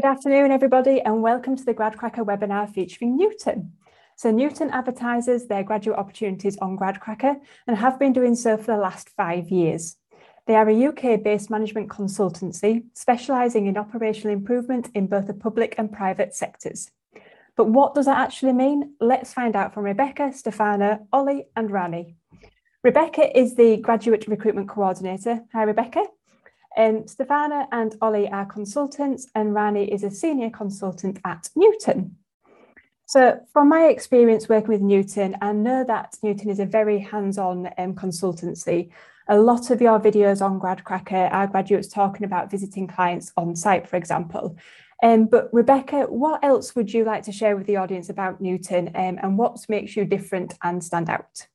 Good 0.00 0.08
afternoon, 0.08 0.50
everybody, 0.50 1.02
and 1.02 1.20
welcome 1.20 1.56
to 1.56 1.62
the 1.62 1.74
GradCracker 1.74 2.24
webinar 2.24 2.72
featuring 2.72 3.18
Newton. 3.18 3.72
So 4.16 4.30
Newton 4.30 4.70
advertises 4.70 5.46
their 5.46 5.62
graduate 5.62 5.98
opportunities 5.98 6.56
on 6.56 6.78
GradCracker 6.78 7.36
and 7.66 7.76
have 7.76 7.98
been 7.98 8.14
doing 8.14 8.34
so 8.34 8.56
for 8.56 8.74
the 8.74 8.78
last 8.78 9.10
five 9.10 9.50
years. 9.50 9.98
They 10.46 10.54
are 10.54 10.66
a 10.66 10.86
UK-based 10.86 11.50
management 11.50 11.90
consultancy 11.90 12.84
specialising 12.94 13.66
in 13.66 13.76
operational 13.76 14.32
improvement 14.32 14.88
in 14.94 15.06
both 15.06 15.26
the 15.26 15.34
public 15.34 15.74
and 15.76 15.92
private 15.92 16.34
sectors. 16.34 16.90
But 17.54 17.68
what 17.68 17.94
does 17.94 18.06
that 18.06 18.16
actually 18.16 18.54
mean? 18.54 18.94
Let's 19.02 19.34
find 19.34 19.54
out 19.54 19.74
from 19.74 19.84
Rebecca, 19.84 20.32
Stefana, 20.32 21.00
Ollie 21.12 21.44
and 21.54 21.70
Rani. 21.70 22.16
Rebecca 22.82 23.38
is 23.38 23.54
the 23.54 23.76
Graduate 23.76 24.26
Recruitment 24.28 24.70
Coordinator. 24.70 25.42
Hi, 25.52 25.64
Rebecca. 25.64 26.04
Um, 26.76 27.02
Stefana 27.04 27.66
and 27.72 27.96
Ollie 28.00 28.30
are 28.30 28.46
consultants 28.46 29.28
and 29.34 29.54
Rani 29.54 29.90
is 29.92 30.04
a 30.04 30.10
senior 30.10 30.50
consultant 30.50 31.18
at 31.24 31.50
Newton. 31.56 32.16
So 33.06 33.40
from 33.52 33.68
my 33.68 33.86
experience 33.86 34.48
working 34.48 34.68
with 34.68 34.80
Newton, 34.80 35.36
I 35.40 35.52
know 35.52 35.82
that 35.84 36.16
Newton 36.22 36.48
is 36.48 36.60
a 36.60 36.64
very 36.64 37.00
hands-on 37.00 37.68
um, 37.76 37.94
consultancy. 37.94 38.90
A 39.28 39.36
lot 39.36 39.70
of 39.70 39.80
your 39.80 39.98
videos 39.98 40.40
on 40.40 40.60
GradCracker 40.60 41.32
are 41.32 41.48
graduates 41.48 41.88
talking 41.88 42.24
about 42.24 42.50
visiting 42.50 42.86
clients 42.86 43.32
on 43.36 43.56
site, 43.56 43.88
for 43.88 43.96
example. 43.96 44.56
Um, 45.02 45.26
but 45.26 45.48
Rebecca, 45.52 46.02
what 46.02 46.44
else 46.44 46.76
would 46.76 46.92
you 46.92 47.04
like 47.04 47.24
to 47.24 47.32
share 47.32 47.56
with 47.56 47.66
the 47.66 47.76
audience 47.76 48.10
about 48.10 48.40
Newton 48.40 48.88
um, 48.94 49.18
and 49.20 49.36
what 49.36 49.58
makes 49.68 49.96
you 49.96 50.04
different 50.04 50.54
and 50.62 50.82
stand 50.82 51.10
out? 51.10 51.48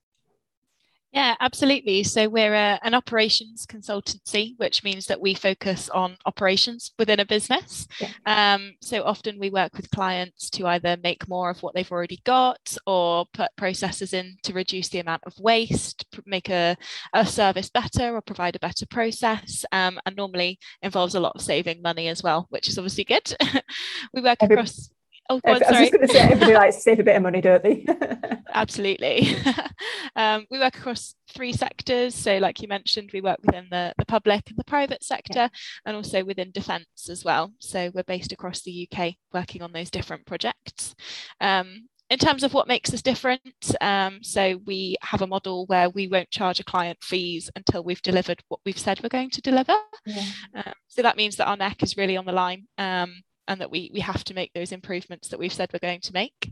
Yeah, 1.16 1.36
absolutely. 1.40 2.04
So 2.04 2.28
we're 2.28 2.54
a, 2.54 2.78
an 2.84 2.94
operations 2.94 3.66
consultancy, 3.66 4.54
which 4.58 4.84
means 4.84 5.06
that 5.06 5.22
we 5.22 5.34
focus 5.34 5.90
on 5.90 6.18
operations 6.26 6.92
within 7.00 7.22
a 7.22 7.26
business. 7.26 7.88
Yeah. 8.02 8.10
Um, 8.26 8.74
so 8.82 9.02
often 9.02 9.40
we 9.40 9.50
work 9.50 9.78
with 9.78 9.90
clients 9.92 10.50
to 10.50 10.68
either 10.68 10.98
make 11.02 11.30
more 11.30 11.50
of 11.50 11.64
what 11.64 11.74
they've 11.74 11.90
already 11.90 12.20
got 12.26 12.76
or 12.86 13.28
put 13.34 13.50
processes 13.56 14.12
in 14.12 14.36
to 14.44 14.52
reduce 14.52 14.90
the 14.90 15.00
amount 15.00 15.24
of 15.26 15.40
waste, 15.40 16.06
make 16.26 16.50
a, 16.50 16.76
a 17.14 17.26
service 17.26 17.70
better 17.70 18.14
or 18.14 18.20
provide 18.20 18.58
a 18.58 18.60
better 18.60 18.86
process, 18.86 19.64
um, 19.72 19.98
and 20.06 20.18
normally 20.18 20.60
involves 20.82 21.16
a 21.16 21.20
lot 21.22 21.32
of 21.34 21.42
saving 21.42 21.82
money 21.82 22.10
as 22.10 22.24
well, 22.24 22.46
which 22.50 22.68
is 22.68 22.78
obviously 22.78 23.06
good. 23.06 23.34
we 24.14 24.22
work 24.22 24.40
Every- 24.42 24.56
across 24.56 24.90
Oh, 25.30 25.40
God, 25.44 25.64
I 25.64 25.72
was 25.72 25.80
just 25.80 25.94
going 25.94 26.08
to 26.08 26.14
say, 26.14 26.20
everybody 26.20 26.54
likes 26.54 26.76
to 26.76 26.82
save 26.82 27.00
a 27.00 27.04
bit 27.04 27.16
of 27.16 27.24
money, 27.24 27.42
don't 27.42 27.64
they? 27.64 27.86
Absolutely. 28.54 29.36
um, 30.16 30.46
we 30.52 30.60
work 30.60 30.78
across 30.78 31.16
three 31.34 31.52
sectors. 31.52 32.14
So, 32.14 32.38
like 32.38 32.62
you 32.62 32.68
mentioned, 32.68 33.10
we 33.12 33.22
work 33.22 33.40
within 33.44 33.68
the, 33.72 33.94
the 33.98 34.06
public 34.06 34.50
and 34.50 34.58
the 34.58 34.64
private 34.64 35.04
sector, 35.04 35.34
yeah. 35.34 35.50
and 35.86 35.96
also 35.96 36.24
within 36.24 36.52
defence 36.52 37.10
as 37.10 37.26
well. 37.26 37.54
So, 37.60 37.92
we're 37.94 38.04
based 38.04 38.32
across 38.32 38.62
the 38.62 38.88
UK 38.90 39.16
working 39.34 39.62
on 39.62 39.72
those 39.72 39.90
different 39.90 40.26
projects. 40.26 40.96
Um, 41.42 41.88
in 42.12 42.20
terms 42.20 42.44
of 42.44 42.54
what 42.54 42.68
makes 42.68 42.94
us 42.94 43.02
different, 43.02 43.42
um, 43.82 44.20
so 44.22 44.60
we 44.66 44.96
have 45.02 45.24
a 45.24 45.28
model 45.28 45.66
where 45.66 45.90
we 45.90 46.08
won't 46.08 46.30
charge 46.30 46.60
a 46.60 46.64
client 46.64 47.00
fees 47.02 47.50
until 47.56 47.84
we've 47.84 48.02
delivered 48.04 48.44
what 48.48 48.60
we've 48.64 48.78
said 48.78 49.00
we're 49.02 49.10
going 49.10 49.32
to 49.32 49.42
deliver. 49.42 49.76
Yeah. 50.06 50.30
Uh, 50.56 50.72
so 50.88 51.02
that 51.02 51.18
means 51.18 51.36
that 51.38 51.48
our 51.48 51.58
neck 51.58 51.82
is 51.82 51.98
really 51.98 52.16
on 52.16 52.26
the 52.26 52.32
line. 52.32 52.68
Um, 52.78 53.24
and 53.48 53.62
that 53.62 53.72
we 53.72 53.90
we 53.94 54.00
have 54.00 54.24
to 54.26 54.34
make 54.34 54.52
those 54.54 54.72
improvements 54.72 55.30
that 55.30 55.40
we've 55.40 55.54
said 55.54 55.70
we're 55.72 55.80
going 55.80 56.02
to 56.02 56.14
make. 56.14 56.52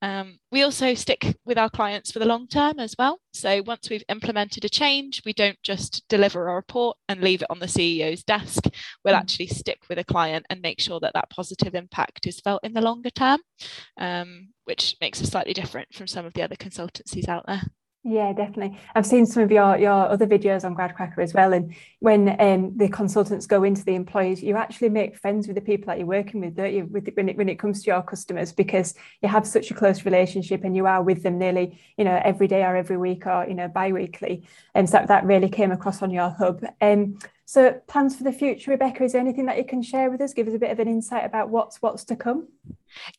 Um, 0.00 0.38
we 0.50 0.62
also 0.62 0.94
stick 0.94 1.36
with 1.44 1.58
our 1.58 1.70
clients 1.70 2.10
for 2.10 2.18
the 2.18 2.26
long 2.26 2.48
term 2.48 2.78
as 2.78 2.94
well. 2.98 3.20
So 3.32 3.62
once 3.62 3.88
we've 3.88 4.04
implemented 4.08 4.64
a 4.64 4.68
change, 4.68 5.22
we 5.24 5.32
don't 5.32 5.60
just 5.62 6.06
deliver 6.08 6.48
a 6.48 6.54
report 6.54 6.96
and 7.08 7.20
leave 7.20 7.42
it 7.42 7.50
on 7.50 7.58
the 7.58 7.66
CEO's 7.66 8.22
desk. 8.22 8.64
We'll 9.04 9.14
mm. 9.14 9.20
actually 9.20 9.48
stick 9.48 9.80
with 9.88 9.98
a 9.98 10.04
client 10.04 10.46
and 10.50 10.60
make 10.60 10.80
sure 10.80 11.00
that 11.00 11.14
that 11.14 11.30
positive 11.30 11.74
impact 11.74 12.26
is 12.26 12.40
felt 12.40 12.64
in 12.64 12.72
the 12.72 12.80
longer 12.80 13.10
term, 13.10 13.40
um, 13.98 14.48
which 14.64 14.96
makes 15.00 15.22
us 15.22 15.30
slightly 15.30 15.54
different 15.54 15.94
from 15.94 16.06
some 16.06 16.26
of 16.26 16.34
the 16.34 16.42
other 16.42 16.56
consultancies 16.56 17.28
out 17.28 17.44
there. 17.46 17.62
Yeah, 18.04 18.32
definitely. 18.32 18.80
I've 18.96 19.06
seen 19.06 19.26
some 19.26 19.44
of 19.44 19.52
your 19.52 19.78
your 19.78 19.92
other 19.92 20.26
videos 20.26 20.64
on 20.64 20.74
GradCracker 20.74 21.22
as 21.22 21.34
well. 21.34 21.52
And 21.52 21.72
when 22.00 22.34
um, 22.40 22.76
the 22.76 22.88
consultants 22.88 23.46
go 23.46 23.62
into 23.62 23.84
the 23.84 23.94
employees, 23.94 24.42
you 24.42 24.56
actually 24.56 24.88
make 24.88 25.16
friends 25.16 25.46
with 25.46 25.54
the 25.54 25.62
people 25.62 25.86
that 25.86 25.98
you're 25.98 26.06
working 26.08 26.40
with, 26.40 26.56
don't 26.56 26.74
you? 26.74 26.86
With, 26.86 27.08
when 27.14 27.28
it 27.28 27.36
when 27.36 27.48
it 27.48 27.60
comes 27.60 27.84
to 27.84 27.92
your 27.92 28.02
customers, 28.02 28.50
because 28.50 28.94
you 29.20 29.28
have 29.28 29.46
such 29.46 29.70
a 29.70 29.74
close 29.74 30.04
relationship 30.04 30.64
and 30.64 30.74
you 30.74 30.84
are 30.86 31.00
with 31.00 31.22
them 31.22 31.38
nearly, 31.38 31.80
you 31.96 32.04
know, 32.04 32.20
every 32.24 32.48
day 32.48 32.64
or 32.64 32.74
every 32.74 32.96
week 32.96 33.24
or 33.24 33.46
you 33.46 33.54
know 33.54 33.68
bi-weekly. 33.68 34.48
And 34.74 34.90
so 34.90 35.04
that, 35.06 35.24
really 35.24 35.48
came 35.48 35.70
across 35.70 36.02
on 36.02 36.10
your 36.10 36.30
hub. 36.30 36.64
Um, 36.80 37.18
so 37.52 37.78
plans 37.86 38.16
for 38.16 38.24
the 38.24 38.32
future, 38.32 38.70
Rebecca, 38.70 39.04
is 39.04 39.12
there 39.12 39.20
anything 39.20 39.44
that 39.44 39.58
you 39.58 39.66
can 39.66 39.82
share 39.82 40.10
with 40.10 40.22
us? 40.22 40.32
Give 40.32 40.48
us 40.48 40.54
a 40.54 40.58
bit 40.58 40.70
of 40.70 40.78
an 40.78 40.88
insight 40.88 41.26
about 41.26 41.50
what's 41.50 41.82
what's 41.82 42.02
to 42.04 42.16
come. 42.16 42.48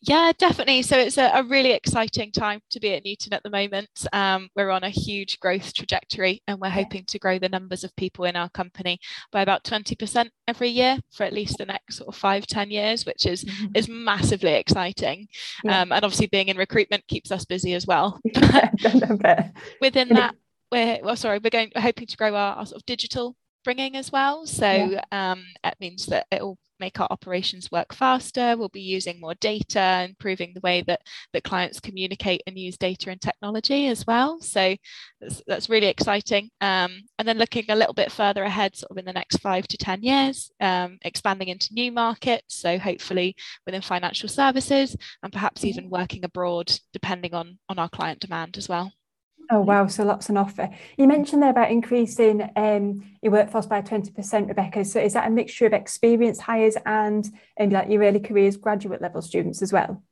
Yeah, 0.01 0.31
definitely. 0.35 0.81
So 0.81 0.97
it's 0.97 1.19
a, 1.19 1.29
a 1.35 1.43
really 1.43 1.71
exciting 1.71 2.31
time 2.31 2.59
to 2.71 2.79
be 2.79 2.95
at 2.95 3.05
Newton 3.05 3.33
at 3.33 3.43
the 3.43 3.51
moment. 3.51 4.07
Um, 4.11 4.49
we're 4.55 4.71
on 4.71 4.83
a 4.83 4.89
huge 4.89 5.39
growth 5.39 5.71
trajectory 5.75 6.41
and 6.47 6.59
we're 6.59 6.71
hoping 6.71 7.05
to 7.09 7.19
grow 7.19 7.37
the 7.37 7.47
numbers 7.47 7.83
of 7.83 7.95
people 7.95 8.25
in 8.25 8.35
our 8.35 8.49
company 8.49 8.99
by 9.31 9.43
about 9.43 9.63
20% 9.65 10.31
every 10.47 10.69
year 10.69 10.97
for 11.11 11.25
at 11.25 11.33
least 11.33 11.59
the 11.59 11.67
next 11.67 11.97
sort 11.97 12.07
of 12.07 12.15
five, 12.15 12.47
10 12.47 12.71
years, 12.71 13.05
which 13.05 13.27
is 13.27 13.43
mm-hmm. 13.43 13.67
is 13.75 13.87
massively 13.87 14.53
exciting. 14.53 15.27
Yeah. 15.63 15.81
Um, 15.81 15.91
and 15.91 16.03
obviously 16.03 16.25
being 16.25 16.47
in 16.47 16.57
recruitment 16.57 17.05
keeps 17.05 17.31
us 17.31 17.45
busy 17.45 17.75
as 17.75 17.85
well. 17.85 18.19
Within 19.79 20.09
that, 20.09 20.33
we're 20.71 21.01
well, 21.03 21.15
sorry, 21.15 21.37
we're 21.37 21.51
going 21.51 21.71
we're 21.75 21.81
hoping 21.81 22.07
to 22.07 22.17
grow 22.17 22.33
our, 22.33 22.55
our 22.55 22.65
sort 22.65 22.81
of 22.81 22.85
digital 22.87 23.35
bringing 23.63 23.95
as 23.95 24.11
well. 24.11 24.45
So 24.45 24.71
yeah. 24.71 25.03
um, 25.11 25.45
it 25.63 25.75
means 25.79 26.05
that 26.07 26.27
it 26.31 26.41
will 26.41 26.57
make 26.79 26.99
our 26.99 27.07
operations 27.11 27.71
work 27.71 27.93
faster. 27.93 28.57
We'll 28.57 28.67
be 28.67 28.81
using 28.81 29.21
more 29.21 29.35
data, 29.35 30.05
improving 30.09 30.53
the 30.53 30.59
way 30.59 30.81
that, 30.87 31.01
that 31.31 31.43
clients 31.43 31.79
communicate 31.79 32.41
and 32.45 32.57
use 32.57 32.77
data 32.77 33.09
and 33.09 33.21
technology 33.21 33.87
as 33.87 34.05
well. 34.05 34.41
So 34.41 34.75
that's, 35.21 35.41
that's 35.47 35.69
really 35.69 35.87
exciting. 35.87 36.49
Um, 36.59 37.03
and 37.17 37.25
then 37.27 37.37
looking 37.37 37.65
a 37.69 37.75
little 37.75 37.93
bit 37.93 38.11
further 38.11 38.43
ahead, 38.43 38.75
sort 38.75 38.91
of 38.91 38.97
in 38.97 39.05
the 39.05 39.13
next 39.13 39.37
five 39.37 39.65
to 39.67 39.77
10 39.77 40.03
years, 40.03 40.51
um, 40.59 40.97
expanding 41.03 41.47
into 41.47 41.73
new 41.73 41.91
markets. 41.91 42.55
So 42.55 42.77
hopefully 42.77 43.35
within 43.65 43.81
financial 43.81 44.27
services 44.27 44.97
and 45.21 45.31
perhaps 45.31 45.63
even 45.63 45.89
working 45.89 46.25
abroad, 46.25 46.77
depending 46.91 47.33
on, 47.33 47.59
on 47.69 47.79
our 47.79 47.89
client 47.89 48.19
demand 48.19 48.57
as 48.57 48.67
well. 48.67 48.91
Oh 49.51 49.61
wow, 49.61 49.87
so 49.87 50.03
lots 50.03 50.29
on 50.29 50.37
offer. 50.37 50.69
You 50.97 51.07
mentioned 51.07 51.41
there 51.41 51.49
about 51.49 51.71
increasing 51.71 52.49
um, 52.55 53.03
your 53.21 53.31
workforce 53.31 53.65
by 53.65 53.81
20%, 53.81 54.47
Rebecca. 54.47 54.85
So 54.85 54.99
is 54.99 55.13
that 55.13 55.27
a 55.27 55.31
mixture 55.31 55.65
of 55.65 55.73
experienced 55.73 56.41
hires 56.41 56.77
and, 56.85 57.27
and 57.57 57.71
like 57.71 57.89
your 57.89 58.03
early 58.03 58.19
careers 58.19 58.57
graduate 58.57 59.01
level 59.01 59.21
students 59.21 59.61
as 59.61 59.73
well? 59.73 60.03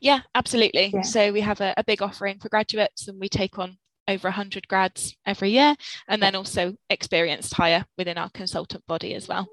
Yeah, 0.00 0.20
absolutely. 0.34 0.92
Yeah. 0.94 1.02
So 1.02 1.32
we 1.32 1.40
have 1.40 1.60
a, 1.60 1.74
a 1.76 1.84
big 1.84 2.00
offering 2.00 2.38
for 2.38 2.48
graduates 2.48 3.08
and 3.08 3.20
we 3.20 3.28
take 3.28 3.58
on 3.58 3.76
over 4.08 4.28
100 4.28 4.68
grads 4.68 5.16
every 5.26 5.50
year 5.50 5.74
and 6.08 6.22
then 6.22 6.34
also 6.34 6.76
experienced 6.88 7.54
hire 7.54 7.84
within 7.98 8.18
our 8.18 8.30
consultant 8.30 8.86
body 8.86 9.14
as 9.14 9.28
well. 9.28 9.48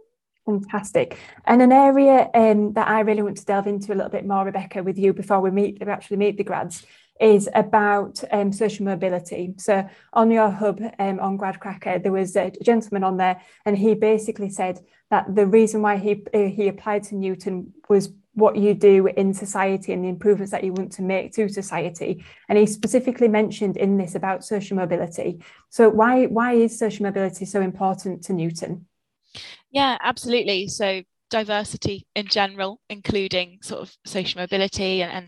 Fantastic. 0.46 1.18
And 1.46 1.62
an 1.62 1.72
area 1.72 2.30
um, 2.34 2.74
that 2.74 2.88
I 2.88 3.00
really 3.00 3.22
want 3.22 3.38
to 3.38 3.46
delve 3.46 3.68
into 3.68 3.94
a 3.94 3.96
little 3.96 4.10
bit 4.10 4.26
more, 4.26 4.44
Rebecca, 4.44 4.84
with 4.84 4.98
you 4.98 5.14
before 5.14 5.40
we 5.40 5.52
meet, 5.52 5.78
we 5.80 5.92
actually 5.92 6.18
meet 6.18 6.38
the 6.38 6.44
grads, 6.44 6.86
is 7.20 7.50
about 7.54 8.24
um, 8.32 8.52
social 8.52 8.86
mobility. 8.86 9.54
So 9.58 9.88
on 10.14 10.32
your 10.32 10.50
hub 10.50 10.82
um, 11.00 11.20
on 11.20 11.38
GradCracker, 11.38 12.02
there 12.02 12.12
was 12.12 12.36
a 12.36 12.52
gentleman 12.64 13.04
on 13.04 13.18
there, 13.18 13.42
and 13.66 13.78
he 13.78 13.94
basically 13.94 14.50
said 14.50 14.80
that 15.10 15.36
the 15.36 15.46
reason 15.46 15.82
why 15.82 15.98
he 15.98 16.24
uh, 16.34 16.50
he 16.50 16.68
applied 16.68 17.04
to 17.04 17.16
Newton 17.16 17.74
was 17.90 18.12
what 18.36 18.56
you 18.56 18.74
do 18.74 19.08
in 19.08 19.34
society 19.34 19.94
and 19.94 20.04
the 20.04 20.10
improvements 20.10 20.52
that 20.52 20.64
you 20.64 20.74
want 20.74 20.92
to 20.94 21.04
make 21.04 21.34
to 21.34 21.48
society. 21.48 22.24
And 22.50 22.58
he 22.58 22.66
specifically 22.66 23.28
mentioned 23.28 23.78
in 23.78 23.98
this 23.98 24.16
about 24.16 24.44
social 24.44 24.76
mobility. 24.76 25.44
So 25.70 25.90
why 25.90 26.26
why 26.26 26.54
is 26.54 26.78
social 26.78 27.04
mobility 27.04 27.46
so 27.46 27.62
important 27.62 28.24
to 28.26 28.34
Newton? 28.34 28.88
Yeah, 29.72 29.98
absolutely. 30.02 30.68
So 30.68 31.04
diversity 31.30 32.06
in 32.16 32.28
general, 32.28 32.80
including 32.90 33.60
sort 33.62 33.82
of 33.82 33.96
social 34.06 34.42
mobility 34.42 35.02
and, 35.02 35.12
and 35.12 35.28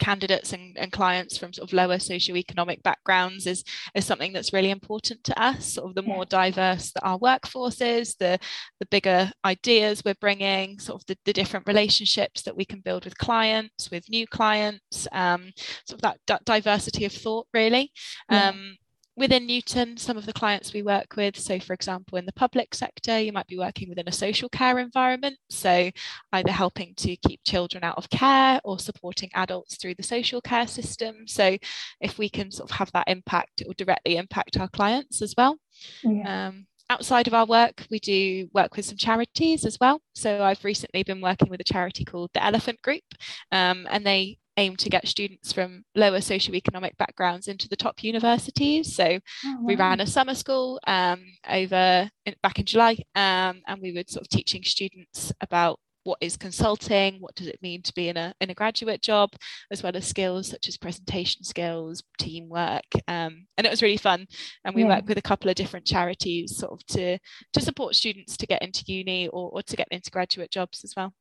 candidates 0.00 0.52
and, 0.52 0.76
and 0.78 0.90
clients 0.90 1.38
from 1.38 1.52
sort 1.52 1.68
of 1.68 1.72
lower 1.72 1.96
socioeconomic 1.96 2.82
backgrounds 2.82 3.46
is, 3.46 3.62
is 3.94 4.04
something 4.04 4.32
that's 4.32 4.52
really 4.52 4.70
important 4.70 5.22
to 5.24 5.40
us. 5.40 5.74
Sort 5.74 5.88
of 5.88 5.94
the 5.94 6.02
more 6.02 6.24
diverse 6.24 6.90
that 6.92 7.04
our 7.04 7.18
workforce 7.18 7.80
is, 7.80 8.16
the, 8.16 8.38
the 8.80 8.86
bigger 8.86 9.30
ideas 9.44 10.02
we're 10.04 10.14
bringing, 10.14 10.78
sort 10.78 11.00
of 11.00 11.06
the, 11.06 11.16
the 11.24 11.32
different 11.32 11.68
relationships 11.68 12.42
that 12.42 12.56
we 12.56 12.64
can 12.64 12.80
build 12.80 13.04
with 13.04 13.16
clients, 13.18 13.90
with 13.90 14.08
new 14.08 14.26
clients, 14.26 15.06
um, 15.12 15.52
sort 15.86 15.98
of 15.98 16.02
that, 16.02 16.18
that 16.26 16.44
diversity 16.44 17.04
of 17.04 17.12
thought 17.12 17.46
really. 17.52 17.92
Yeah. 18.30 18.48
Um, 18.48 18.76
within 19.16 19.46
Newton, 19.46 19.96
some 19.96 20.16
of 20.16 20.26
the 20.26 20.32
clients 20.32 20.72
we 20.72 20.82
work 20.82 21.16
with, 21.16 21.36
so 21.36 21.58
for 21.60 21.74
example, 21.74 22.18
in 22.18 22.26
the 22.26 22.32
public 22.32 22.74
sector, 22.74 23.18
you 23.18 23.32
might 23.32 23.46
be 23.46 23.58
working 23.58 23.88
within 23.88 24.08
a 24.08 24.12
social 24.12 24.48
care 24.48 24.78
environment. 24.78 25.36
So 25.48 25.90
either 26.32 26.52
helping 26.52 26.94
to 26.96 27.16
keep 27.16 27.40
children 27.44 27.84
out 27.84 27.98
of 27.98 28.08
care 28.10 28.60
or 28.64 28.78
supporting 28.78 29.30
adults 29.34 29.76
through 29.76 29.94
the 29.96 30.02
social 30.02 30.40
care 30.40 30.66
system. 30.66 31.26
So 31.26 31.56
if 32.00 32.18
we 32.18 32.28
can 32.28 32.50
sort 32.50 32.70
of 32.70 32.76
have 32.76 32.92
that 32.92 33.08
impact, 33.08 33.60
it 33.60 33.66
will 33.66 33.74
directly 33.76 34.16
impact 34.16 34.58
our 34.58 34.68
clients 34.68 35.22
as 35.22 35.34
well. 35.36 35.58
Yeah. 36.02 36.48
Um, 36.48 36.66
outside 36.88 37.28
of 37.28 37.34
our 37.34 37.46
work, 37.46 37.86
we 37.90 38.00
do 38.00 38.48
work 38.52 38.76
with 38.76 38.84
some 38.84 38.96
charities 38.96 39.64
as 39.64 39.78
well. 39.80 40.00
So 40.14 40.42
I've 40.42 40.64
recently 40.64 41.02
been 41.02 41.20
working 41.20 41.48
with 41.48 41.60
a 41.60 41.64
charity 41.64 42.04
called 42.04 42.30
the 42.34 42.44
Elephant 42.44 42.82
Group, 42.82 43.04
um, 43.52 43.86
and 43.90 44.04
they 44.04 44.38
aim 44.60 44.76
to 44.76 44.90
get 44.90 45.08
students 45.08 45.52
from 45.52 45.84
lower 45.94 46.18
socioeconomic 46.18 46.96
backgrounds 46.98 47.48
into 47.48 47.68
the 47.68 47.76
top 47.76 48.04
universities. 48.04 48.94
So 48.94 49.04
oh, 49.04 49.20
wow. 49.44 49.58
we 49.62 49.76
ran 49.76 50.00
a 50.00 50.06
summer 50.06 50.34
school 50.34 50.78
um, 50.86 51.20
over 51.48 52.10
in, 52.26 52.34
back 52.42 52.58
in 52.58 52.66
July, 52.66 52.98
um, 53.14 53.62
and 53.66 53.80
we 53.80 53.92
were 53.92 54.04
sort 54.06 54.24
of 54.24 54.28
teaching 54.28 54.62
students 54.62 55.32
about 55.40 55.80
what 56.04 56.18
is 56.20 56.36
consulting, 56.36 57.16
what 57.20 57.34
does 57.34 57.46
it 57.46 57.62
mean 57.62 57.82
to 57.82 57.92
be 57.94 58.08
in 58.08 58.16
a, 58.16 58.34
in 58.40 58.50
a 58.50 58.54
graduate 58.54 59.02
job, 59.02 59.30
as 59.70 59.82
well 59.82 59.94
as 59.94 60.06
skills 60.06 60.48
such 60.48 60.68
as 60.68 60.78
presentation 60.78 61.44
skills, 61.44 62.02
teamwork. 62.18 62.84
Um, 63.06 63.46
and 63.56 63.66
it 63.66 63.70
was 63.70 63.82
really 63.82 63.98
fun. 63.98 64.26
And 64.64 64.74
we 64.74 64.82
yeah. 64.82 64.96
work 64.96 65.08
with 65.08 65.18
a 65.18 65.22
couple 65.22 65.50
of 65.50 65.56
different 65.56 65.86
charities 65.86 66.56
sort 66.56 66.72
of 66.72 66.86
to, 66.94 67.18
to 67.52 67.60
support 67.60 67.94
students 67.94 68.36
to 68.38 68.46
get 68.46 68.62
into 68.62 68.84
uni 68.86 69.28
or, 69.28 69.50
or 69.50 69.62
to 69.62 69.76
get 69.76 69.88
into 69.90 70.10
graduate 70.10 70.50
jobs 70.50 70.84
as 70.84 70.94
well. 70.96 71.12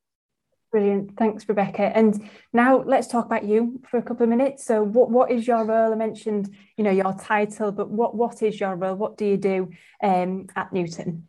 Brilliant. 0.72 1.18
Thanks, 1.18 1.50
Rebecca. 1.50 1.82
And 1.98 2.30
now 2.54 2.84
let's 2.84 3.08
talk 3.08 3.26
about 3.26 3.44
you 3.44 3.82
for 3.90 3.98
a 3.98 4.04
couple 4.04 4.24
of 4.24 4.30
minutes. 4.30 4.66
So 4.66 4.84
what, 4.84 5.10
what 5.10 5.32
is 5.32 5.48
your 5.48 5.66
role? 5.66 5.92
I 5.92 5.96
mentioned, 5.96 6.56
you 6.78 6.84
know, 6.84 6.92
your 6.92 7.14
title, 7.14 7.72
but 7.72 7.90
what, 7.90 8.16
what 8.16 8.44
is 8.44 8.60
your 8.60 8.76
role? 8.76 8.96
What 8.96 9.18
do 9.18 9.26
you 9.26 9.38
do 9.38 9.70
um, 10.04 10.46
at 10.56 10.72
Newton? 10.72 11.28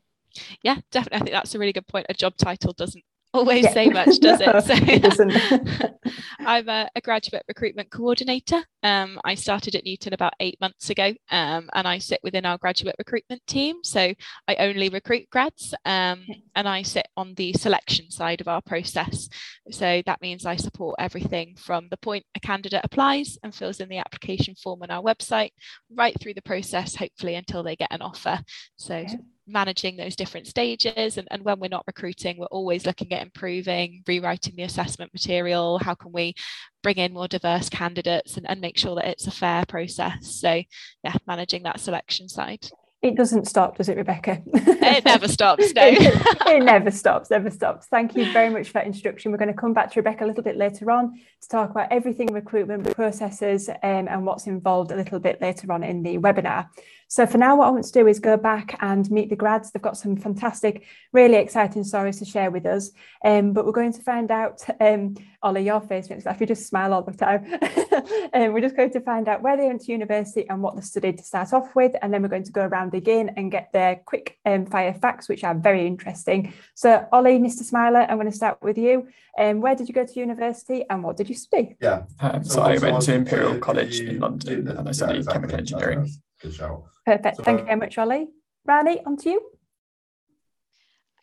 Yeah, 0.62 0.76
definitely. 0.90 1.16
I 1.16 1.20
think 1.20 1.32
that's 1.32 1.54
a 1.54 1.58
really 1.58 1.72
good 1.72 1.86
point. 1.86 2.06
A 2.10 2.14
job 2.14 2.36
title 2.36 2.74
doesn't 2.74 3.02
always 3.32 3.64
yeah. 3.64 3.72
say 3.72 3.88
much, 3.88 4.18
does 4.18 4.40
it? 4.40 4.50
So, 4.60 4.74
it 4.74 5.02
doesn't. 5.02 5.32
I'm 6.40 6.68
a, 6.68 6.88
a, 6.94 7.00
graduate 7.00 7.44
recruitment 7.48 7.90
coordinator. 7.90 8.62
Um, 8.82 9.20
I 9.24 9.34
started 9.34 9.74
at 9.74 9.84
Newton 9.84 10.12
about 10.12 10.32
eight 10.40 10.60
months 10.60 10.90
ago, 10.90 11.14
um, 11.30 11.68
and 11.74 11.86
I 11.86 11.98
sit 11.98 12.20
within 12.22 12.44
our 12.44 12.58
graduate 12.58 12.96
recruitment 12.98 13.46
team. 13.46 13.76
So 13.82 14.12
I 14.48 14.54
only 14.56 14.88
recruit 14.88 15.28
grads, 15.30 15.74
um, 15.84 16.24
and 16.54 16.68
I 16.68 16.82
sit 16.82 17.08
on 17.16 17.34
the 17.34 17.52
selection 17.54 18.10
side 18.10 18.40
of 18.40 18.48
our 18.48 18.62
process. 18.62 19.28
So 19.70 20.02
that 20.06 20.20
means 20.20 20.46
I 20.46 20.56
support 20.56 20.96
everything 20.98 21.56
from 21.56 21.88
the 21.90 21.96
point 21.96 22.24
a 22.34 22.40
candidate 22.40 22.82
applies 22.84 23.38
and 23.42 23.54
fills 23.54 23.80
in 23.80 23.88
the 23.88 23.98
application 23.98 24.54
form 24.56 24.82
on 24.82 24.90
our 24.90 25.02
website, 25.02 25.50
right 25.94 26.18
through 26.20 26.34
the 26.34 26.42
process, 26.42 26.96
hopefully 26.96 27.34
until 27.34 27.62
they 27.62 27.76
get 27.76 27.92
an 27.92 28.02
offer. 28.02 28.40
So. 28.76 28.96
Okay 28.96 29.18
managing 29.52 29.96
those 29.96 30.16
different 30.16 30.46
stages 30.46 31.16
and, 31.16 31.28
and 31.30 31.42
when 31.42 31.58
we're 31.60 31.68
not 31.68 31.84
recruiting 31.86 32.36
we're 32.38 32.46
always 32.46 32.86
looking 32.86 33.12
at 33.12 33.22
improving 33.22 34.02
rewriting 34.06 34.54
the 34.56 34.62
assessment 34.62 35.12
material 35.12 35.78
how 35.78 35.94
can 35.94 36.12
we 36.12 36.34
bring 36.82 36.96
in 36.96 37.12
more 37.12 37.28
diverse 37.28 37.68
candidates 37.68 38.36
and, 38.36 38.48
and 38.48 38.60
make 38.60 38.78
sure 38.78 38.94
that 38.94 39.06
it's 39.06 39.26
a 39.26 39.30
fair 39.30 39.64
process 39.66 40.40
so 40.40 40.62
yeah 41.04 41.14
managing 41.26 41.62
that 41.62 41.80
selection 41.80 42.28
side 42.28 42.68
it 43.02 43.16
doesn't 43.16 43.46
stop, 43.46 43.78
does 43.78 43.88
it, 43.88 43.96
Rebecca? 43.96 44.42
it 44.52 45.06
never 45.06 45.26
stops, 45.26 45.72
no. 45.72 45.82
it, 45.86 46.38
it, 46.46 46.62
never 46.62 46.90
stops, 46.90 47.30
never 47.30 47.50
stops. 47.50 47.86
Thank 47.86 48.14
you 48.14 48.30
very 48.30 48.50
much 48.50 48.66
for 48.66 48.74
that 48.74 48.86
introduction. 48.86 49.32
We're 49.32 49.38
going 49.38 49.52
to 49.52 49.58
come 49.58 49.72
back 49.72 49.90
to 49.92 50.00
Rebecca 50.00 50.24
a 50.24 50.26
little 50.26 50.42
bit 50.42 50.58
later 50.58 50.90
on 50.90 51.14
to 51.14 51.48
talk 51.48 51.70
about 51.70 51.90
everything 51.90 52.26
recruitment 52.30 52.94
processes 52.94 53.70
um, 53.70 54.06
and 54.06 54.26
what's 54.26 54.46
involved 54.46 54.92
a 54.92 54.96
little 54.96 55.18
bit 55.18 55.40
later 55.40 55.72
on 55.72 55.82
in 55.82 56.02
the 56.02 56.18
webinar. 56.18 56.68
So 57.10 57.26
for 57.26 57.38
now, 57.38 57.56
what 57.56 57.66
I 57.66 57.70
want 57.70 57.84
to 57.86 57.92
do 57.92 58.06
is 58.06 58.20
go 58.20 58.36
back 58.36 58.78
and 58.80 59.10
meet 59.10 59.30
the 59.30 59.36
grads. 59.36 59.72
They've 59.72 59.82
got 59.82 59.96
some 59.96 60.14
fantastic, 60.14 60.86
really 61.12 61.34
exciting 61.34 61.82
stories 61.82 62.20
to 62.20 62.24
share 62.24 62.52
with 62.52 62.64
us. 62.66 62.92
Um, 63.24 63.52
but 63.52 63.66
we're 63.66 63.72
going 63.72 63.92
to 63.94 64.00
find 64.00 64.30
out, 64.30 64.62
um, 64.80 65.16
Ollie, 65.42 65.64
your 65.64 65.80
face 65.80 66.08
makes 66.08 66.24
laugh. 66.24 66.40
You 66.40 66.46
just 66.46 66.68
smile 66.68 66.92
all 66.92 67.02
the 67.02 67.10
time. 67.10 67.52
um, 68.32 68.52
we're 68.52 68.60
just 68.60 68.76
going 68.76 68.92
to 68.92 69.00
find 69.00 69.28
out 69.28 69.42
where 69.42 69.56
they 69.56 69.66
went 69.66 69.80
to 69.80 69.92
university 69.92 70.48
and 70.48 70.62
what 70.62 70.76
they 70.76 70.82
studied 70.82 71.18
to 71.18 71.24
start 71.24 71.52
off 71.52 71.74
with. 71.74 71.96
And 72.00 72.14
then 72.14 72.22
we're 72.22 72.28
going 72.28 72.44
to 72.44 72.52
go 72.52 72.62
around 72.62 72.94
again 72.94 73.32
and 73.36 73.50
get 73.50 73.72
their 73.72 73.96
quick 73.96 74.38
um, 74.46 74.66
fire 74.66 74.94
facts, 74.94 75.28
which 75.28 75.42
are 75.42 75.56
very 75.56 75.88
interesting. 75.88 76.52
So 76.76 77.08
Ollie, 77.10 77.40
Mr. 77.40 77.64
Smiler, 77.64 78.06
I'm 78.08 78.18
going 78.18 78.30
to 78.30 78.36
start 78.36 78.58
with 78.62 78.78
you. 78.78 79.08
Um, 79.36 79.60
where 79.60 79.74
did 79.74 79.88
you 79.88 79.94
go 79.94 80.06
to 80.06 80.20
university 80.20 80.84
and 80.88 81.02
what 81.02 81.16
did 81.16 81.28
you 81.28 81.34
study? 81.34 81.74
Yeah. 81.80 82.04
Um, 82.20 82.44
so, 82.44 82.54
so 82.54 82.62
I 82.62 82.78
went 82.78 83.02
to 83.02 83.14
Imperial 83.14 83.58
College 83.58 83.98
in 83.98 84.20
London 84.20 84.68
and 84.68 84.88
I 84.88 84.92
studied 84.92 85.26
chemical 85.26 85.58
engineering. 85.58 86.08
Good 86.40 86.54
shout. 86.54 86.84
Perfect. 87.04 87.36
So, 87.36 87.42
Thank 87.42 87.60
you 87.60 87.66
very 87.66 87.76
much, 87.76 87.98
Ollie. 87.98 88.28
Rani, 88.66 89.00
on 89.04 89.16
to 89.18 89.30
you. 89.30 89.42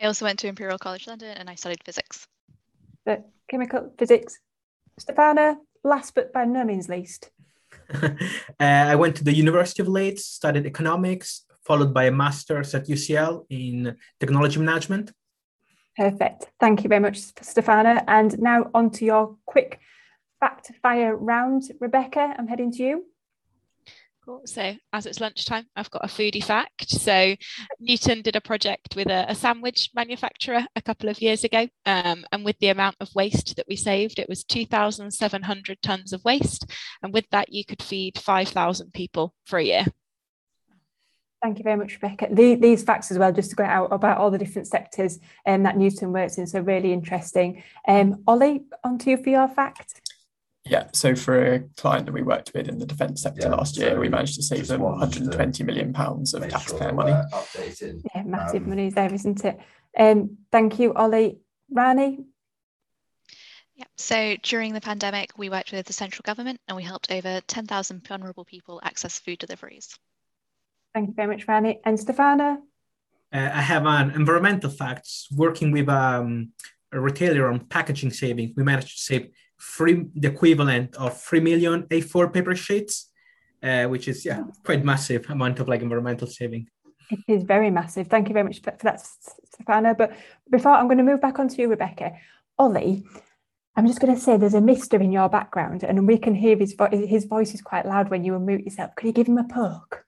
I 0.01 0.05
also 0.05 0.25
went 0.25 0.39
to 0.39 0.47
Imperial 0.47 0.77
College 0.77 1.07
London 1.07 1.35
and 1.37 1.49
I 1.49 1.55
studied 1.55 1.83
physics. 1.83 2.27
The 3.05 3.23
chemical 3.49 3.91
physics. 3.97 4.37
Stefana, 4.99 5.57
last 5.83 6.13
but 6.13 6.33
by 6.33 6.45
no 6.45 6.63
means 6.63 6.89
least. 6.89 7.31
uh, 7.93 8.09
I 8.59 8.95
went 8.95 9.15
to 9.17 9.23
the 9.23 9.33
University 9.33 9.81
of 9.81 9.87
Leeds, 9.87 10.25
studied 10.25 10.65
economics, 10.65 11.45
followed 11.65 11.93
by 11.93 12.05
a 12.05 12.11
master's 12.11 12.73
at 12.75 12.87
UCL 12.87 13.45
in 13.49 13.95
technology 14.19 14.59
management. 14.59 15.11
Perfect. 15.95 16.47
Thank 16.59 16.83
you 16.83 16.89
very 16.89 17.01
much, 17.01 17.19
Stefana. 17.19 18.03
And 18.07 18.37
now 18.39 18.69
on 18.73 18.91
to 18.91 19.05
your 19.05 19.35
quick 19.45 19.79
fact 20.39 20.71
fire 20.81 21.15
round. 21.15 21.63
Rebecca, 21.79 22.35
I'm 22.37 22.47
heading 22.47 22.71
to 22.73 22.83
you. 22.83 23.05
So 24.45 24.75
as 24.93 25.05
it's 25.05 25.21
lunchtime, 25.21 25.65
I've 25.75 25.91
got 25.91 26.03
a 26.03 26.07
foodie 26.07 26.43
fact. 26.43 26.89
So 26.89 27.35
Newton 27.79 28.21
did 28.21 28.35
a 28.35 28.41
project 28.41 28.95
with 28.95 29.07
a, 29.07 29.25
a 29.29 29.35
sandwich 29.35 29.89
manufacturer 29.95 30.65
a 30.75 30.81
couple 30.81 31.09
of 31.09 31.21
years 31.21 31.43
ago. 31.43 31.67
Um, 31.85 32.25
and 32.31 32.43
with 32.43 32.57
the 32.59 32.69
amount 32.69 32.97
of 32.99 33.13
waste 33.15 33.55
that 33.55 33.67
we 33.67 33.75
saved, 33.75 34.19
it 34.19 34.29
was 34.29 34.43
2,700 34.43 35.81
tons 35.81 36.13
of 36.13 36.23
waste. 36.25 36.69
And 37.01 37.13
with 37.13 37.29
that, 37.31 37.53
you 37.53 37.63
could 37.65 37.81
feed 37.81 38.17
5,000 38.17 38.93
people 38.93 39.33
for 39.45 39.59
a 39.59 39.63
year. 39.63 39.85
Thank 41.41 41.59
you 41.59 41.63
very 41.63 41.77
much, 41.77 41.99
Rebecca. 42.01 42.27
The, 42.31 42.55
these 42.55 42.83
facts 42.83 43.11
as 43.11 43.19
well, 43.19 43.31
just 43.31 43.51
to 43.51 43.55
go 43.55 43.63
out 43.63 43.93
about 43.93 44.17
all 44.17 44.31
the 44.31 44.39
different 44.39 44.67
sectors 44.67 45.19
um, 45.45 45.63
that 45.63 45.77
Newton 45.77 46.11
works 46.11 46.39
in, 46.39 46.47
so 46.47 46.59
really 46.59 46.91
interesting. 46.91 47.63
Um, 47.87 48.23
Ollie, 48.27 48.65
on 48.83 48.97
to 48.99 49.11
you 49.11 49.17
for 49.17 49.29
your 49.29 49.47
fact. 49.47 50.01
Yeah, 50.69 50.87
so 50.93 51.15
for 51.15 51.53
a 51.53 51.59
client 51.77 52.05
that 52.05 52.11
we 52.11 52.21
worked 52.21 52.51
with 52.53 52.67
in 52.67 52.79
the 52.79 52.85
defence 52.85 53.21
sector 53.21 53.43
yeah, 53.43 53.55
last 53.55 53.77
year, 53.77 53.91
so 53.91 53.99
we 53.99 54.09
managed 54.09 54.35
to 54.35 54.43
save 54.43 54.67
them 54.67 54.81
120 54.81 55.63
million 55.63 55.93
pounds 55.93 56.33
of 56.33 56.47
taxpayer 56.49 56.89
sure 56.89 56.93
money. 56.93 57.11
Yeah, 58.13 58.23
massive 58.23 58.63
um, 58.63 58.69
money 58.69 58.89
there, 58.89 59.13
isn't 59.13 59.45
it? 59.45 59.59
Um, 59.97 60.37
thank 60.51 60.79
you, 60.79 60.93
Ollie. 60.93 61.39
Rani? 61.71 62.19
Yeah, 63.75 63.85
so 63.95 64.35
during 64.41 64.73
the 64.73 64.81
pandemic, 64.81 65.37
we 65.37 65.49
worked 65.49 65.71
with 65.71 65.85
the 65.85 65.93
central 65.93 66.23
government 66.23 66.59
and 66.67 66.75
we 66.75 66.83
helped 66.83 67.11
over 67.11 67.41
10,000 67.41 68.07
vulnerable 68.07 68.43
people 68.43 68.79
access 68.83 69.19
food 69.19 69.39
deliveries. 69.39 69.97
Thank 70.93 71.09
you 71.09 71.13
very 71.13 71.27
much, 71.27 71.47
Rani. 71.47 71.79
And 71.85 71.97
Stefana? 71.97 72.57
Uh, 73.31 73.49
I 73.53 73.61
have 73.61 73.85
an 73.85 74.11
environmental 74.11 74.69
facts 74.69 75.27
working 75.31 75.71
with 75.71 75.89
um, 75.89 76.53
a 76.91 76.99
retailer 76.99 77.51
on 77.51 77.59
packaging 77.67 78.11
saving. 78.11 78.53
We 78.55 78.63
managed 78.63 78.97
to 78.97 79.03
save 79.03 79.29
three, 79.59 80.05
the 80.15 80.29
equivalent 80.29 80.95
of 80.95 81.19
3 81.19 81.39
million 81.39 81.83
A4 81.83 82.33
paper 82.33 82.55
sheets, 82.55 83.09
uh, 83.63 83.85
which 83.85 84.07
is 84.07 84.25
yeah 84.25 84.43
quite 84.63 84.83
massive 84.83 85.29
amount 85.29 85.59
of 85.59 85.67
like 85.67 85.81
environmental 85.81 86.27
saving. 86.27 86.67
It 87.09 87.23
is 87.27 87.43
very 87.43 87.71
massive. 87.71 88.07
Thank 88.07 88.27
you 88.27 88.33
very 88.33 88.43
much 88.43 88.61
for, 88.61 88.71
for 88.71 88.83
that, 88.83 89.01
Stefano. 89.53 89.93
But 89.93 90.11
before 90.49 90.73
I'm 90.73 90.87
going 90.87 90.97
to 90.97 91.03
move 91.03 91.21
back 91.21 91.39
onto 91.39 91.61
you, 91.61 91.69
Rebecca. 91.69 92.13
Ollie, 92.59 93.05
I'm 93.75 93.87
just 93.87 93.99
going 93.99 94.13
to 94.13 94.19
say 94.19 94.37
there's 94.37 94.53
a 94.53 94.61
mister 94.61 94.97
in 94.97 95.11
your 95.11 95.29
background, 95.29 95.83
and 95.83 96.07
we 96.07 96.17
can 96.17 96.35
hear 96.35 96.57
his 96.57 96.73
vo- 96.73 96.89
his 96.91 97.25
voice 97.25 97.53
is 97.53 97.61
quite 97.61 97.85
loud 97.85 98.09
when 98.09 98.23
you 98.23 98.33
unmute 98.33 98.65
yourself. 98.65 98.95
Could 98.95 99.07
you 99.07 99.13
give 99.13 99.27
him 99.27 99.37
a 99.37 99.47
poke? 99.47 100.03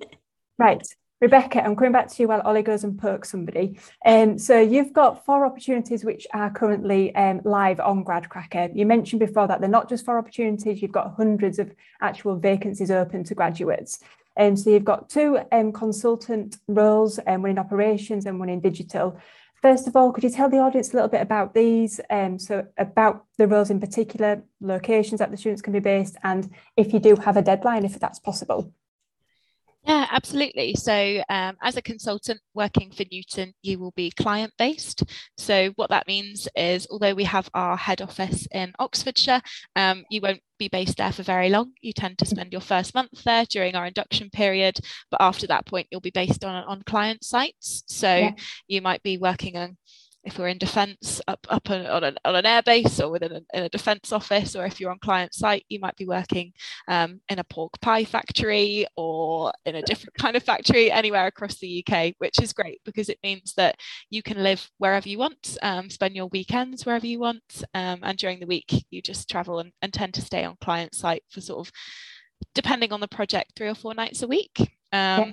right. 0.58 0.86
Rebecca, 1.20 1.64
I'm 1.64 1.74
coming 1.74 1.90
back 1.90 2.08
to 2.08 2.22
you 2.22 2.28
while 2.28 2.40
Ollie 2.42 2.62
goes 2.62 2.84
and 2.84 2.96
pokes 2.96 3.30
somebody. 3.30 3.76
Um, 4.06 4.38
so 4.38 4.60
you've 4.60 4.92
got 4.92 5.24
four 5.26 5.44
opportunities 5.44 6.04
which 6.04 6.28
are 6.32 6.48
currently 6.48 7.12
um, 7.16 7.40
live 7.44 7.80
on 7.80 8.04
GradCracker. 8.04 8.70
You 8.72 8.86
mentioned 8.86 9.18
before 9.18 9.48
that 9.48 9.60
they're 9.60 9.68
not 9.68 9.88
just 9.88 10.04
four 10.04 10.16
opportunities, 10.16 10.80
you've 10.80 10.92
got 10.92 11.16
hundreds 11.16 11.58
of 11.58 11.72
actual 12.00 12.36
vacancies 12.36 12.92
open 12.92 13.24
to 13.24 13.34
graduates. 13.34 13.98
And 14.36 14.50
um, 14.50 14.56
so 14.56 14.70
you've 14.70 14.84
got 14.84 15.10
two 15.10 15.40
um, 15.50 15.72
consultant 15.72 16.58
roles, 16.68 17.18
um, 17.26 17.42
one 17.42 17.50
in 17.50 17.58
operations 17.58 18.24
and 18.24 18.38
one 18.38 18.48
in 18.48 18.60
digital. 18.60 19.18
First 19.60 19.88
of 19.88 19.96
all, 19.96 20.12
could 20.12 20.22
you 20.22 20.30
tell 20.30 20.48
the 20.48 20.58
audience 20.58 20.92
a 20.92 20.94
little 20.94 21.08
bit 21.08 21.20
about 21.20 21.52
these? 21.52 22.00
Um, 22.10 22.38
so 22.38 22.64
about 22.78 23.24
the 23.38 23.48
roles 23.48 23.70
in 23.70 23.80
particular, 23.80 24.44
locations 24.60 25.18
that 25.18 25.32
the 25.32 25.36
students 25.36 25.62
can 25.62 25.72
be 25.72 25.80
based, 25.80 26.16
and 26.22 26.48
if 26.76 26.92
you 26.92 27.00
do 27.00 27.16
have 27.16 27.36
a 27.36 27.42
deadline, 27.42 27.84
if 27.84 27.98
that's 27.98 28.20
possible. 28.20 28.72
Yeah, 29.84 30.06
absolutely. 30.10 30.74
So, 30.74 31.22
um, 31.28 31.56
as 31.62 31.76
a 31.76 31.82
consultant 31.82 32.40
working 32.52 32.90
for 32.90 33.04
Newton, 33.10 33.54
you 33.62 33.78
will 33.78 33.92
be 33.92 34.10
client 34.10 34.52
based. 34.58 35.02
So, 35.38 35.70
what 35.76 35.88
that 35.90 36.06
means 36.06 36.48
is, 36.56 36.86
although 36.90 37.14
we 37.14 37.24
have 37.24 37.48
our 37.54 37.76
head 37.76 38.02
office 38.02 38.46
in 38.52 38.72
Oxfordshire, 38.78 39.40
um, 39.76 40.04
you 40.10 40.20
won't 40.20 40.42
be 40.58 40.68
based 40.68 40.98
there 40.98 41.12
for 41.12 41.22
very 41.22 41.48
long. 41.48 41.72
You 41.80 41.92
tend 41.92 42.18
to 42.18 42.26
spend 42.26 42.52
your 42.52 42.60
first 42.60 42.94
month 42.94 43.24
there 43.24 43.44
during 43.46 43.76
our 43.76 43.86
induction 43.86 44.28
period, 44.30 44.78
but 45.10 45.22
after 45.22 45.46
that 45.46 45.64
point, 45.64 45.86
you'll 45.90 46.00
be 46.00 46.10
based 46.10 46.44
on 46.44 46.64
on 46.64 46.82
client 46.82 47.24
sites. 47.24 47.84
So, 47.86 48.14
yeah. 48.14 48.32
you 48.66 48.82
might 48.82 49.02
be 49.02 49.16
working 49.16 49.56
on 49.56 49.78
if 50.28 50.38
we're 50.38 50.48
in 50.48 50.58
defence 50.58 51.20
up 51.26 51.44
up 51.48 51.70
on, 51.70 51.86
on, 51.86 52.04
an, 52.04 52.16
on 52.24 52.36
an 52.36 52.44
airbase 52.44 53.02
or 53.02 53.08
within 53.08 53.32
a, 53.32 53.40
in 53.56 53.62
a 53.64 53.68
defence 53.68 54.12
office, 54.12 54.54
or 54.54 54.66
if 54.66 54.78
you're 54.78 54.90
on 54.90 54.98
client 54.98 55.32
site, 55.34 55.64
you 55.68 55.80
might 55.80 55.96
be 55.96 56.04
working 56.04 56.52
um, 56.86 57.20
in 57.30 57.38
a 57.38 57.44
pork 57.44 57.80
pie 57.80 58.04
factory 58.04 58.86
or 58.96 59.50
in 59.64 59.76
a 59.76 59.82
different 59.82 60.14
kind 60.14 60.36
of 60.36 60.42
factory 60.42 60.92
anywhere 60.92 61.26
across 61.26 61.58
the 61.58 61.82
UK, 61.82 62.14
which 62.18 62.40
is 62.40 62.52
great 62.52 62.80
because 62.84 63.08
it 63.08 63.18
means 63.22 63.54
that 63.56 63.76
you 64.10 64.22
can 64.22 64.42
live 64.42 64.70
wherever 64.76 65.08
you 65.08 65.18
want, 65.18 65.56
um, 65.62 65.88
spend 65.88 66.14
your 66.14 66.26
weekends 66.26 66.84
wherever 66.84 67.06
you 67.06 67.18
want, 67.18 67.64
um, 67.74 68.00
and 68.02 68.18
during 68.18 68.38
the 68.38 68.46
week 68.46 68.84
you 68.90 69.00
just 69.00 69.30
travel 69.30 69.60
and, 69.60 69.72
and 69.80 69.92
tend 69.92 70.12
to 70.12 70.20
stay 70.20 70.44
on 70.44 70.56
client 70.60 70.94
site 70.94 71.22
for 71.30 71.40
sort 71.40 71.66
of 71.66 71.72
depending 72.54 72.92
on 72.92 73.00
the 73.00 73.08
project, 73.08 73.52
three 73.56 73.68
or 73.68 73.74
four 73.74 73.94
nights 73.94 74.22
a 74.22 74.28
week. 74.28 74.60
Um, 74.60 74.68
yeah. 74.92 75.32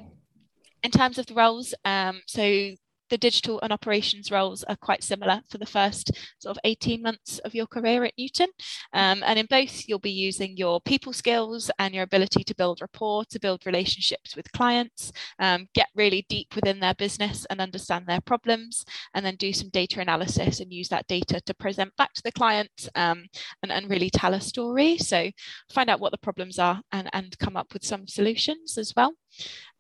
In 0.84 0.92
terms 0.92 1.18
of 1.18 1.26
the 1.26 1.34
roles, 1.34 1.74
um, 1.84 2.22
so 2.28 2.72
the 3.10 3.18
digital 3.18 3.60
and 3.62 3.72
operations 3.72 4.32
roles 4.32 4.64
are 4.64 4.76
quite 4.76 5.04
similar 5.04 5.42
for 5.50 5.58
the 5.58 5.66
first 5.66 6.12
sort 6.40 6.56
of 6.56 6.62
18 6.64 7.02
months 7.02 7.40
of 7.40 7.54
your 7.54 7.68
career 7.68 8.04
at 8.04 8.14
Newton. 8.18 8.48
Um, 8.94 9.24
and 9.26 9.38
in 9.40 9.46
both, 9.48 9.88
you'll 9.88 10.00
be 10.00 10.12
using 10.12 10.58
your 10.58 10.82
people 10.82 11.14
skills 11.14 11.70
and 11.80 11.94
your 11.94 12.04
ability 12.04 12.44
to 12.44 12.56
build 12.56 12.82
rapport, 12.82 13.26
to 13.26 13.40
build 13.40 13.66
relationships 13.66 14.36
with 14.36 14.52
clients, 14.52 15.12
um, 15.40 15.68
get 15.74 15.88
really 15.96 16.26
deep 16.30 16.56
within 16.56 16.80
their 16.80 16.96
business 16.96 17.46
and 17.50 17.62
understand 17.62 18.06
their 18.08 18.22
problems, 18.22 18.86
and 19.14 19.26
then 19.26 19.36
do 19.36 19.54
some 19.54 19.70
data 19.70 20.02
analysis 20.02 20.60
and 20.60 20.74
use 20.74 20.90
that 20.90 21.08
data 21.08 21.42
to 21.42 21.54
present 21.54 21.96
back 21.98 22.14
to 22.14 22.24
the 22.24 22.32
client 22.32 22.90
um, 22.96 23.26
and, 23.64 23.72
and 23.72 23.90
really 23.90 24.10
tell 24.10 24.34
a 24.34 24.42
story. 24.42 24.98
So 24.98 25.30
find 25.72 25.90
out 25.90 26.00
what 26.00 26.12
the 26.12 26.18
problems 26.18 26.60
are 26.60 26.82
and, 26.92 27.10
and 27.14 27.38
come 27.40 27.58
up 27.58 27.74
with 27.74 27.86
some 27.86 28.08
solutions 28.08 28.78
as 28.78 28.94
well. 28.96 29.14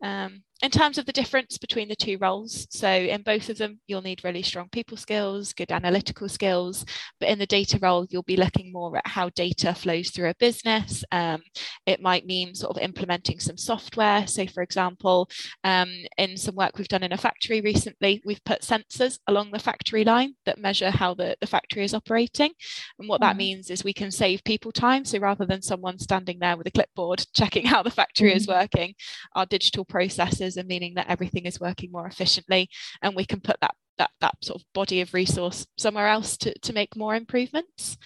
Um, 0.01 0.43
in 0.65 0.71
terms 0.71 0.97
of 0.97 1.05
the 1.05 1.13
difference 1.13 1.59
between 1.59 1.87
the 1.87 1.95
two 1.95 2.17
roles, 2.17 2.65
so 2.71 2.89
in 2.89 3.21
both 3.21 3.49
of 3.49 3.59
them, 3.59 3.79
you'll 3.85 4.01
need 4.01 4.23
really 4.23 4.41
strong 4.41 4.67
people 4.71 4.97
skills, 4.97 5.53
good 5.53 5.71
analytical 5.71 6.27
skills, 6.27 6.83
but 7.19 7.29
in 7.29 7.37
the 7.37 7.45
data 7.45 7.77
role, 7.83 8.07
you'll 8.09 8.23
be 8.23 8.35
looking 8.35 8.73
more 8.73 8.97
at 8.97 9.05
how 9.05 9.29
data 9.29 9.75
flows 9.75 10.09
through 10.09 10.29
a 10.29 10.35
business. 10.39 11.03
Um, 11.11 11.43
it 11.85 12.01
might 12.01 12.25
mean 12.25 12.55
sort 12.55 12.75
of 12.75 12.81
implementing 12.81 13.39
some 13.39 13.57
software. 13.57 14.25
So, 14.25 14.47
for 14.47 14.63
example, 14.63 15.29
um, 15.63 15.93
in 16.17 16.35
some 16.35 16.55
work 16.55 16.79
we've 16.79 16.87
done 16.87 17.03
in 17.03 17.13
a 17.13 17.17
factory 17.17 17.61
recently, 17.61 18.23
we've 18.25 18.43
put 18.43 18.61
sensors 18.61 19.19
along 19.27 19.51
the 19.51 19.59
factory 19.59 20.03
line 20.03 20.33
that 20.47 20.57
measure 20.57 20.89
how 20.89 21.13
the, 21.13 21.37
the 21.41 21.47
factory 21.47 21.83
is 21.83 21.93
operating. 21.93 22.51
And 22.97 23.07
what 23.07 23.21
mm-hmm. 23.21 23.29
that 23.29 23.37
means 23.37 23.69
is 23.69 23.83
we 23.83 23.93
can 23.93 24.09
save 24.09 24.43
people 24.43 24.71
time. 24.71 25.05
So, 25.05 25.19
rather 25.19 25.45
than 25.45 25.61
someone 25.61 25.99
standing 25.99 26.39
there 26.39 26.57
with 26.57 26.65
a 26.65 26.71
clipboard 26.71 27.23
checking 27.35 27.67
how 27.67 27.83
the 27.83 27.91
factory 27.91 28.29
mm-hmm. 28.29 28.37
is 28.37 28.47
working, 28.47 28.95
our 29.35 29.45
digital 29.45 29.85
processes 29.85 30.54
and 30.57 30.67
meaning 30.67 30.93
that 30.95 31.07
everything 31.09 31.45
is 31.45 31.59
working 31.59 31.91
more 31.91 32.07
efficiently 32.07 32.69
and 33.01 33.15
we 33.15 33.25
can 33.25 33.39
put 33.39 33.57
that 33.61 33.75
that 33.97 34.11
that 34.19 34.35
sort 34.43 34.59
of 34.59 34.65
body 34.73 35.01
of 35.01 35.13
resource 35.13 35.65
somewhere 35.77 36.07
else 36.07 36.37
to, 36.37 36.53
to 36.59 36.73
make 36.73 36.95
more 36.95 37.15
improvements 37.15 37.97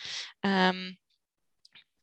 um, 0.44 0.96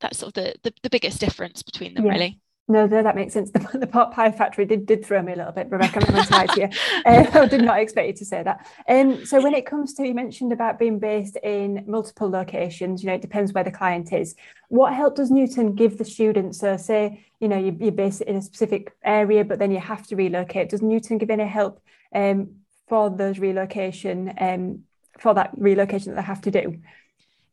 that's 0.00 0.18
sort 0.18 0.36
of 0.36 0.42
the, 0.42 0.54
the, 0.62 0.72
the 0.82 0.90
biggest 0.90 1.20
difference 1.20 1.62
between 1.62 1.94
them 1.94 2.06
yeah. 2.06 2.12
really 2.12 2.40
no, 2.68 2.86
no, 2.86 3.02
that 3.02 3.14
makes 3.14 3.32
sense. 3.32 3.50
The, 3.56 3.78
the 3.78 3.86
pot 3.86 4.12
pie 4.12 4.32
factory 4.32 4.64
did, 4.64 4.86
did 4.86 5.04
throw 5.04 5.22
me 5.22 5.32
a 5.32 5.36
little 5.36 5.52
bit, 5.52 5.68
Rebecca. 5.70 6.00
I'm 6.00 6.48
to 6.48 6.60
you. 6.60 6.68
Uh, 7.04 7.26
I 7.32 7.46
did 7.46 7.62
not 7.62 7.78
expect 7.78 8.08
you 8.08 8.14
to 8.14 8.24
say 8.24 8.42
that. 8.42 8.66
Um, 8.88 9.24
so 9.24 9.40
when 9.40 9.54
it 9.54 9.66
comes 9.66 9.94
to, 9.94 10.06
you 10.06 10.14
mentioned 10.14 10.52
about 10.52 10.78
being 10.78 10.98
based 10.98 11.36
in 11.42 11.84
multiple 11.86 12.28
locations, 12.28 13.02
you 13.02 13.08
know, 13.08 13.14
it 13.14 13.22
depends 13.22 13.52
where 13.52 13.64
the 13.64 13.70
client 13.70 14.12
is. 14.12 14.34
What 14.68 14.94
help 14.94 15.16
does 15.16 15.30
Newton 15.30 15.74
give 15.74 15.98
the 15.98 16.04
students? 16.04 16.58
So 16.58 16.76
say, 16.76 17.24
you 17.40 17.48
know, 17.48 17.58
you, 17.58 17.76
you're 17.78 17.92
based 17.92 18.22
in 18.22 18.36
a 18.36 18.42
specific 18.42 18.92
area, 19.04 19.44
but 19.44 19.58
then 19.58 19.70
you 19.70 19.80
have 19.80 20.06
to 20.08 20.16
relocate. 20.16 20.70
Does 20.70 20.82
Newton 20.82 21.18
give 21.18 21.30
any 21.30 21.46
help 21.46 21.80
um, 22.14 22.56
for 22.88 23.10
those 23.10 23.38
relocation, 23.38 24.34
um, 24.40 24.84
for 25.18 25.34
that 25.34 25.50
relocation 25.56 26.14
that 26.14 26.20
they 26.20 26.26
have 26.26 26.40
to 26.42 26.50
do? 26.50 26.78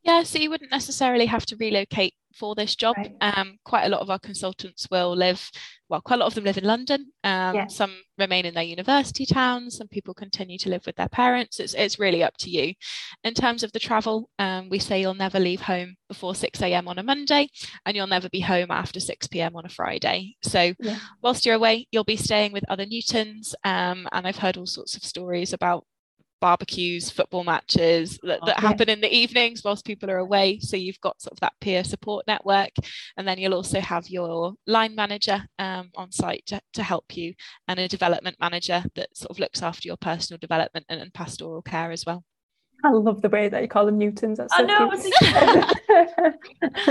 Yeah, 0.04 0.24
so 0.24 0.40
you 0.40 0.50
wouldn't 0.50 0.72
necessarily 0.72 1.28
have 1.28 1.46
to 1.48 1.56
relocate 1.56 2.14
for 2.34 2.56
this 2.56 2.76
job. 2.76 2.96
Right. 2.98 3.14
Um, 3.22 3.58
quite 3.64 3.86
a 3.86 3.90
lot 3.90 4.02
of 4.02 4.10
our 4.10 4.20
consultants 4.20 4.88
will 4.90 5.16
live, 5.16 5.50
well, 5.90 6.02
quite 6.02 6.16
a 6.16 6.20
lot 6.20 6.28
of 6.28 6.36
them 6.36 6.44
live 6.44 6.58
in 6.58 6.64
London. 6.64 7.12
Um, 7.24 7.56
yeah. 7.56 7.68
Some 7.68 7.96
remain 8.18 8.46
in 8.46 8.54
their 8.54 8.64
university 8.64 9.26
towns. 9.26 9.78
Some 9.78 9.88
people 9.88 10.14
continue 10.14 10.58
to 10.60 10.70
live 10.70 10.86
with 10.86 10.96
their 10.96 11.10
parents. 11.10 11.60
It's, 11.60 11.74
it's 11.74 12.00
really 12.00 12.24
up 12.24 12.36
to 12.40 12.50
you. 12.50 12.74
In 13.24 13.34
terms 13.34 13.64
of 13.64 13.72
the 13.72 13.80
travel, 13.80 14.30
um, 14.40 14.70
we 14.70 14.80
say 14.80 15.02
you'll 15.02 15.14
never 15.14 15.40
leave 15.40 15.62
home 15.62 15.96
before 16.08 16.36
6 16.36 16.62
a.m. 16.62 16.88
on 16.88 17.00
a 17.00 17.04
Monday 17.04 17.48
and 17.86 17.96
you'll 17.96 18.08
never 18.08 18.30
be 18.30 18.40
home 18.40 18.72
after 18.72 19.00
6 19.00 19.28
p.m. 19.28 19.56
on 19.56 19.66
a 19.66 19.70
Friday. 19.70 20.36
So 20.44 20.74
yeah. 20.80 21.00
whilst 21.22 21.46
you're 21.46 21.56
away, 21.56 21.88
you'll 21.92 22.04
be 22.04 22.18
staying 22.18 22.52
with 22.54 22.70
other 22.70 22.86
Newtons. 22.86 23.56
Um, 23.64 24.08
and 24.12 24.28
I've 24.28 24.38
heard 24.38 24.58
all 24.58 24.66
sorts 24.66 24.96
of 24.96 25.04
stories 25.04 25.54
about 25.54 25.86
barbecues, 26.44 27.10
football 27.10 27.46
matches 27.46 28.20
that, 28.22 28.42
that 28.46 28.58
okay. 28.58 28.68
happen 28.68 28.90
in 28.90 29.00
the 29.00 29.16
evenings 29.16 29.64
whilst 29.64 29.86
people 29.86 30.12
are 30.12 30.18
away. 30.18 30.60
So 30.60 30.76
you've 30.76 31.00
got 31.00 31.22
sort 31.22 31.32
of 31.32 31.40
that 31.40 31.54
peer 31.62 31.86
support 31.86 32.28
network. 32.28 32.72
And 33.16 33.26
then 33.26 33.38
you'll 33.38 33.54
also 33.54 33.80
have 33.80 34.10
your 34.10 34.56
line 34.68 34.94
manager 34.94 35.42
um, 35.58 35.90
on 35.96 36.12
site 36.12 36.46
to, 36.48 36.60
to 36.74 36.84
help 36.84 37.16
you 37.16 37.34
and 37.70 37.80
a 37.80 37.88
development 37.88 38.36
manager 38.42 38.84
that 38.96 39.16
sort 39.16 39.32
of 39.32 39.40
looks 39.40 39.64
after 39.64 39.88
your 39.88 39.96
personal 39.96 40.38
development 40.38 40.86
and, 40.90 41.00
and 41.00 41.14
pastoral 41.14 41.62
care 41.62 41.92
as 41.92 42.06
well. 42.06 42.26
I 42.84 42.90
love 42.90 43.22
the 43.22 43.30
way 43.30 43.48
that 43.48 43.62
you 43.62 43.70
call 43.70 43.86
them 43.86 43.98
Newtons. 43.98 44.38
That's 44.38 44.54
so 44.54 44.64
I 44.64 44.66
know. 44.68 44.92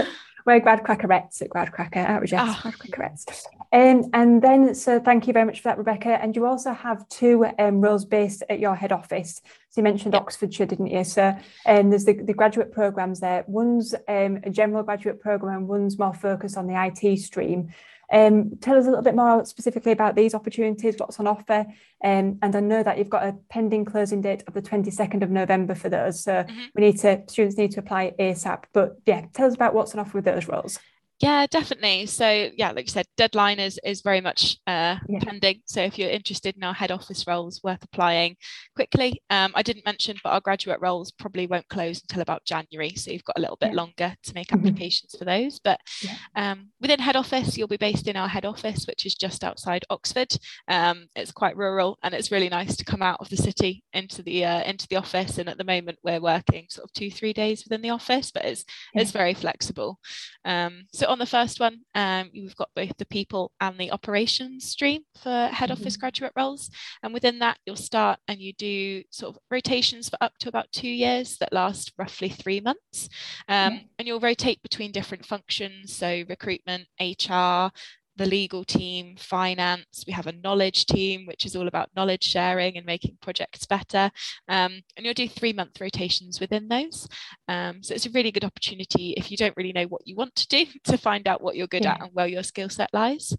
We're 0.44 0.60
grad 0.60 0.82
crackerettes 0.82 1.42
at 1.42 1.50
grad 1.50 1.72
cracker 1.72 2.00
outreach. 2.00 2.32
Oh. 2.34 2.58
Grad 2.62 2.74
crackerettes. 2.74 3.44
Um, 3.72 4.10
and 4.12 4.42
then, 4.42 4.74
so 4.74 5.00
thank 5.00 5.26
you 5.26 5.32
very 5.32 5.46
much 5.46 5.60
for 5.60 5.68
that, 5.68 5.78
Rebecca. 5.78 6.22
And 6.22 6.36
you 6.36 6.46
also 6.46 6.72
have 6.72 7.08
two 7.08 7.46
um, 7.58 7.80
roles 7.80 8.04
based 8.04 8.42
at 8.50 8.58
your 8.58 8.74
head 8.74 8.92
office. 8.92 9.40
So 9.70 9.80
you 9.80 9.84
mentioned 9.84 10.14
yep. 10.14 10.22
Oxfordshire, 10.22 10.66
didn't 10.66 10.88
you? 10.88 11.04
So 11.04 11.36
um, 11.66 11.90
there's 11.90 12.04
the, 12.04 12.14
the 12.14 12.34
graduate 12.34 12.72
programs 12.72 13.20
there. 13.20 13.44
One's 13.46 13.94
um, 14.08 14.40
a 14.44 14.50
general 14.50 14.82
graduate 14.82 15.20
program 15.20 15.58
and 15.58 15.68
one's 15.68 15.98
more 15.98 16.12
focused 16.12 16.56
on 16.58 16.66
the 16.66 16.74
IT 16.74 17.18
stream. 17.18 17.72
Um, 18.12 18.58
tell 18.60 18.76
us 18.76 18.84
a 18.84 18.88
little 18.88 19.02
bit 19.02 19.16
more 19.16 19.44
specifically 19.46 19.92
about 19.92 20.14
these 20.14 20.34
opportunities, 20.34 20.96
what's 20.98 21.18
on 21.18 21.26
offer. 21.26 21.66
Um, 22.04 22.38
and 22.42 22.54
I 22.54 22.60
know 22.60 22.82
that 22.82 22.98
you've 22.98 23.08
got 23.08 23.24
a 23.24 23.36
pending 23.48 23.86
closing 23.86 24.20
date 24.20 24.44
of 24.46 24.54
the 24.54 24.62
22nd 24.62 25.22
of 25.22 25.30
November 25.30 25.74
for 25.74 25.88
those. 25.88 26.22
So 26.22 26.32
mm-hmm. 26.32 26.60
we 26.74 26.82
need 26.82 26.98
to, 27.00 27.22
students 27.28 27.56
need 27.56 27.72
to 27.72 27.80
apply 27.80 28.12
ASAP. 28.18 28.64
But 28.72 28.98
yeah, 29.06 29.26
tell 29.32 29.46
us 29.46 29.54
about 29.54 29.74
what's 29.74 29.94
on 29.94 30.00
offer 30.00 30.18
with 30.18 30.26
those 30.26 30.46
roles. 30.46 30.78
Yeah, 31.22 31.46
definitely. 31.48 32.06
So 32.06 32.50
yeah, 32.56 32.72
like 32.72 32.86
you 32.86 32.90
said, 32.90 33.06
deadline 33.16 33.60
is 33.60 33.78
is 33.84 34.02
very 34.02 34.20
much 34.20 34.58
uh, 34.66 34.96
yeah. 35.08 35.20
pending. 35.20 35.62
So 35.66 35.80
if 35.80 35.96
you're 35.96 36.10
interested 36.10 36.56
in 36.56 36.64
our 36.64 36.74
head 36.74 36.90
office 36.90 37.28
roles, 37.28 37.60
worth 37.62 37.84
applying 37.84 38.34
quickly. 38.74 39.22
Um, 39.30 39.52
I 39.54 39.62
didn't 39.62 39.86
mention, 39.86 40.16
but 40.24 40.30
our 40.30 40.40
graduate 40.40 40.80
roles 40.80 41.12
probably 41.12 41.46
won't 41.46 41.68
close 41.68 42.02
until 42.02 42.22
about 42.22 42.44
January. 42.44 42.96
So 42.96 43.12
you've 43.12 43.22
got 43.22 43.38
a 43.38 43.40
little 43.40 43.56
bit 43.56 43.70
yeah. 43.70 43.76
longer 43.76 44.16
to 44.20 44.34
make 44.34 44.48
mm-hmm. 44.48 44.66
applications 44.66 45.14
for 45.16 45.24
those. 45.24 45.60
But 45.60 45.78
yeah. 46.02 46.16
um, 46.34 46.70
within 46.80 46.98
head 46.98 47.14
office, 47.14 47.56
you'll 47.56 47.68
be 47.68 47.76
based 47.76 48.08
in 48.08 48.16
our 48.16 48.28
head 48.28 48.44
office, 48.44 48.84
which 48.88 49.06
is 49.06 49.14
just 49.14 49.44
outside 49.44 49.84
Oxford. 49.90 50.36
Um, 50.66 51.06
it's 51.14 51.30
quite 51.30 51.56
rural, 51.56 51.98
and 52.02 52.14
it's 52.14 52.32
really 52.32 52.48
nice 52.48 52.76
to 52.76 52.84
come 52.84 53.02
out 53.02 53.20
of 53.20 53.28
the 53.28 53.36
city 53.36 53.84
into 53.92 54.24
the 54.24 54.44
uh, 54.44 54.62
into 54.64 54.88
the 54.88 54.96
office. 54.96 55.38
And 55.38 55.48
at 55.48 55.56
the 55.56 55.62
moment, 55.62 56.00
we're 56.02 56.20
working 56.20 56.66
sort 56.68 56.86
of 56.86 56.92
two 56.94 57.12
three 57.12 57.32
days 57.32 57.62
within 57.64 57.82
the 57.82 57.90
office, 57.90 58.32
but 58.32 58.44
it's 58.44 58.64
it's 58.92 59.12
very 59.12 59.34
flexible. 59.34 60.00
Um, 60.44 60.86
so 60.92 61.11
on 61.12 61.18
the 61.18 61.26
first 61.26 61.60
one, 61.60 61.80
um, 61.94 62.30
you've 62.32 62.56
got 62.56 62.70
both 62.74 62.96
the 62.96 63.06
people 63.06 63.52
and 63.60 63.78
the 63.78 63.92
operations 63.92 64.64
stream 64.64 65.02
for 65.22 65.30
head 65.30 65.70
mm-hmm. 65.70 65.80
office 65.80 65.96
graduate 65.96 66.32
roles. 66.36 66.70
And 67.02 67.14
within 67.14 67.38
that, 67.40 67.58
you'll 67.66 67.76
start 67.76 68.18
and 68.28 68.40
you 68.40 68.52
do 68.54 69.02
sort 69.10 69.36
of 69.36 69.42
rotations 69.50 70.08
for 70.08 70.16
up 70.20 70.32
to 70.40 70.48
about 70.48 70.72
two 70.72 70.88
years 70.88 71.36
that 71.38 71.52
last 71.52 71.92
roughly 71.98 72.28
three 72.28 72.60
months. 72.60 73.08
Um. 73.48 73.82
And 73.98 74.08
you'll 74.08 74.20
rotate 74.20 74.60
between 74.62 74.90
different 74.90 75.24
functions, 75.24 75.94
so 75.94 76.24
recruitment, 76.28 76.86
HR, 77.00 77.70
the 78.16 78.26
legal 78.26 78.64
team, 78.64 79.16
finance. 79.16 80.04
We 80.06 80.12
have 80.12 80.26
a 80.26 80.32
knowledge 80.32 80.86
team, 80.86 81.26
which 81.26 81.46
is 81.46 81.56
all 81.56 81.68
about 81.68 81.90
knowledge 81.96 82.24
sharing 82.24 82.76
and 82.76 82.86
making 82.86 83.18
projects 83.20 83.66
better. 83.66 84.10
Um, 84.48 84.82
and 84.96 85.04
you'll 85.04 85.14
do 85.14 85.28
three 85.28 85.52
month 85.52 85.80
rotations 85.80 86.40
within 86.40 86.68
those. 86.68 87.08
Um, 87.48 87.82
so 87.82 87.94
it's 87.94 88.06
a 88.06 88.10
really 88.10 88.30
good 88.30 88.44
opportunity 88.44 89.14
if 89.16 89.30
you 89.30 89.36
don't 89.36 89.56
really 89.56 89.72
know 89.72 89.84
what 89.84 90.06
you 90.06 90.16
want 90.16 90.34
to 90.36 90.48
do 90.48 90.66
to 90.84 90.98
find 90.98 91.26
out 91.26 91.42
what 91.42 91.56
you're 91.56 91.66
good 91.66 91.84
yeah. 91.84 91.94
at 91.94 92.02
and 92.02 92.10
where 92.12 92.26
your 92.26 92.42
skill 92.42 92.68
set 92.68 92.90
lies. 92.92 93.36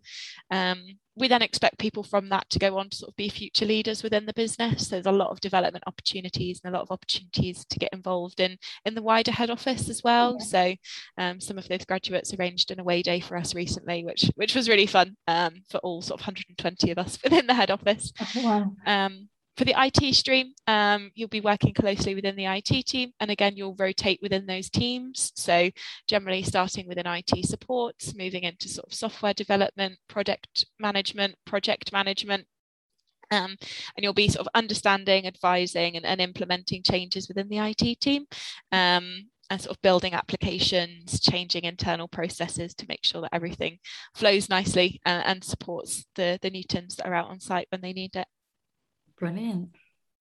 Um, 0.50 0.84
we 1.16 1.28
then 1.28 1.42
expect 1.42 1.78
people 1.78 2.04
from 2.04 2.30
that 2.30 2.50
to 2.50 2.60
go 2.60 2.78
on 2.78 2.90
to 2.90 2.98
sort 2.98 3.10
of 3.10 3.16
be 3.16 3.30
future 3.30 3.66
leaders 3.66 4.02
within 4.02 4.26
the 4.26 4.34
business. 4.34 4.88
So 4.88 4.96
There's 4.96 5.06
a 5.06 5.12
lot 5.12 5.30
of 5.30 5.40
development 5.42 5.84
opportunities 5.86 6.60
and 6.64 6.74
a 6.74 6.78
lot 6.78 6.84
of 6.84 6.92
opportunities 6.92 7.66
to 7.66 7.80
get 7.80 7.94
involved 7.94 8.40
in 8.40 8.58
in 8.86 8.96
the 8.96 9.02
wider 9.02 9.32
head 9.32 9.50
office 9.50 9.90
as 9.90 10.02
well. 10.04 10.38
Yeah. 10.40 10.46
So 10.46 10.76
um, 11.18 11.40
some 11.40 11.58
of 11.58 11.68
those 11.68 11.86
graduates 11.86 12.34
arranged 12.34 12.72
an 12.72 12.80
away 12.80 13.02
day 13.04 13.20
for 13.20 13.38
us 13.38 13.54
recently, 13.54 14.04
which 14.04 14.32
which 14.36 14.56
was 14.56 14.70
really 14.70 14.88
fun 14.88 15.16
um, 15.28 15.62
for 15.70 15.78
all 15.80 16.02
sort 16.02 16.20
of 16.20 16.26
120 16.26 16.92
of 16.92 16.98
us 16.98 17.20
within 17.24 17.48
the 17.48 17.54
head 17.54 17.72
office. 17.72 18.12
Oh, 18.20 18.44
wow. 18.44 18.76
Um, 18.86 19.30
for 19.56 19.66
the 19.66 19.76
IT 19.78 20.16
stream, 20.16 20.54
um, 20.68 21.12
you'll 21.14 21.28
be 21.28 21.42
working 21.42 21.74
closely 21.74 22.16
within 22.16 22.36
the 22.36 22.46
IT 22.46 22.86
team, 22.88 23.12
and 23.20 23.30
again, 23.30 23.56
you'll 23.56 23.76
rotate 23.76 24.20
within 24.22 24.46
those 24.46 24.70
teams. 24.70 25.32
So, 25.36 25.70
generally, 26.08 26.44
starting 26.44 26.88
within 26.88 27.06
IT 27.06 27.46
support, 27.46 27.96
moving 28.16 28.44
into 28.44 28.68
sort 28.68 28.88
of 28.88 28.94
software 28.94 29.34
development, 29.34 30.00
product 30.08 30.66
management, 30.80 31.36
project 31.46 31.92
management, 31.92 32.48
Um, 33.32 33.58
and 33.96 34.04
you'll 34.04 34.14
be 34.14 34.28
sort 34.28 34.46
of 34.46 34.52
understanding, 34.54 35.26
advising, 35.28 35.98
and, 35.98 36.06
and 36.06 36.22
implementing 36.22 36.84
changes 36.84 37.28
within 37.28 37.50
the 37.50 37.58
IT 37.60 38.00
team. 38.00 38.28
Um, 38.72 39.30
and 39.50 39.62
sort 39.62 39.76
of 39.76 39.82
building 39.82 40.14
applications, 40.14 41.20
changing 41.20 41.66
internal 41.66 42.08
processes 42.08 42.74
to 42.76 42.86
make 42.88 43.04
sure 43.04 43.22
that 43.22 43.34
everything 43.34 43.78
flows 44.16 44.50
nicely 44.50 45.02
and, 45.06 45.22
uh, 45.22 45.28
and 45.28 45.44
supports 45.44 46.06
the, 46.16 46.40
the 46.42 46.50
Newtons 46.50 46.96
that 46.96 47.08
are 47.08 47.14
out 47.14 47.30
on 47.30 47.40
site 47.40 47.68
when 47.70 47.82
they 47.82 47.94
need 47.94 48.16
it. 48.16 48.28
Brilliant 49.32 49.70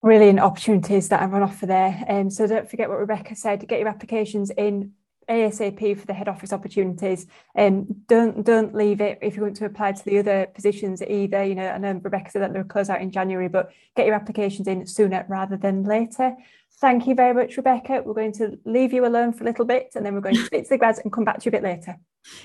brilliant 0.03 0.39
opportunities 0.39 1.07
that 1.07 1.21
are 1.21 1.33
on 1.33 1.41
offer 1.41 1.65
there. 1.65 2.03
Um, 2.09 2.29
so 2.29 2.45
don't 2.45 2.69
forget 2.69 2.89
what 2.89 2.99
Rebecca 2.99 3.35
said, 3.37 3.65
get 3.67 3.79
your 3.79 3.87
applications 3.87 4.51
in 4.51 4.91
ASAP 5.29 5.97
for 5.97 6.05
the 6.05 6.13
head 6.13 6.27
office 6.27 6.51
opportunities. 6.51 7.25
Um, 7.57 7.87
don't 8.07 8.45
don't 8.45 8.75
leave 8.75 8.99
it 8.99 9.19
if 9.21 9.37
you 9.37 9.41
want 9.41 9.55
to 9.55 9.65
apply 9.65 9.93
to 9.93 10.05
the 10.05 10.19
other 10.19 10.47
positions 10.53 11.01
either. 11.01 11.45
You 11.45 11.55
know, 11.55 11.69
I 11.69 11.77
know 11.77 11.93
Rebecca 12.03 12.31
said 12.31 12.41
that 12.41 12.51
they'll 12.51 12.65
close 12.65 12.89
out 12.89 13.01
in 13.01 13.11
January, 13.11 13.47
but 13.47 13.71
get 13.95 14.05
your 14.05 14.15
applications 14.15 14.67
in 14.67 14.85
sooner 14.85 15.25
rather 15.29 15.55
than 15.55 15.83
later. 15.83 16.35
Thank 16.81 17.07
you 17.07 17.15
very 17.15 17.33
much, 17.33 17.55
Rebecca. 17.55 18.03
We're 18.05 18.13
going 18.13 18.33
to 18.33 18.59
leave 18.65 18.91
you 18.91 19.05
alone 19.05 19.31
for 19.31 19.45
a 19.45 19.47
little 19.47 19.63
bit 19.63 19.93
and 19.95 20.05
then 20.05 20.13
we're 20.13 20.19
going 20.19 20.35
to 20.35 20.45
speak 20.45 20.63
to 20.63 20.69
the 20.69 20.77
grads 20.77 20.99
and 20.99 21.13
come 21.13 21.23
back 21.23 21.39
to 21.39 21.45
you 21.45 21.49
a 21.49 21.61
bit 21.61 21.63
later. 21.63 21.97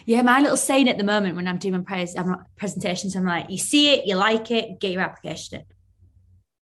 Yeah, 0.05 0.23
my 0.23 0.41
little 0.41 0.57
saying 0.57 0.89
at 0.89 0.99
the 0.99 1.03
moment 1.03 1.35
when 1.35 1.49
I'm 1.49 1.59
doing 1.59 1.75
my 1.75 1.81
pres- 1.81 2.15
presentations, 2.57 3.17
I'm 3.17 3.25
like, 3.25 3.51
you 3.51 3.59
see 3.59 3.95
it, 3.95 4.07
you 4.07 4.15
like 4.15 4.53
it, 4.53 4.79
get 4.79 4.93
your 4.93 5.03
application 5.03 5.59
in. 5.59 5.65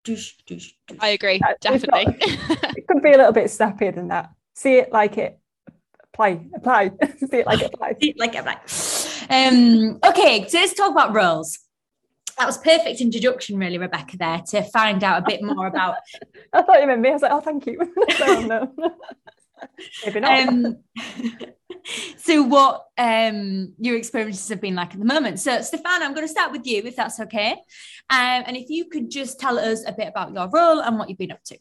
Doosh, 0.06 0.34
doosh, 0.48 0.74
doosh. 0.88 0.98
I 1.00 1.10
agree, 1.10 1.42
definitely. 1.62 2.06
Not, 2.06 2.16
it 2.78 2.88
could 2.88 3.02
be 3.02 3.12
a 3.12 3.18
little 3.18 3.32
bit 3.32 3.50
snappier 3.50 3.92
than 3.92 4.10
that. 4.10 4.30
See 4.54 4.76
it, 4.76 4.92
like 4.92 5.18
it, 5.18 5.40
apply, 6.14 6.46
apply. 6.56 6.92
See 7.18 7.38
it, 7.38 7.48
like 7.48 7.62
it, 7.62 7.74
apply. 7.74 7.96
See 8.00 8.10
it, 8.12 8.20
like 8.20 8.36
it, 8.36 8.38
apply. 8.38 8.60
Um, 9.30 10.00
okay, 10.08 10.48
so 10.48 10.60
let's 10.60 10.74
talk 10.74 10.92
about 10.92 11.14
roles. 11.14 11.58
That 12.38 12.46
was 12.46 12.58
perfect 12.58 13.02
introduction, 13.02 13.58
really, 13.58 13.78
Rebecca, 13.78 14.18
there 14.18 14.44
to 14.50 14.64
find 14.64 15.04
out 15.04 15.24
a 15.24 15.26
bit 15.26 15.42
more 15.42 15.68
about. 15.68 15.96
I 16.54 16.62
thought 16.62 16.82
you 16.82 16.88
meant 16.88 17.02
me. 17.02 17.10
I 17.10 17.14
was 17.14 17.22
like, 17.22 17.32
oh, 17.32 17.40
thank 17.40 17.66
you. 17.66 17.80
no, 18.20 18.42
no. 18.42 18.74
Maybe 20.06 20.20
not. 20.20 20.48
Um, 20.48 20.78
so 22.18 22.44
what 22.44 22.86
um, 22.98 23.74
your 23.80 23.98
experiences 23.98 24.50
have 24.50 24.62
been 24.62 24.76
like 24.76 24.94
at 24.94 25.00
the 25.00 25.06
moment. 25.06 25.40
So 25.40 25.62
Stefan, 25.62 26.04
I'm 26.04 26.14
going 26.14 26.26
to 26.28 26.32
start 26.32 26.52
with 26.52 26.66
you 26.66 26.82
if 26.84 26.96
that's 26.96 27.20
okay. 27.20 27.52
Um, 28.10 28.44
and 28.48 28.58
if 28.58 28.70
you 28.70 28.86
could 28.86 29.10
just 29.10 29.40
tell 29.40 29.60
us 29.60 29.84
a 29.88 29.92
bit 29.92 30.08
about 30.08 30.34
your 30.34 30.50
role 30.50 30.82
and 30.82 30.98
what 30.98 31.10
you've 31.10 31.18
been 31.18 31.32
up 31.32 31.44
to. 31.46 31.58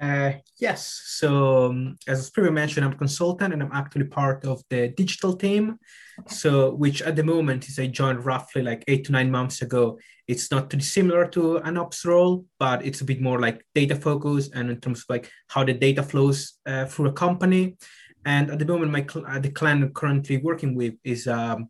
Uh, 0.00 0.32
yes. 0.58 1.02
So 1.06 1.66
um, 1.66 1.98
as 2.06 2.30
previously 2.30 2.54
mentioned, 2.54 2.86
I'm 2.86 2.92
a 2.92 2.96
consultant 2.96 3.52
and 3.52 3.62
I'm 3.62 3.72
actually 3.72 4.04
part 4.04 4.44
of 4.44 4.62
the 4.70 4.88
digital 4.88 5.36
team. 5.36 5.78
So 6.26 6.74
which 6.74 7.00
at 7.02 7.16
the 7.16 7.24
moment 7.24 7.68
is 7.68 7.78
I 7.78 7.86
joined 7.86 8.24
roughly 8.24 8.62
like 8.62 8.84
eight 8.88 9.04
to 9.06 9.12
nine 9.12 9.30
months 9.30 9.62
ago. 9.62 9.98
It's 10.26 10.50
not 10.50 10.68
too 10.68 10.80
similar 10.80 11.26
to 11.28 11.56
an 11.58 11.78
ops 11.78 12.04
role, 12.04 12.44
but 12.58 12.84
it's 12.84 13.00
a 13.00 13.04
bit 13.04 13.20
more 13.20 13.40
like 13.40 13.64
data 13.74 13.96
focus 13.96 14.50
and 14.54 14.70
in 14.70 14.80
terms 14.80 15.00
of 15.00 15.06
like 15.08 15.30
how 15.48 15.64
the 15.64 15.72
data 15.72 16.02
flows 16.02 16.58
uh, 16.66 16.84
through 16.86 17.08
a 17.08 17.12
company. 17.12 17.76
And 18.24 18.50
at 18.50 18.58
the 18.58 18.66
moment, 18.66 18.92
my 18.92 19.06
cl- 19.10 19.26
uh, 19.26 19.38
the 19.38 19.50
client 19.50 19.82
I'm 19.82 19.92
currently 19.94 20.36
working 20.38 20.74
with 20.74 20.94
is 21.04 21.26
a 21.26 21.64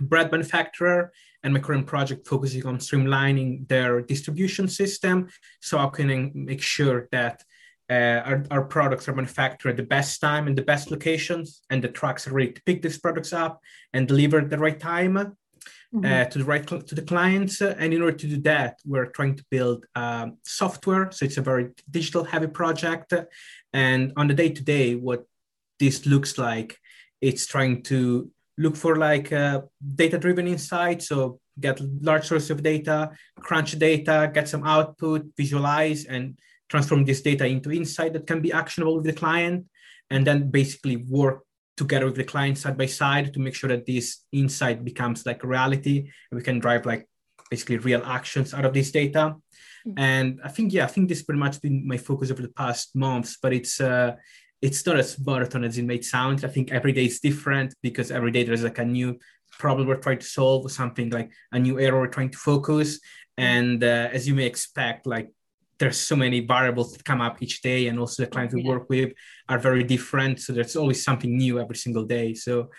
bread 0.00 0.30
manufacturer, 0.30 1.12
and 1.42 1.54
my 1.54 1.60
current 1.60 1.86
project 1.86 2.26
focusing 2.26 2.66
on 2.66 2.78
streamlining 2.78 3.68
their 3.68 4.00
distribution 4.02 4.68
system, 4.68 5.28
so 5.60 5.78
I 5.78 5.88
can 5.88 6.32
make 6.34 6.60
sure 6.60 7.08
that 7.12 7.42
uh, 7.90 8.22
our, 8.24 8.44
our 8.50 8.64
products 8.64 9.08
are 9.08 9.14
manufactured 9.14 9.70
at 9.70 9.76
the 9.76 9.82
best 9.82 10.20
time 10.20 10.46
in 10.46 10.54
the 10.54 10.62
best 10.62 10.90
locations, 10.90 11.62
and 11.70 11.82
the 11.82 11.88
trucks 11.88 12.26
are 12.26 12.32
ready 12.32 12.52
to 12.52 12.62
pick 12.62 12.82
these 12.82 12.98
products 12.98 13.32
up 13.32 13.60
and 13.92 14.06
deliver 14.06 14.38
at 14.38 14.50
the 14.50 14.58
right 14.58 14.78
time. 14.78 15.36
Mm-hmm. 15.94 16.04
Uh, 16.04 16.24
to 16.26 16.38
the 16.38 16.44
right 16.44 16.68
cl- 16.68 16.82
to 16.82 16.94
the 16.94 17.00
clients, 17.00 17.62
and 17.62 17.94
in 17.94 18.02
order 18.02 18.18
to 18.18 18.26
do 18.26 18.38
that, 18.42 18.78
we're 18.84 19.06
trying 19.06 19.36
to 19.36 19.44
build 19.50 19.86
um, 19.94 20.36
software. 20.44 21.10
So 21.10 21.24
it's 21.24 21.38
a 21.38 21.40
very 21.40 21.70
digital 21.90 22.24
heavy 22.24 22.48
project, 22.48 23.14
and 23.72 24.12
on 24.14 24.28
the 24.28 24.34
day 24.34 24.50
to 24.50 24.62
day, 24.62 24.96
what 24.96 25.24
this 25.78 26.04
looks 26.04 26.36
like 26.36 26.78
it's 27.20 27.46
trying 27.46 27.82
to 27.84 28.30
look 28.56 28.76
for 28.76 28.96
like 28.96 29.32
uh, 29.32 29.62
data 29.94 30.18
driven 30.18 30.46
insights 30.46 31.08
so 31.08 31.40
get 31.58 31.80
large 32.02 32.24
source 32.24 32.50
of 32.50 32.62
data 32.62 33.10
crunch 33.40 33.78
data 33.78 34.30
get 34.32 34.48
some 34.48 34.64
output 34.64 35.26
visualize 35.36 36.04
and 36.04 36.38
transform 36.68 37.04
this 37.04 37.22
data 37.22 37.46
into 37.46 37.72
insight 37.72 38.12
that 38.12 38.26
can 38.26 38.40
be 38.40 38.52
actionable 38.52 38.96
with 38.96 39.04
the 39.04 39.12
client 39.12 39.66
and 40.10 40.26
then 40.26 40.50
basically 40.50 40.96
work 40.96 41.42
together 41.76 42.06
with 42.06 42.16
the 42.16 42.24
client 42.24 42.58
side 42.58 42.76
by 42.76 42.86
side 42.86 43.32
to 43.32 43.40
make 43.40 43.54
sure 43.54 43.68
that 43.68 43.86
this 43.86 44.24
insight 44.32 44.84
becomes 44.84 45.24
like 45.24 45.44
reality 45.44 46.10
and 46.30 46.38
we 46.38 46.42
can 46.42 46.58
drive 46.58 46.84
like 46.84 47.08
basically 47.50 47.78
real 47.78 48.02
actions 48.04 48.52
out 48.52 48.64
of 48.64 48.74
this 48.74 48.90
data 48.90 49.36
mm-hmm. 49.86 49.92
and 49.96 50.40
i 50.44 50.48
think 50.48 50.72
yeah 50.72 50.84
i 50.84 50.88
think 50.88 51.08
this 51.08 51.22
pretty 51.22 51.38
much 51.38 51.60
been 51.62 51.86
my 51.86 51.96
focus 51.96 52.30
over 52.30 52.42
the 52.42 52.48
past 52.48 52.94
months 52.96 53.38
but 53.40 53.52
it's 53.52 53.80
uh 53.80 54.12
it's 54.60 54.84
not 54.84 54.98
as 54.98 55.18
marathon 55.24 55.64
as 55.64 55.78
it 55.78 55.84
may 55.84 56.00
sound. 56.00 56.44
I 56.44 56.48
think 56.48 56.72
every 56.72 56.92
day 56.92 57.06
is 57.06 57.20
different 57.20 57.74
because 57.82 58.10
every 58.10 58.30
day 58.30 58.42
there's 58.42 58.64
like 58.64 58.78
a 58.78 58.84
new 58.84 59.18
problem 59.50 59.86
we're 59.86 59.96
trying 59.96 60.18
to 60.18 60.26
solve 60.26 60.64
or 60.64 60.70
something 60.70 61.10
like 61.10 61.30
a 61.52 61.58
new 61.58 61.78
error 61.78 62.00
we're 62.00 62.08
trying 62.08 62.30
to 62.30 62.38
focus. 62.38 63.00
And 63.36 63.82
uh, 63.84 64.08
as 64.12 64.26
you 64.26 64.34
may 64.34 64.46
expect, 64.46 65.06
like 65.06 65.30
there's 65.78 65.98
so 65.98 66.16
many 66.16 66.40
variables 66.40 66.92
that 66.92 67.04
come 67.04 67.20
up 67.20 67.40
each 67.42 67.62
day, 67.62 67.86
and 67.88 67.98
also 67.98 68.24
the 68.24 68.30
clients 68.30 68.54
we 68.54 68.64
work 68.64 68.88
with 68.88 69.12
are 69.48 69.58
very 69.58 69.84
different. 69.84 70.40
So 70.40 70.52
there's 70.52 70.76
always 70.76 71.02
something 71.02 71.36
new 71.36 71.60
every 71.60 71.76
single 71.76 72.04
day. 72.04 72.34
So, 72.34 72.70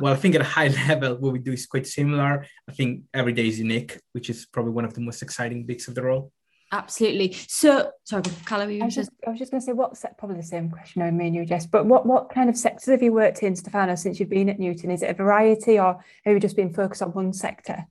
well, 0.00 0.12
I 0.12 0.16
think 0.16 0.34
at 0.34 0.40
a 0.40 0.44
high 0.44 0.68
level, 0.88 1.16
what 1.18 1.32
we 1.32 1.38
do 1.38 1.52
is 1.52 1.66
quite 1.66 1.86
similar. 1.86 2.46
I 2.68 2.72
think 2.72 3.04
every 3.14 3.32
day 3.32 3.46
is 3.46 3.58
unique, 3.58 4.00
which 4.12 4.28
is 4.28 4.46
probably 4.46 4.72
one 4.72 4.84
of 4.84 4.94
the 4.94 5.00
most 5.00 5.22
exciting 5.22 5.64
bits 5.64 5.88
of 5.88 5.94
the 5.94 6.02
role. 6.02 6.32
Absolutely. 6.70 7.34
So, 7.48 7.92
sorry, 8.04 8.22
Calla, 8.44 8.64
I 8.64 8.84
was 8.84 8.94
just, 8.94 9.10
I 9.26 9.30
was 9.30 9.38
just 9.38 9.50
going 9.50 9.60
to 9.60 9.64
say, 9.64 9.72
what's 9.72 10.04
probably 10.18 10.36
the 10.36 10.42
same 10.42 10.68
question 10.68 11.00
I 11.00 11.10
mean 11.10 11.32
you, 11.32 11.46
Jess, 11.46 11.66
but 11.66 11.86
what, 11.86 12.04
what 12.04 12.28
kind 12.28 12.50
of 12.50 12.58
sectors 12.58 12.90
have 12.90 13.02
you 13.02 13.12
worked 13.12 13.42
in, 13.42 13.56
Stefano, 13.56 13.94
since 13.94 14.20
you've 14.20 14.28
been 14.28 14.50
at 14.50 14.58
Newton? 14.58 14.90
Is 14.90 15.02
it 15.02 15.08
a 15.10 15.14
variety 15.14 15.78
or 15.78 16.04
have 16.24 16.34
you 16.34 16.40
just 16.40 16.56
been 16.56 16.74
focused 16.74 17.00
on 17.00 17.12
one 17.12 17.32
sector? 17.32 17.86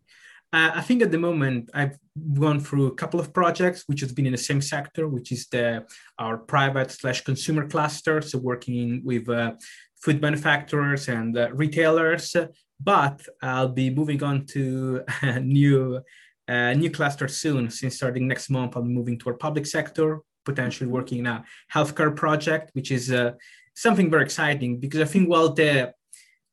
Uh, 0.53 0.71
I 0.75 0.81
think 0.81 1.01
at 1.01 1.12
the 1.12 1.17
moment 1.17 1.69
I've 1.73 1.97
gone 2.33 2.60
through 2.60 2.88
a 2.88 2.95
couple 2.95 3.19
of 3.19 3.33
projects 3.33 3.83
which 3.88 3.99
has 3.99 4.13
been 4.13 4.25
in 4.25 4.31
the 4.31 4.38
same 4.38 4.62
sector, 4.62 5.07
which 5.07 5.31
is 5.31 5.47
the 5.47 5.86
our 6.17 6.38
private 6.38 6.91
slash 6.91 7.21
consumer 7.21 7.67
cluster, 7.67 8.21
so 8.21 8.38
working 8.38 9.01
with 9.03 9.27
uh, 9.27 9.53
food 10.01 10.21
manufacturers 10.21 11.10
and 11.10 11.38
uh, 11.38 11.51
retailers. 11.53 12.36
But 12.79 13.21
I'll 13.41 13.69
be 13.69 13.89
moving 13.89 14.23
on 14.23 14.45
to 14.47 15.03
new 15.41 16.01
a 16.47 16.73
new 16.73 16.89
cluster 16.89 17.27
soon. 17.27 17.69
Since 17.69 17.97
starting 17.97 18.27
next 18.27 18.49
month, 18.49 18.77
I'm 18.77 18.93
moving 18.93 19.19
to 19.19 19.29
our 19.29 19.36
public 19.36 19.65
sector, 19.65 20.21
potentially 20.45 20.89
working 20.89 21.19
in 21.19 21.25
a 21.27 21.43
healthcare 21.73 22.15
project, 22.15 22.71
which 22.73 22.91
is 22.91 23.12
uh, 23.12 23.31
something 23.75 24.10
very 24.10 24.23
exciting 24.23 24.79
because 24.79 25.01
I 25.01 25.05
think 25.05 25.29
while 25.29 25.53
the 25.53 25.93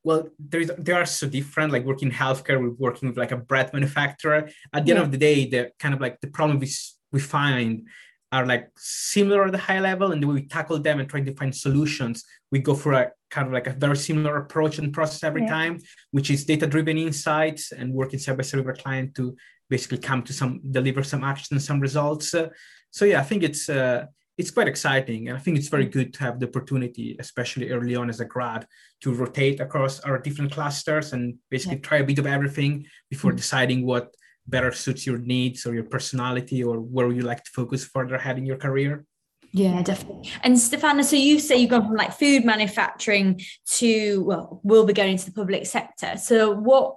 well 0.04 0.28
there 0.38 0.64
they 0.64 0.92
are 0.92 1.06
so 1.06 1.28
different. 1.28 1.72
Like 1.72 1.84
working 1.84 2.08
in 2.08 2.14
healthcare, 2.14 2.60
we're 2.60 2.70
working 2.70 3.08
with 3.08 3.18
like 3.18 3.32
a 3.32 3.36
bread 3.36 3.72
manufacturer. 3.72 4.50
At 4.72 4.84
the 4.84 4.90
yeah. 4.90 4.94
end 4.96 5.04
of 5.04 5.10
the 5.10 5.18
day, 5.18 5.48
the 5.48 5.72
kind 5.78 5.94
of 5.94 6.00
like 6.00 6.20
the 6.20 6.28
problem 6.28 6.58
we 6.58 6.70
we 7.12 7.20
find 7.20 7.88
are 8.32 8.46
like 8.46 8.68
similar 8.76 9.44
at 9.44 9.52
the 9.52 9.58
high 9.58 9.80
level 9.80 10.10
and 10.10 10.20
the 10.20 10.26
way 10.26 10.34
we 10.34 10.46
tackle 10.46 10.78
them 10.78 10.98
and 10.98 11.08
trying 11.08 11.24
to 11.24 11.34
find 11.36 11.54
solutions 11.54 12.24
we 12.50 12.58
go 12.58 12.74
for 12.74 12.92
a 12.92 13.12
kind 13.30 13.46
of 13.46 13.52
like 13.52 13.68
a 13.68 13.70
very 13.70 13.96
similar 13.96 14.38
approach 14.38 14.78
and 14.78 14.92
process 14.92 15.22
every 15.22 15.42
yeah. 15.42 15.48
time 15.48 15.78
which 16.10 16.30
is 16.32 16.44
data 16.44 16.66
driven 16.66 16.98
insights 16.98 17.70
and 17.70 17.94
working 17.94 18.18
side 18.18 18.36
by 18.36 18.42
side 18.42 18.58
with 18.58 18.66
our 18.66 18.74
client 18.74 19.14
to 19.14 19.36
basically 19.70 19.98
come 19.98 20.22
to 20.22 20.32
some 20.32 20.60
deliver 20.70 21.02
some 21.02 21.24
action 21.24 21.56
and 21.56 21.62
some 21.62 21.80
results. 21.80 22.34
Uh, 22.34 22.48
so 22.90 23.04
yeah, 23.04 23.20
I 23.20 23.24
think 23.24 23.42
it's 23.42 23.68
uh, 23.68 24.06
it's 24.36 24.50
quite 24.50 24.66
exciting, 24.66 25.28
and 25.28 25.36
I 25.36 25.40
think 25.40 25.56
it's 25.56 25.68
very 25.68 25.86
good 25.86 26.12
to 26.14 26.20
have 26.20 26.40
the 26.40 26.48
opportunity, 26.48 27.16
especially 27.20 27.70
early 27.70 27.94
on 27.94 28.08
as 28.10 28.20
a 28.20 28.24
grad, 28.24 28.66
to 29.02 29.14
rotate 29.14 29.60
across 29.60 30.00
our 30.00 30.18
different 30.18 30.52
clusters 30.52 31.12
and 31.12 31.36
basically 31.50 31.76
yeah. 31.76 31.82
try 31.82 31.98
a 31.98 32.04
bit 32.04 32.18
of 32.18 32.26
everything 32.26 32.86
before 33.10 33.30
mm-hmm. 33.30 33.36
deciding 33.36 33.86
what 33.86 34.14
better 34.46 34.72
suits 34.72 35.06
your 35.06 35.18
needs 35.18 35.66
or 35.66 35.74
your 35.74 35.84
personality 35.84 36.62
or 36.62 36.78
where 36.78 37.10
you 37.12 37.22
like 37.22 37.44
to 37.44 37.50
focus 37.50 37.84
further 37.84 38.16
ahead 38.16 38.36
in 38.36 38.44
your 38.44 38.56
career. 38.56 39.04
Yeah, 39.52 39.80
definitely. 39.82 40.30
And 40.42 40.58
Stefano, 40.58 41.02
so 41.02 41.14
you 41.14 41.38
say 41.38 41.56
you've 41.56 41.70
gone 41.70 41.86
from 41.86 41.94
like 41.94 42.12
food 42.12 42.44
manufacturing 42.44 43.40
to 43.66 44.24
well, 44.24 44.60
we'll 44.64 44.84
be 44.84 44.92
going 44.92 45.16
to 45.16 45.24
the 45.24 45.32
public 45.32 45.64
sector. 45.66 46.16
So 46.16 46.50
what 46.50 46.96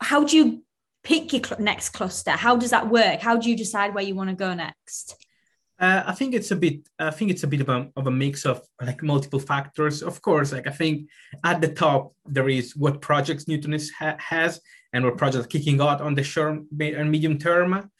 how 0.00 0.24
do 0.24 0.36
you 0.36 0.64
pick 1.04 1.32
your 1.32 1.44
cl- 1.44 1.60
next 1.60 1.90
cluster? 1.90 2.32
How 2.32 2.56
does 2.56 2.70
that 2.70 2.90
work? 2.90 3.20
How 3.20 3.36
do 3.36 3.48
you 3.48 3.56
decide 3.56 3.94
where 3.94 4.02
you 4.02 4.16
want 4.16 4.30
to 4.30 4.36
go 4.36 4.52
next? 4.52 5.14
Uh, 5.78 6.02
I 6.06 6.12
think 6.12 6.34
it's 6.34 6.50
a 6.50 6.56
bit. 6.56 6.88
I 6.98 7.10
think 7.10 7.30
it's 7.30 7.42
a 7.42 7.46
bit 7.46 7.60
of 7.60 7.68
a, 7.68 7.88
of 7.96 8.06
a 8.06 8.10
mix 8.10 8.46
of 8.46 8.62
like 8.80 9.02
multiple 9.02 9.38
factors. 9.38 10.02
Of 10.02 10.22
course, 10.22 10.52
like 10.52 10.66
I 10.66 10.70
think 10.70 11.08
at 11.44 11.60
the 11.60 11.68
top 11.68 12.14
there 12.24 12.48
is 12.48 12.74
what 12.74 13.02
projects 13.02 13.46
Newton 13.46 13.74
is, 13.74 13.90
ha- 13.90 14.16
has 14.18 14.60
and 14.92 15.04
what 15.04 15.18
projects 15.18 15.44
are 15.44 15.48
kicking 15.48 15.80
out 15.80 16.00
on 16.00 16.14
the 16.14 16.22
short 16.22 16.60
and 16.80 17.10
medium 17.10 17.38
term. 17.38 17.90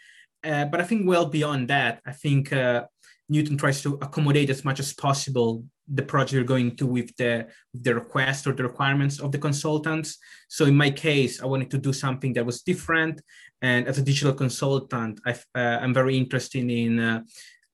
Uh, 0.42 0.64
but 0.66 0.80
I 0.80 0.84
think 0.84 1.06
well 1.06 1.26
beyond 1.26 1.68
that, 1.68 2.00
I 2.06 2.12
think 2.12 2.52
uh, 2.52 2.84
Newton 3.28 3.58
tries 3.58 3.82
to 3.82 3.98
accommodate 4.00 4.48
as 4.48 4.64
much 4.64 4.80
as 4.80 4.94
possible 4.94 5.64
the 5.88 6.02
project 6.02 6.32
you're 6.32 6.44
going 6.44 6.74
to 6.76 6.86
with 6.86 7.14
the 7.16 7.46
with 7.72 7.84
the 7.84 7.94
request 7.94 8.46
or 8.46 8.52
the 8.52 8.62
requirements 8.62 9.20
of 9.20 9.32
the 9.32 9.38
consultants. 9.38 10.18
So 10.48 10.64
in 10.64 10.76
my 10.76 10.90
case, 10.90 11.42
I 11.42 11.46
wanted 11.46 11.70
to 11.72 11.78
do 11.78 11.92
something 11.92 12.32
that 12.34 12.46
was 12.46 12.62
different. 12.62 13.20
And 13.62 13.86
as 13.86 13.98
a 13.98 14.02
digital 14.02 14.32
consultant, 14.32 15.20
i 15.26 15.34
am 15.54 15.90
uh, 15.90 15.92
very 15.92 16.16
interested 16.16 16.68
in 16.70 17.24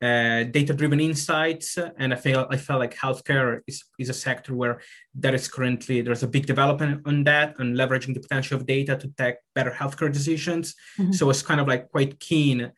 uh, 0.03 0.43
data-driven 0.51 0.99
insights, 0.99 1.79
and 1.79 2.13
I 2.13 2.17
feel 2.17 2.47
I 2.51 2.57
felt 2.57 2.81
like 2.81 2.95
healthcare 2.97 3.61
is, 3.69 3.85
is 4.01 4.09
a 4.09 4.15
sector 4.15 4.53
where 4.53 4.81
there 5.15 5.35
is 5.35 5.47
currently 5.47 6.03
there's 6.03 6.25
a 6.25 6.27
big 6.27 6.47
development 6.47 7.03
on 7.07 7.23
that 7.25 7.55
and 7.61 7.77
leveraging 7.77 8.15
the 8.15 8.21
potential 8.21 8.57
of 8.57 8.67
data 8.67 8.97
to 8.97 9.09
take 9.17 9.37
better 9.55 9.71
healthcare 9.71 10.13
decisions. 10.13 10.75
Mm-hmm. 10.99 11.13
So 11.13 11.27
I 11.27 11.29
was 11.29 11.43
kind 11.43 11.61
of 11.61 11.69
like 11.69 11.89
quite 11.89 12.19
keen 12.19 12.73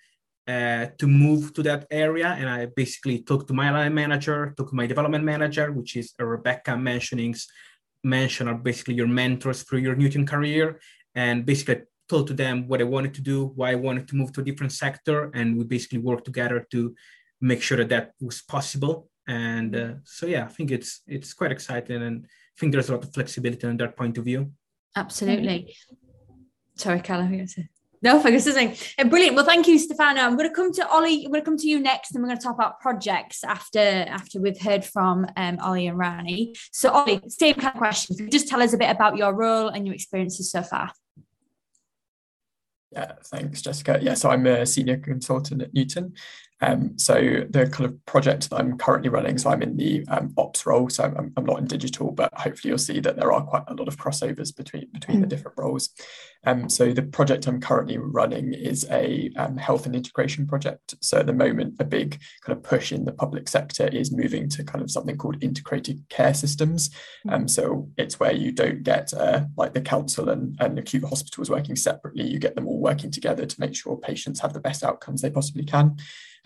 uh, 0.46 0.87
to 0.98 1.06
move 1.06 1.54
to 1.54 1.62
that 1.62 1.87
area. 1.90 2.37
And 2.38 2.46
I 2.48 2.66
basically 2.66 3.22
talked 3.22 3.48
to 3.48 3.54
my 3.54 3.70
line 3.70 3.94
manager, 3.94 4.52
talked 4.54 4.70
to 4.70 4.76
my 4.76 4.87
development 4.87 5.24
manager, 5.24 5.72
which 5.72 5.96
is 5.96 6.12
Rebecca 6.18 6.72
mentionings, 6.72 7.46
mention 8.02 8.48
are 8.48 8.54
basically 8.54 8.94
your 8.94 9.06
mentors 9.06 9.62
through 9.62 9.78
your 9.78 9.96
Newton 9.96 10.26
career. 10.26 10.78
And 11.14 11.46
basically 11.46 11.84
told 12.08 12.26
to 12.28 12.34
them 12.34 12.68
what 12.68 12.80
I 12.80 12.84
wanted 12.84 13.14
to 13.14 13.20
do, 13.20 13.46
why 13.54 13.72
I 13.72 13.76
wanted 13.76 14.08
to 14.08 14.16
move 14.16 14.32
to 14.32 14.40
a 14.40 14.44
different 14.44 14.72
sector. 14.72 15.30
And 15.34 15.56
we 15.56 15.64
basically 15.64 15.98
worked 15.98 16.24
together 16.24 16.66
to 16.70 16.94
make 17.40 17.62
sure 17.62 17.78
that 17.78 17.88
that 17.88 18.12
was 18.20 18.42
possible. 18.42 19.08
And 19.26 19.74
uh, 19.74 19.94
so, 20.04 20.26
yeah, 20.26 20.44
I 20.44 20.48
think 20.48 20.70
it's 20.70 21.00
it's 21.06 21.32
quite 21.32 21.52
exciting. 21.52 22.02
And 22.02 22.26
I 22.26 22.56
think 22.58 22.72
there's 22.72 22.88
a 22.88 22.92
lot 22.94 23.04
of 23.04 23.14
flexibility 23.14 23.66
on 23.66 23.76
that 23.78 23.96
point 23.96 24.18
of 24.18 24.24
view. 24.24 24.52
Absolutely. 24.96 25.74
Sorry, 26.76 27.00
Callum, 27.00 27.46
no, 28.04 28.20
focus 28.20 28.46
isn't. 28.46 28.94
Uh, 28.98 29.04
brilliant. 29.04 29.34
Well, 29.34 29.46
thank 29.46 29.66
you, 29.66 29.78
Stefano. 29.78 30.20
I'm 30.20 30.36
going 30.36 30.46
to 30.46 30.54
come 30.54 30.70
to 30.74 30.86
Ollie. 30.88 31.24
I'm 31.24 31.32
going 31.32 31.40
to 31.40 31.44
come 31.44 31.56
to 31.56 31.66
you 31.66 31.80
next, 31.80 32.14
and 32.14 32.22
we're 32.22 32.28
going 32.28 32.38
to 32.38 32.44
talk 32.44 32.54
about 32.54 32.78
projects 32.78 33.42
after 33.42 33.78
after 33.78 34.42
we've 34.42 34.60
heard 34.60 34.84
from 34.84 35.26
um, 35.38 35.58
Ollie 35.58 35.86
and 35.86 35.96
Rani. 35.96 36.54
So, 36.70 36.90
Ollie, 36.90 37.22
same 37.28 37.54
kind 37.54 37.74
of 37.74 37.78
question. 37.78 38.28
Just 38.30 38.46
tell 38.46 38.60
us 38.60 38.74
a 38.74 38.76
bit 38.76 38.90
about 38.90 39.16
your 39.16 39.32
role 39.32 39.68
and 39.68 39.86
your 39.86 39.94
experiences 39.94 40.50
so 40.50 40.60
far. 40.62 40.92
Yeah, 42.94 43.12
thanks, 43.24 43.61
Jessica. 43.61 43.98
Yeah, 44.00 44.14
so 44.14 44.30
I'm 44.30 44.46
a 44.46 44.64
senior 44.64 44.98
consultant 44.98 45.62
at 45.62 45.74
Newton. 45.74 46.14
Um, 46.64 46.98
so 46.98 47.14
the 47.50 47.66
kind 47.66 47.85
of 47.85 48.07
project 48.07 48.48
that 48.48 48.57
I'm 48.59 48.79
currently 48.79 49.11
running, 49.11 49.37
so 49.37 49.50
I'm 49.50 49.62
in 49.62 49.77
the 49.77 50.07
um, 50.09 50.33
ops 50.38 50.64
role, 50.64 50.88
so 50.88 51.05
I'm, 51.05 51.33
I'm, 51.37 51.44
not 51.44 51.59
in 51.59 51.66
digital, 51.66 52.11
but 52.11 52.33
hopefully 52.33 52.70
you'll 52.70 52.79
see 52.79 53.00
that 53.00 53.16
there 53.16 53.33
are 53.33 53.42
quite 53.42 53.64
a 53.68 53.74
lot 53.74 53.87
of 53.87 53.98
crossovers 53.98 54.57
between 54.57 54.88
between 54.92 55.18
mm. 55.18 55.20
the 55.20 55.27
different 55.27 55.59
roles. 55.59 55.90
Um, 56.46 56.70
so 56.70 56.92
the 56.92 57.03
project 57.03 57.46
I'm 57.46 57.61
currently 57.61 57.98
running 57.98 58.55
is 58.55 58.87
a 58.90 59.31
um, 59.37 59.59
health 59.59 59.85
and 59.85 59.94
integration 59.94 60.46
project. 60.46 60.94
So 61.00 61.18
at 61.18 61.27
the 61.27 61.33
moment, 61.35 61.77
a 61.81 61.85
big 61.85 62.18
kind 62.42 62.57
of 62.57 62.62
push 62.62 62.92
in 62.92 63.05
the 63.05 63.12
public 63.12 63.48
sector 63.48 63.88
is 63.88 64.12
moving 64.12 64.48
to 64.50 64.64
kind 64.64 64.83
of 64.83 64.90
something 64.90 65.16
called 65.16 65.42
integrated 65.42 66.03
care 66.09 66.35
systems. 66.35 66.90
Mm. 67.27 67.33
Um, 67.33 67.48
so 67.48 67.90
it's 67.98 68.18
where 68.18 68.33
you 68.33 68.53
don't 68.53 68.83
get 68.83 69.12
uh, 69.12 69.44
like 69.57 69.74
the 69.74 69.83
council 69.83 70.31
and, 70.31 70.57
and 70.61 70.79
acute 70.79 71.05
hospitals 71.05 71.50
working 71.50 71.77
separately, 71.77 72.27
you 72.27 72.38
get 72.38 72.55
them 72.55 72.68
all 72.68 72.81
working 72.81 73.11
together 73.11 73.44
to 73.44 73.61
make 73.61 73.74
sure 73.74 73.98
patients 73.98 74.40
have 74.40 74.55
the 74.55 74.61
best 74.61 74.83
outcomes 74.83 75.20
they 75.20 75.31
possibly 75.31 75.64
can. 75.64 75.96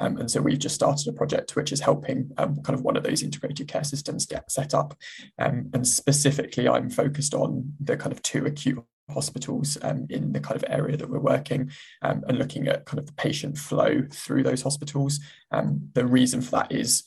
Um, 0.01 0.17
and 0.19 0.31
so 0.31 0.41
we've 0.41 0.59
just 0.59 0.75
started 0.75 1.09
a 1.09 1.13
project 1.13 1.57
which 1.57 1.73
is 1.73 1.81
helping 1.81 2.31
um, 2.39 2.63
kind 2.63 2.79
of 2.79 2.85
one 2.85 2.97
of 2.97 3.03
those 3.03 3.23
integrated 3.23 3.69
care 3.69 3.85
systems 3.85 4.27
get 4.27 4.51
set 4.51 4.75
up. 4.75 4.97
Um, 5.39 5.71
and 5.75 5.87
specifically, 5.87 6.69
I'm 6.69 6.91
focused 6.91 7.35
on 7.35 7.73
the 7.81 7.97
kind 7.97 8.13
of 8.13 8.23
two 8.23 8.47
acute 8.47 8.85
hospitals 9.11 9.79
um, 9.83 10.07
in 10.11 10.33
the 10.33 10.41
kind 10.41 10.57
of 10.57 10.65
area 10.69 10.97
that 10.97 11.09
we're 11.09 11.19
working 11.19 11.71
um, 12.03 12.23
and 12.29 12.39
looking 12.39 12.69
at 12.69 12.85
kind 12.85 12.99
of 12.99 13.07
the 13.07 13.13
patient 13.15 13.57
flow 13.57 14.03
through 14.11 14.43
those 14.43 14.63
hospitals. 14.63 15.21
Um, 15.51 15.89
the 15.95 16.07
reason 16.07 16.43
for 16.43 16.51
that 16.53 16.73
is 16.73 17.05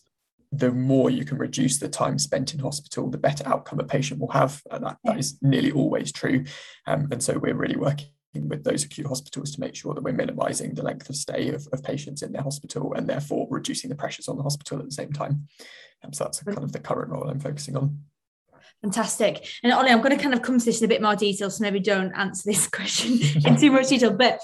the 0.51 0.71
more 0.71 1.10
you 1.10 1.23
can 1.23 1.38
reduce 1.38 1.77
the 1.77 1.88
time 1.88 2.19
spent 2.19 2.54
in 2.54 2.60
hospital, 2.60 3.10
the 3.10 3.17
better 3.17 3.47
outcome 3.47 3.80
a 3.80 3.84
patient 3.84 4.19
will 4.19 4.32
have. 4.32 4.62
And 4.69 4.84
that, 4.86 4.97
that 5.04 5.17
is 5.17 5.38
nearly 5.41 5.71
always 5.71 6.12
true. 6.12 6.43
Um, 6.88 7.08
and 7.12 7.23
so 7.23 7.38
we're 7.38 7.56
really 7.56 7.77
working 7.77 8.08
with 8.33 8.63
those 8.63 8.83
acute 8.83 9.07
hospitals 9.07 9.51
to 9.51 9.59
make 9.59 9.75
sure 9.75 9.93
that 9.93 10.03
we're 10.03 10.13
minimizing 10.13 10.73
the 10.73 10.83
length 10.83 11.09
of 11.09 11.15
stay 11.15 11.49
of, 11.49 11.67
of 11.73 11.83
patients 11.83 12.21
in 12.21 12.31
their 12.31 12.41
hospital 12.41 12.93
and 12.93 13.07
therefore 13.07 13.47
reducing 13.49 13.89
the 13.89 13.95
pressures 13.95 14.27
on 14.27 14.37
the 14.37 14.43
hospital 14.43 14.79
at 14.79 14.85
the 14.85 14.91
same 14.91 15.11
time. 15.11 15.47
Um, 16.03 16.13
so 16.13 16.23
that's 16.23 16.41
kind 16.43 16.63
of 16.63 16.71
the 16.71 16.79
current 16.79 17.11
role 17.11 17.29
I'm 17.29 17.39
focusing 17.39 17.75
on. 17.75 17.99
Fantastic. 18.81 19.47
And 19.63 19.71
Ollie, 19.71 19.91
I'm 19.91 20.01
going 20.01 20.15
to 20.15 20.21
kind 20.21 20.33
of 20.33 20.41
come 20.41 20.57
to 20.57 20.65
this 20.65 20.81
in 20.81 20.85
a 20.85 20.87
bit 20.87 21.01
more 21.01 21.15
detail, 21.15 21.49
so 21.49 21.61
maybe 21.61 21.79
don't 21.79 22.13
answer 22.13 22.49
this 22.49 22.67
question 22.71 23.19
in 23.45 23.57
too 23.57 23.71
much 23.71 23.89
detail. 23.89 24.13
But 24.13 24.39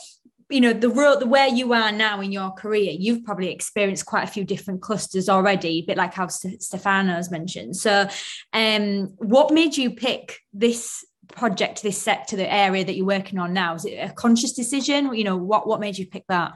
you 0.50 0.62
know, 0.62 0.71
the 0.71 0.89
road, 0.89 1.19
the 1.19 1.26
where 1.26 1.47
you 1.47 1.73
are 1.73 1.91
now 1.91 2.21
in 2.21 2.32
your 2.32 2.52
career, 2.52 2.95
you've 2.97 3.26
probably 3.26 3.50
experienced 3.50 4.06
quite 4.06 4.23
a 4.23 4.32
few 4.32 4.45
different 4.45 4.82
clusters 4.82 5.28
already, 5.28 5.80
a 5.80 5.86
bit 5.86 5.97
like 5.97 6.13
how 6.13 6.28
Stefano's 6.28 7.30
mentioned. 7.30 7.76
So, 7.76 8.08
um, 8.54 9.13
what 9.17 9.54
made 9.54 9.76
you 9.76 9.91
pick 9.91 10.39
this 10.54 11.04
project, 11.30 11.84
this 11.84 12.02
sector, 12.02 12.36
the 12.36 12.52
area 12.52 12.86
that 12.86 12.96
you're 12.96 13.06
working 13.06 13.40
on 13.40 13.54
now? 13.54 13.76
Is 13.76 13.86
it 13.86 13.96
a 13.96 14.13
conscious 14.13 14.54
decision? 14.54 15.13
You 15.13 15.24
know, 15.24 15.38
what 15.38 15.68
what 15.68 15.80
made 15.80 15.98
you 15.98 16.08
pick 16.08 16.26
that? 16.28 16.54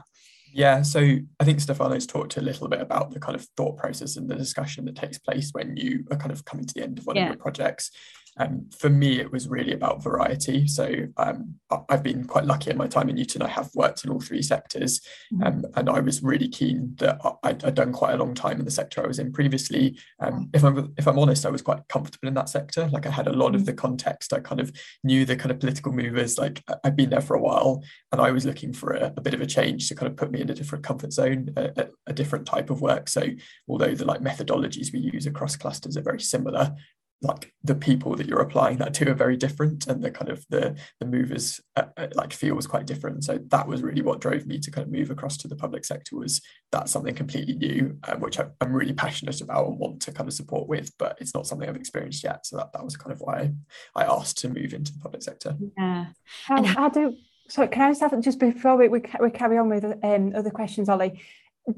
Yeah, 0.54 0.82
so 0.82 1.16
I 1.40 1.44
think 1.44 1.60
Stefano's 1.60 2.06
talked 2.06 2.36
a 2.36 2.42
little 2.42 2.68
bit 2.68 2.82
about 2.82 3.10
the 3.10 3.20
kind 3.20 3.34
of 3.34 3.46
thought 3.56 3.78
process 3.78 4.16
and 4.16 4.28
the 4.28 4.34
discussion 4.34 4.84
that 4.84 4.96
takes 4.96 5.18
place 5.18 5.50
when 5.52 5.76
you 5.78 6.04
are 6.10 6.16
kind 6.18 6.30
of 6.30 6.44
coming 6.44 6.66
to 6.66 6.74
the 6.74 6.82
end 6.82 6.98
of 6.98 7.06
one 7.06 7.16
yeah. 7.16 7.22
of 7.22 7.28
your 7.30 7.38
projects. 7.38 7.90
Um, 8.38 8.70
for 8.76 8.88
me, 8.88 9.20
it 9.20 9.30
was 9.30 9.48
really 9.48 9.72
about 9.72 10.02
variety. 10.02 10.66
So 10.66 10.90
um, 11.16 11.56
I've 11.88 12.02
been 12.02 12.24
quite 12.24 12.44
lucky 12.44 12.70
in 12.70 12.78
my 12.78 12.86
time 12.86 13.08
in 13.08 13.16
Newton. 13.16 13.42
I 13.42 13.48
have 13.48 13.70
worked 13.74 14.04
in 14.04 14.10
all 14.10 14.20
three 14.20 14.42
sectors, 14.42 15.00
mm-hmm. 15.32 15.42
um, 15.42 15.64
and 15.76 15.90
I 15.90 16.00
was 16.00 16.22
really 16.22 16.48
keen 16.48 16.94
that 16.98 17.20
I, 17.42 17.48
had 17.48 17.74
done 17.74 17.92
quite 17.92 18.14
a 18.14 18.16
long 18.16 18.34
time 18.34 18.58
in 18.58 18.64
the 18.64 18.70
sector 18.70 19.02
I 19.02 19.06
was 19.06 19.18
in 19.18 19.32
previously. 19.32 19.98
Um, 20.20 20.48
if 20.54 20.64
I'm 20.64 20.94
if 20.96 21.06
I'm 21.06 21.18
honest, 21.18 21.44
I 21.44 21.50
was 21.50 21.62
quite 21.62 21.86
comfortable 21.88 22.28
in 22.28 22.34
that 22.34 22.48
sector. 22.48 22.88
Like 22.88 23.06
I 23.06 23.10
had 23.10 23.28
a 23.28 23.32
lot 23.32 23.54
of 23.54 23.66
the 23.66 23.74
context. 23.74 24.32
I 24.32 24.40
kind 24.40 24.60
of 24.60 24.72
knew 25.04 25.24
the 25.24 25.36
kind 25.36 25.50
of 25.50 25.60
political 25.60 25.92
movers. 25.92 26.38
Like 26.38 26.62
I'd 26.84 26.96
been 26.96 27.10
there 27.10 27.20
for 27.20 27.36
a 27.36 27.42
while, 27.42 27.82
and 28.12 28.20
I 28.20 28.30
was 28.30 28.46
looking 28.46 28.72
for 28.72 28.92
a, 28.92 29.12
a 29.16 29.20
bit 29.20 29.34
of 29.34 29.42
a 29.42 29.46
change 29.46 29.88
to 29.88 29.94
kind 29.94 30.10
of 30.10 30.16
put 30.16 30.30
me 30.30 30.40
in 30.40 30.50
a 30.50 30.54
different 30.54 30.84
comfort 30.84 31.12
zone, 31.12 31.52
a, 31.56 31.88
a 32.06 32.12
different 32.14 32.46
type 32.46 32.70
of 32.70 32.80
work. 32.80 33.08
So 33.08 33.26
although 33.68 33.94
the 33.94 34.06
like 34.06 34.20
methodologies 34.20 34.92
we 34.92 35.00
use 35.00 35.26
across 35.26 35.56
clusters 35.56 35.96
are 35.96 36.02
very 36.02 36.20
similar, 36.20 36.74
like 37.22 37.52
the 37.62 37.74
people 37.74 38.16
that 38.16 38.26
you're 38.26 38.40
applying 38.40 38.78
that 38.78 38.92
to 38.94 39.08
are 39.10 39.14
very 39.14 39.36
different 39.36 39.86
and 39.86 40.02
the 40.02 40.10
kind 40.10 40.28
of 40.30 40.44
the 40.50 40.76
the 40.98 41.06
movers 41.06 41.60
uh, 41.76 41.84
uh, 41.96 42.08
like 42.14 42.32
feel 42.32 42.54
was 42.54 42.66
quite 42.66 42.86
different. 42.86 43.24
So 43.24 43.38
that 43.48 43.68
was 43.68 43.82
really 43.82 44.02
what 44.02 44.20
drove 44.20 44.46
me 44.46 44.58
to 44.58 44.70
kind 44.70 44.86
of 44.86 44.92
move 44.92 45.10
across 45.10 45.36
to 45.38 45.48
the 45.48 45.56
public 45.56 45.84
sector 45.84 46.16
was 46.16 46.40
that's 46.72 46.90
something 46.90 47.14
completely 47.14 47.54
new 47.54 47.98
um, 48.08 48.20
which 48.20 48.40
I, 48.40 48.46
am 48.60 48.72
really 48.72 48.92
passionate 48.92 49.40
about 49.40 49.68
and 49.68 49.78
want 49.78 50.02
to 50.02 50.12
kind 50.12 50.28
of 50.28 50.34
support 50.34 50.68
with 50.68 50.92
but 50.98 51.16
it's 51.20 51.34
not 51.34 51.46
something 51.46 51.68
I've 51.68 51.76
experienced 51.76 52.24
yet. 52.24 52.44
So 52.46 52.56
that, 52.56 52.72
that 52.72 52.84
was 52.84 52.96
kind 52.96 53.12
of 53.12 53.20
why 53.20 53.52
I, 53.94 54.02
I 54.02 54.04
asked 54.04 54.38
to 54.38 54.48
move 54.48 54.74
into 54.74 54.92
the 54.92 55.00
public 55.00 55.22
sector. 55.22 55.56
Yeah. 55.78 56.06
And 56.48 56.66
how 56.66 56.88
do 56.88 57.14
so 57.48 57.66
can 57.66 57.82
I 57.82 57.90
just 57.90 58.00
have 58.00 58.18
just 58.22 58.38
before 58.38 58.76
we, 58.76 58.88
we, 58.88 59.02
we 59.20 59.30
carry 59.30 59.58
on 59.58 59.68
with 59.68 59.84
um, 59.84 60.32
other 60.34 60.50
questions 60.50 60.88
Ollie 60.88 61.20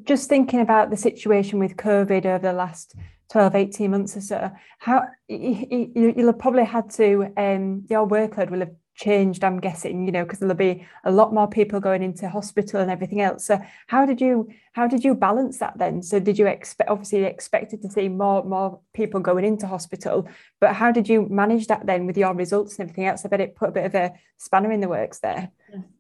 just 0.04 0.28
thinking 0.28 0.60
about 0.60 0.90
the 0.90 0.96
situation 0.96 1.58
with 1.58 1.76
COVID 1.76 2.26
over 2.26 2.38
the 2.38 2.52
last 2.52 2.94
12, 3.30 3.54
18 3.54 3.90
months 3.90 4.16
or 4.16 4.20
so, 4.20 4.50
how 4.78 5.02
you, 5.28 6.12
will 6.16 6.26
have 6.26 6.38
probably 6.38 6.64
had 6.64 6.90
to, 6.90 7.32
um, 7.36 7.84
your 7.88 8.06
workload 8.06 8.50
will 8.50 8.60
have 8.60 8.74
changed, 8.94 9.42
I'm 9.42 9.60
guessing, 9.60 10.06
you 10.06 10.12
know, 10.12 10.24
because 10.24 10.38
there'll 10.38 10.54
be 10.54 10.86
a 11.04 11.10
lot 11.10 11.34
more 11.34 11.48
people 11.48 11.80
going 11.80 12.02
into 12.02 12.28
hospital 12.28 12.80
and 12.80 12.90
everything 12.90 13.20
else. 13.20 13.44
So 13.44 13.60
how 13.88 14.06
did 14.06 14.20
you 14.20 14.48
how 14.72 14.86
did 14.86 15.04
you 15.04 15.14
balance 15.14 15.58
that 15.58 15.78
then? 15.78 16.02
So 16.02 16.18
did 16.20 16.38
you 16.38 16.46
expect 16.46 16.90
obviously 16.90 17.24
expected 17.24 17.82
to 17.82 17.90
see 17.90 18.08
more 18.08 18.44
more 18.44 18.80
people 18.92 19.20
going 19.20 19.44
into 19.44 19.66
hospital, 19.66 20.28
but 20.60 20.74
how 20.74 20.92
did 20.92 21.08
you 21.08 21.28
manage 21.28 21.66
that 21.66 21.86
then 21.86 22.06
with 22.06 22.16
your 22.16 22.34
results 22.34 22.78
and 22.78 22.88
everything 22.88 23.06
else? 23.06 23.24
I 23.24 23.28
bet 23.28 23.40
it 23.40 23.56
put 23.56 23.70
a 23.70 23.72
bit 23.72 23.86
of 23.86 23.94
a 23.94 24.12
spanner 24.38 24.70
in 24.70 24.80
the 24.80 24.88
works 24.88 25.20
there. 25.20 25.50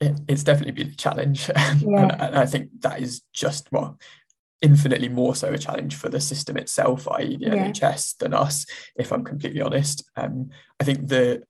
It, 0.00 0.20
it's 0.28 0.44
definitely 0.44 0.72
been 0.72 0.92
a 0.92 0.96
challenge. 0.96 1.50
Yeah. 1.80 2.16
and 2.18 2.36
I 2.36 2.46
think 2.46 2.70
that 2.80 3.00
is 3.00 3.22
just 3.32 3.70
well 3.72 3.98
infinitely 4.62 5.08
more 5.08 5.34
so 5.34 5.52
a 5.52 5.58
challenge 5.58 5.94
for 5.94 6.08
the 6.08 6.20
system 6.20 6.56
itself, 6.56 7.06
i.e., 7.08 7.36
the 7.36 7.46
yeah. 7.46 7.68
NHS, 7.68 8.16
than 8.16 8.32
us, 8.32 8.64
if 8.96 9.12
I'm 9.12 9.22
completely 9.22 9.60
honest. 9.60 10.02
Um, 10.16 10.50
I 10.80 10.84
think 10.84 11.08
the 11.08 11.42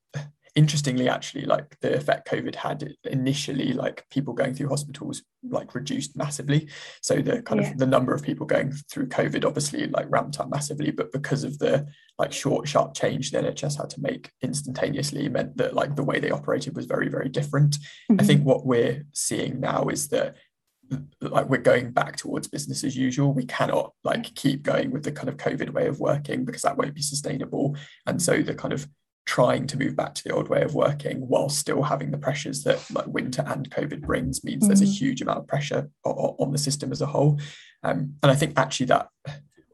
interestingly, 0.55 1.09
actually, 1.09 1.45
like 1.47 1.77
the 1.81 1.97
effect 1.97 2.29
COVID 2.29 2.55
had 2.55 2.95
initially, 3.05 3.73
like 3.73 4.07
people 4.11 4.33
going 4.35 4.55
through 4.55 4.69
hospitals, 4.69 5.23
like 5.43 5.75
reduced 5.75 6.17
massively. 6.17 6.69
So 7.03 7.17
the 7.17 7.43
kind 7.43 7.61
yeah. 7.61 7.71
of 7.71 7.79
the 7.79 7.87
number 7.87 8.15
of 8.15 8.23
people 8.23 8.47
going 8.47 8.73
through 8.91 9.09
COVID 9.09 9.45
obviously 9.45 9.87
like 9.89 10.07
ramped 10.09 10.39
up 10.39 10.49
massively, 10.49 10.93
but 10.93 11.13
because 11.13 11.43
of 11.43 11.59
the 11.59 11.87
like 12.19 12.33
short, 12.33 12.69
sharp 12.69 12.95
change 12.95 13.31
the 13.31 13.39
NHS 13.39 13.79
had 13.79 13.91
to 13.91 14.01
make 14.01 14.31
instantaneously 14.43 15.29
meant 15.29 15.57
that 15.57 15.75
like 15.75 15.97
the 15.97 16.05
way 16.05 16.21
they 16.21 16.31
operated 16.31 16.77
was 16.77 16.87
very, 16.87 17.09
very 17.09 17.29
different. 17.29 17.77
Mm-hmm. 18.11 18.21
I 18.21 18.25
think 18.25 18.45
what 18.45 18.65
we're 18.65 19.05
seeing 19.13 19.61
now 19.61 19.89
is 19.89 20.09
that 20.09 20.37
like 21.21 21.49
we're 21.49 21.59
going 21.59 21.91
back 21.91 22.17
towards 22.17 22.47
business 22.47 22.85
as 22.85 22.95
usual 22.95 23.33
we 23.33 23.47
cannot 23.47 23.93
like 24.05 24.35
keep 24.35 24.63
going 24.63 24.91
with 24.91 25.03
the 25.03 25.11
kind 25.11 25.31
of 25.31 25.39
covid 25.39 25.71
way 25.71 25.87
of 25.87 25.99
working 25.99 26.45
because 26.45 26.61
that 26.61 26.77
won't 26.77 26.95
be 26.95 27.01
sustainable 27.01 27.75
and 28.07 28.21
so 28.21 28.43
the 28.43 28.55
kind 28.55 28.75
of 28.75 28.87
trying 29.27 29.67
to 29.67 29.79
move 29.79 29.97
back 29.97 30.15
to 30.15 30.25
the 30.25 30.35
old 30.35 30.49
way 30.49 30.63
of 30.63 30.75
working 30.75 31.21
while 31.29 31.49
still 31.49 31.83
having 31.83 32.11
the 32.11 32.19
pressures 32.19 32.63
that 32.65 32.79
like 32.91 33.07
winter 33.07 33.43
and 33.47 33.71
COVID 33.71 34.03
brings 34.03 34.45
means 34.45 34.65
mm. 34.65 34.67
there's 34.69 34.83
a 34.83 34.85
mm. 34.85 34.99
huge 34.99 35.23
amount 35.23 35.39
of 35.39 35.47
pressure 35.47 35.89
on, 36.05 36.13
on 36.39 36.53
the 36.53 36.59
system 36.59 36.93
as 36.93 37.01
a 37.01 37.07
whole. 37.07 37.41
Um, 37.83 38.15
and 38.23 38.31
I 38.31 38.35
think 38.35 38.59
actually 38.59 38.87
that 38.87 39.09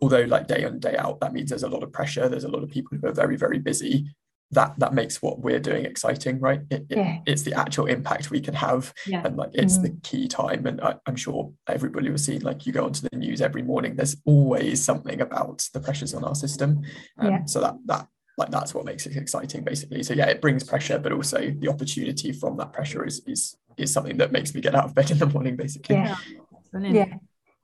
although 0.00 0.22
like 0.22 0.46
day 0.46 0.64
on 0.64 0.78
day 0.78 0.96
out, 0.96 1.20
that 1.20 1.32
means 1.32 1.50
there's 1.50 1.62
a 1.62 1.68
lot 1.68 1.82
of 1.82 1.92
pressure. 1.92 2.28
There's 2.28 2.44
a 2.44 2.48
lot 2.48 2.62
of 2.62 2.70
people 2.70 2.96
who 2.96 3.06
are 3.06 3.12
very, 3.12 3.36
very 3.36 3.58
busy. 3.58 4.14
That 4.52 4.76
that 4.80 4.94
makes 4.94 5.22
what 5.22 5.38
we're 5.38 5.60
doing 5.60 5.84
exciting, 5.84 6.40
right? 6.40 6.60
It, 6.70 6.86
yeah. 6.88 7.20
it's 7.24 7.42
the 7.42 7.54
actual 7.54 7.86
impact 7.86 8.32
we 8.32 8.40
can 8.40 8.54
have, 8.54 8.92
yeah. 9.06 9.22
and 9.24 9.36
like 9.36 9.50
it's 9.52 9.78
mm. 9.78 9.82
the 9.82 9.96
key 10.02 10.26
time. 10.26 10.66
And 10.66 10.80
I, 10.80 10.96
am 11.06 11.14
sure 11.14 11.52
everybody 11.68 12.10
will 12.10 12.18
see, 12.18 12.40
like 12.40 12.66
you 12.66 12.72
go 12.72 12.84
onto 12.84 13.08
the 13.08 13.16
news 13.16 13.40
every 13.40 13.62
morning. 13.62 13.94
There's 13.94 14.16
always 14.24 14.82
something 14.82 15.20
about 15.20 15.68
the 15.72 15.78
pressures 15.78 16.14
on 16.14 16.24
our 16.24 16.34
system. 16.34 16.82
Um, 17.18 17.30
yeah. 17.30 17.44
So 17.44 17.60
that 17.60 17.76
that 17.86 18.08
like 18.40 18.50
that's 18.50 18.74
what 18.74 18.84
makes 18.84 19.06
it 19.06 19.16
exciting 19.16 19.62
basically 19.62 20.02
so 20.02 20.12
yeah 20.14 20.26
it 20.26 20.40
brings 20.40 20.64
pressure 20.64 20.98
but 20.98 21.12
also 21.12 21.50
the 21.58 21.68
opportunity 21.68 22.32
from 22.32 22.56
that 22.56 22.72
pressure 22.72 23.04
is 23.06 23.22
is 23.26 23.56
is 23.76 23.92
something 23.92 24.16
that 24.16 24.32
makes 24.32 24.54
me 24.54 24.60
get 24.60 24.74
out 24.74 24.84
of 24.84 24.94
bed 24.94 25.10
in 25.10 25.18
the 25.18 25.26
morning 25.26 25.54
basically 25.56 25.96
yeah 25.96 26.16
yeah 26.74 27.14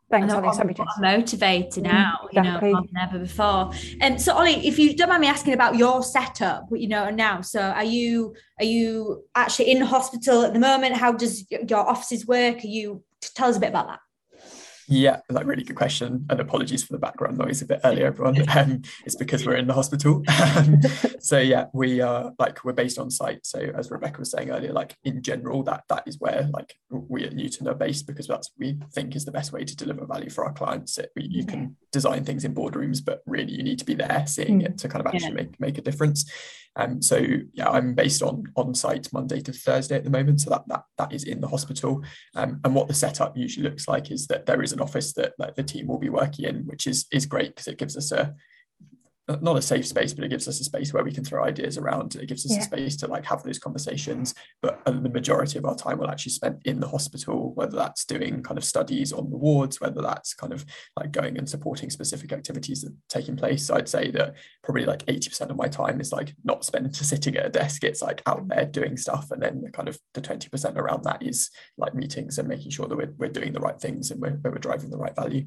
Thanks, 0.08 0.32
Ollie. 0.32 0.52
Sorry, 0.52 0.74
motivated 1.00 1.82
now, 1.82 2.28
you 2.30 2.40
know, 2.40 2.60
than 2.60 2.86
ever 3.00 3.18
before. 3.18 3.72
And 4.00 4.14
um, 4.14 4.18
so, 4.20 4.34
Ollie, 4.34 4.64
if 4.64 4.78
you 4.78 4.94
don't 4.94 5.08
mind 5.08 5.20
me 5.20 5.26
asking 5.26 5.52
about 5.52 5.74
your 5.74 6.00
setup, 6.04 6.68
you 6.70 6.86
know, 6.86 7.10
now, 7.10 7.40
so 7.40 7.60
are 7.60 7.82
you 7.82 8.36
are 8.60 8.64
you 8.64 9.24
actually 9.34 9.72
in 9.72 9.80
hospital 9.80 10.42
at 10.44 10.52
the 10.52 10.60
moment? 10.60 10.94
How 10.94 11.10
does 11.10 11.44
your 11.50 11.80
offices 11.80 12.24
work? 12.24 12.62
Are 12.62 12.68
you 12.68 13.02
tell 13.20 13.48
us 13.48 13.56
a 13.56 13.60
bit 13.60 13.70
about 13.70 13.88
that? 13.88 13.98
Yeah, 14.88 15.20
like 15.28 15.46
really 15.46 15.64
good 15.64 15.76
question. 15.76 16.26
And 16.30 16.40
apologies 16.40 16.84
for 16.84 16.92
the 16.92 16.98
background 16.98 17.38
noise 17.38 17.62
a 17.62 17.66
bit 17.66 17.80
earlier, 17.84 18.06
everyone. 18.06 18.36
Um, 18.56 18.82
it's 19.04 19.16
because 19.16 19.44
we're 19.44 19.56
in 19.56 19.66
the 19.66 19.74
hospital. 19.74 20.22
Um, 20.56 20.80
so 21.18 21.38
yeah, 21.38 21.66
we 21.74 22.00
are 22.00 22.32
like 22.38 22.64
we're 22.64 22.72
based 22.72 22.98
on 22.98 23.10
site. 23.10 23.44
So 23.44 23.58
as 23.76 23.90
Rebecca 23.90 24.20
was 24.20 24.30
saying 24.30 24.50
earlier, 24.50 24.72
like 24.72 24.96
in 25.04 25.22
general, 25.22 25.62
that 25.64 25.84
that 25.88 26.04
is 26.06 26.18
where 26.20 26.48
like 26.52 26.74
we 26.90 27.24
at 27.24 27.34
Newton 27.34 27.68
are 27.68 27.74
based 27.74 28.06
because 28.06 28.26
that's 28.26 28.50
we 28.58 28.78
think 28.94 29.16
is 29.16 29.24
the 29.24 29.32
best 29.32 29.52
way 29.52 29.64
to 29.64 29.76
deliver 29.76 30.06
value 30.06 30.30
for 30.30 30.44
our 30.44 30.52
clients. 30.52 30.98
It, 30.98 31.10
you 31.16 31.44
can 31.44 31.76
design 31.92 32.24
things 32.24 32.44
in 32.44 32.54
boardrooms, 32.54 33.04
but 33.04 33.22
really 33.26 33.52
you 33.52 33.62
need 33.62 33.78
to 33.80 33.84
be 33.84 33.94
there 33.94 34.24
seeing 34.26 34.60
mm. 34.60 34.66
it 34.66 34.78
to 34.78 34.88
kind 34.88 35.04
of 35.04 35.12
actually 35.12 35.30
yeah. 35.30 35.34
make 35.34 35.60
make 35.60 35.78
a 35.78 35.82
difference. 35.82 36.30
Um, 36.76 37.00
so 37.02 37.24
yeah, 37.52 37.68
I'm 37.68 37.94
based 37.94 38.22
on 38.22 38.44
on 38.56 38.74
site 38.74 39.12
Monday 39.12 39.40
to 39.40 39.52
Thursday 39.52 39.96
at 39.96 40.04
the 40.04 40.10
moment. 40.10 40.40
So 40.40 40.50
that 40.50 40.64
that 40.68 40.84
that 40.98 41.12
is 41.12 41.24
in 41.24 41.40
the 41.40 41.48
hospital. 41.48 42.02
Um, 42.34 42.60
and 42.64 42.74
what 42.74 42.88
the 42.88 42.94
setup 42.94 43.36
usually 43.36 43.68
looks 43.68 43.88
like 43.88 44.10
is 44.10 44.26
that 44.26 44.46
there 44.46 44.62
is 44.62 44.72
an 44.72 44.80
office 44.80 45.12
that 45.14 45.32
like, 45.38 45.54
the 45.54 45.62
team 45.62 45.86
will 45.86 45.98
be 45.98 46.10
working 46.10 46.44
in, 46.44 46.66
which 46.66 46.86
is 46.86 47.06
is 47.10 47.26
great 47.26 47.54
because 47.54 47.68
it 47.68 47.78
gives 47.78 47.96
us 47.96 48.12
a 48.12 48.34
not 49.28 49.56
a 49.56 49.62
safe 49.62 49.86
space, 49.86 50.14
but 50.14 50.24
it 50.24 50.28
gives 50.28 50.46
us 50.46 50.60
a 50.60 50.64
space 50.64 50.92
where 50.92 51.02
we 51.02 51.12
can 51.12 51.24
throw 51.24 51.44
ideas 51.44 51.78
around. 51.78 52.14
It 52.14 52.26
gives 52.26 52.44
us 52.46 52.52
yeah. 52.52 52.60
a 52.60 52.62
space 52.62 52.96
to 52.98 53.08
like 53.08 53.24
have 53.24 53.42
those 53.42 53.58
conversations. 53.58 54.34
But 54.62 54.80
uh, 54.86 54.92
the 54.92 55.08
majority 55.08 55.58
of 55.58 55.64
our 55.64 55.74
time 55.74 55.98
will 55.98 56.10
actually 56.10 56.32
spend 56.32 56.62
in 56.64 56.78
the 56.78 56.88
hospital, 56.88 57.52
whether 57.54 57.76
that's 57.76 58.04
doing 58.04 58.42
kind 58.42 58.56
of 58.56 58.64
studies 58.64 59.12
on 59.12 59.30
the 59.30 59.36
wards, 59.36 59.80
whether 59.80 60.00
that's 60.00 60.34
kind 60.34 60.52
of 60.52 60.64
like 60.96 61.10
going 61.10 61.38
and 61.38 61.48
supporting 61.48 61.90
specific 61.90 62.32
activities 62.32 62.82
that 62.82 62.92
are 62.92 62.96
taking 63.08 63.36
place. 63.36 63.66
So 63.66 63.74
I'd 63.74 63.88
say 63.88 64.10
that 64.12 64.34
probably 64.62 64.84
like 64.84 65.04
80% 65.06 65.50
of 65.50 65.56
my 65.56 65.66
time 65.66 66.00
is 66.00 66.12
like 66.12 66.32
not 66.44 66.64
spent 66.64 66.94
sitting 66.96 67.36
at 67.36 67.46
a 67.46 67.50
desk. 67.50 67.82
It's 67.82 68.02
like 68.02 68.22
out 68.26 68.46
there 68.46 68.66
doing 68.66 68.96
stuff. 68.96 69.32
And 69.32 69.42
then 69.42 69.60
the 69.60 69.70
kind 69.70 69.88
of 69.88 69.98
the 70.14 70.20
20% 70.20 70.76
around 70.76 71.02
that 71.04 71.22
is 71.22 71.50
like 71.76 71.94
meetings 71.94 72.38
and 72.38 72.46
making 72.46 72.70
sure 72.70 72.86
that 72.86 72.96
we're, 72.96 73.14
we're 73.18 73.28
doing 73.28 73.52
the 73.52 73.60
right 73.60 73.80
things 73.80 74.12
and 74.12 74.20
we're, 74.20 74.38
we're 74.44 74.58
driving 74.58 74.90
the 74.90 74.98
right 74.98 75.16
value. 75.16 75.46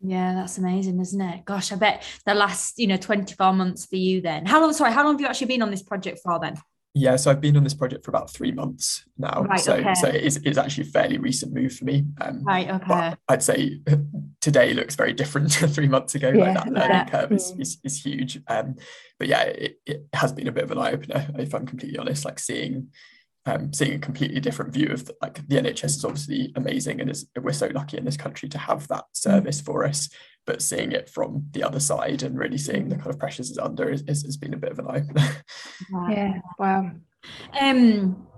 Yeah, 0.00 0.34
that's 0.34 0.58
amazing, 0.58 1.00
isn't 1.00 1.20
it? 1.20 1.44
Gosh, 1.44 1.72
I 1.72 1.76
bet 1.76 2.04
the 2.24 2.34
last, 2.34 2.78
you 2.78 2.86
know, 2.86 2.96
24 2.96 3.52
months 3.52 3.86
for 3.86 3.96
you 3.96 4.20
then. 4.20 4.46
How 4.46 4.60
long, 4.60 4.72
sorry, 4.72 4.92
how 4.92 5.04
long 5.04 5.14
have 5.14 5.20
you 5.20 5.26
actually 5.26 5.48
been 5.48 5.62
on 5.62 5.70
this 5.70 5.82
project 5.82 6.20
for 6.22 6.38
then? 6.38 6.56
Yeah, 6.94 7.16
so 7.16 7.30
I've 7.30 7.40
been 7.40 7.56
on 7.56 7.64
this 7.64 7.74
project 7.74 8.04
for 8.04 8.10
about 8.10 8.30
three 8.30 8.50
months 8.50 9.04
now. 9.18 9.42
Right, 9.42 9.60
so, 9.60 9.74
okay. 9.74 9.94
so 9.94 10.08
it's, 10.08 10.36
it's 10.36 10.58
actually 10.58 10.88
a 10.88 10.90
fairly 10.90 11.18
recent 11.18 11.52
move 11.52 11.72
for 11.74 11.84
me. 11.84 12.04
Um, 12.20 12.42
right, 12.44 12.68
okay. 12.70 13.14
I'd 13.28 13.42
say 13.42 13.80
today 14.40 14.72
looks 14.72 14.96
very 14.96 15.12
different 15.12 15.52
to 15.52 15.68
three 15.68 15.88
months 15.88 16.14
ago. 16.14 16.30
Yeah, 16.30 16.44
like 16.44 16.54
that 16.54 16.72
learning 16.72 16.90
yeah. 16.90 17.08
curve 17.08 17.32
is, 17.32 17.52
mm. 17.52 17.60
is, 17.60 17.78
is 17.84 18.02
huge. 18.02 18.40
Um, 18.48 18.76
but 19.18 19.28
yeah, 19.28 19.42
it, 19.42 19.80
it 19.84 20.06
has 20.12 20.32
been 20.32 20.48
a 20.48 20.52
bit 20.52 20.64
of 20.64 20.70
an 20.70 20.78
eye 20.78 20.92
opener, 20.92 21.28
if 21.38 21.54
I'm 21.54 21.66
completely 21.66 21.98
honest, 21.98 22.24
like 22.24 22.38
seeing 22.38 22.88
um, 23.48 23.72
seeing 23.72 23.94
a 23.94 23.98
completely 23.98 24.40
different 24.40 24.72
view 24.72 24.88
of 24.88 25.06
the, 25.06 25.16
like 25.22 25.46
the 25.48 25.56
NHS 25.56 25.84
is 25.84 26.04
obviously 26.04 26.52
amazing 26.54 27.00
and 27.00 27.10
is, 27.10 27.26
we're 27.40 27.52
so 27.52 27.68
lucky 27.68 27.96
in 27.96 28.04
this 28.04 28.16
country 28.16 28.48
to 28.50 28.58
have 28.58 28.86
that 28.88 29.04
service 29.12 29.60
for 29.60 29.84
us. 29.84 30.08
But 30.46 30.62
seeing 30.62 30.92
it 30.92 31.10
from 31.10 31.46
the 31.52 31.62
other 31.62 31.80
side 31.80 32.22
and 32.22 32.38
really 32.38 32.58
seeing 32.58 32.88
the 32.88 32.96
kind 32.96 33.08
of 33.08 33.18
pressures 33.18 33.50
it's 33.50 33.58
under 33.58 33.90
is, 33.90 34.02
is, 34.02 34.22
has 34.24 34.36
been 34.36 34.54
a 34.54 34.58
bit 34.58 34.72
of 34.72 34.78
an 34.78 34.86
eye 34.88 34.98
opener. 34.98 35.28
Yeah, 36.10 36.38
wow. 36.58 36.90
Um, 37.58 38.28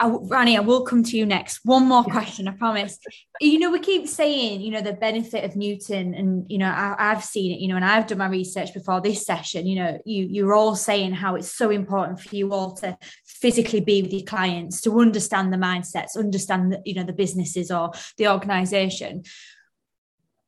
I, 0.00 0.08
Rani, 0.08 0.56
I 0.56 0.60
will 0.60 0.82
come 0.82 1.04
to 1.04 1.16
you 1.16 1.24
next. 1.24 1.60
One 1.64 1.86
more 1.86 2.02
question, 2.02 2.48
I 2.48 2.52
promise. 2.52 2.98
You 3.40 3.58
know, 3.58 3.70
we 3.70 3.78
keep 3.78 4.08
saying, 4.08 4.60
you 4.60 4.70
know, 4.70 4.80
the 4.80 4.92
benefit 4.92 5.44
of 5.44 5.54
Newton, 5.54 6.14
and 6.14 6.50
you 6.50 6.58
know, 6.58 6.68
I, 6.68 6.94
have 6.98 7.24
seen 7.24 7.52
it, 7.52 7.60
you 7.60 7.68
know, 7.68 7.76
and 7.76 7.84
I've 7.84 8.06
done 8.06 8.18
my 8.18 8.28
research 8.28 8.74
before 8.74 9.00
this 9.00 9.24
session. 9.24 9.66
You 9.66 9.76
know, 9.76 9.98
you 10.04 10.26
you're 10.26 10.54
all 10.54 10.74
saying 10.74 11.12
how 11.12 11.36
it's 11.36 11.50
so 11.50 11.70
important 11.70 12.20
for 12.20 12.34
you 12.34 12.52
all 12.52 12.72
to 12.76 12.98
physically 13.44 13.80
be 13.80 14.00
with 14.00 14.12
your 14.12 14.22
clients, 14.22 14.80
to 14.80 15.00
understand 15.00 15.52
the 15.52 15.58
mindsets, 15.58 16.16
understand 16.16 16.72
the, 16.72 16.80
you 16.86 16.94
know, 16.94 17.04
the 17.04 17.12
businesses 17.12 17.70
or 17.70 17.90
the 18.16 18.26
organization. 18.26 19.22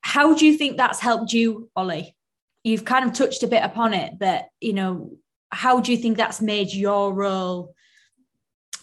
How 0.00 0.35
do 0.35 0.46
you 0.46 0.56
think 0.56 0.76
that's 0.76 1.00
helped 1.00 1.35
you, 1.35 1.68
Ollie? 1.76 2.16
You've 2.64 2.87
kind 2.87 3.04
of 3.04 3.12
touched 3.12 3.42
a 3.42 3.48
bit 3.48 3.62
upon 3.62 3.92
it, 3.92 4.18
but 4.18 4.46
you 4.61 4.72
know, 4.72 5.11
how 5.50 5.80
do 5.80 5.92
you 5.92 5.98
think 5.98 6.16
that's 6.16 6.40
made 6.40 6.72
your 6.72 7.12
role? 7.12 7.74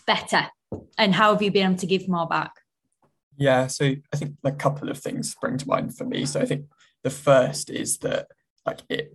better 0.06 0.48
and 0.98 1.14
how 1.14 1.32
have 1.32 1.42
you 1.42 1.52
been 1.52 1.72
able 1.72 1.80
to 1.80 1.88
give 1.88 2.08
more 2.08 2.28
back 2.28 2.52
yeah 3.38 3.68
so 3.68 3.94
i 4.14 4.18
think 4.18 4.36
a 4.44 4.52
couple 4.52 4.90
of 4.90 4.98
things 4.98 5.32
spring 5.32 5.58
to 5.58 5.68
mind 5.68 5.96
for 5.96 6.06
me 6.06 6.26
so 6.26 6.40
i 6.40 6.46
think 6.46 6.66
the 7.04 7.10
first 7.10 7.70
is 7.70 7.98
that 8.00 8.28
like 8.66 8.82
it 8.90 9.14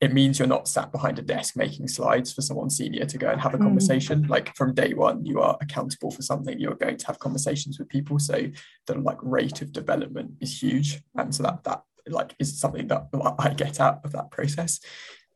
it 0.00 0.14
means 0.14 0.38
you're 0.38 0.48
not 0.48 0.66
sat 0.66 0.90
behind 0.92 1.18
a 1.18 1.22
desk 1.22 1.56
making 1.56 1.86
slides 1.86 2.32
for 2.32 2.40
someone 2.40 2.70
senior 2.70 3.04
to 3.04 3.18
go 3.18 3.28
and 3.28 3.40
have 3.40 3.54
a 3.54 3.58
mm. 3.58 3.62
conversation. 3.62 4.24
Mm. 4.24 4.30
Like 4.30 4.56
from 4.56 4.74
day 4.74 4.94
one, 4.94 5.26
you 5.26 5.40
are 5.40 5.58
accountable 5.60 6.10
for 6.10 6.22
something. 6.22 6.58
You're 6.58 6.74
going 6.74 6.96
to 6.96 7.06
have 7.06 7.18
conversations 7.18 7.78
with 7.78 7.88
people. 7.88 8.18
So 8.18 8.46
the 8.86 8.98
like 8.98 9.18
rate 9.22 9.60
of 9.60 9.72
development 9.72 10.32
is 10.40 10.62
huge, 10.62 11.02
and 11.16 11.34
so 11.34 11.42
that 11.42 11.64
that 11.64 11.82
like 12.08 12.34
is 12.38 12.58
something 12.58 12.88
that 12.88 13.08
I 13.38 13.50
get 13.50 13.78
out 13.78 14.00
of 14.04 14.12
that 14.12 14.30
process. 14.30 14.80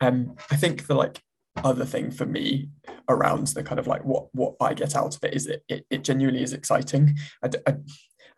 Um, 0.00 0.34
I 0.50 0.56
think 0.56 0.86
the 0.86 0.94
like 0.94 1.22
other 1.62 1.84
thing 1.84 2.10
for 2.10 2.26
me 2.26 2.68
around 3.08 3.46
the 3.48 3.62
kind 3.62 3.78
of 3.78 3.86
like 3.86 4.04
what 4.04 4.26
what 4.32 4.54
I 4.60 4.74
get 4.74 4.96
out 4.96 5.14
of 5.14 5.22
it 5.22 5.34
is 5.34 5.44
that 5.44 5.62
it, 5.68 5.86
it 5.90 6.04
genuinely 6.04 6.42
is 6.42 6.52
exciting. 6.54 7.16
I, 7.42 7.50
I, 7.66 7.74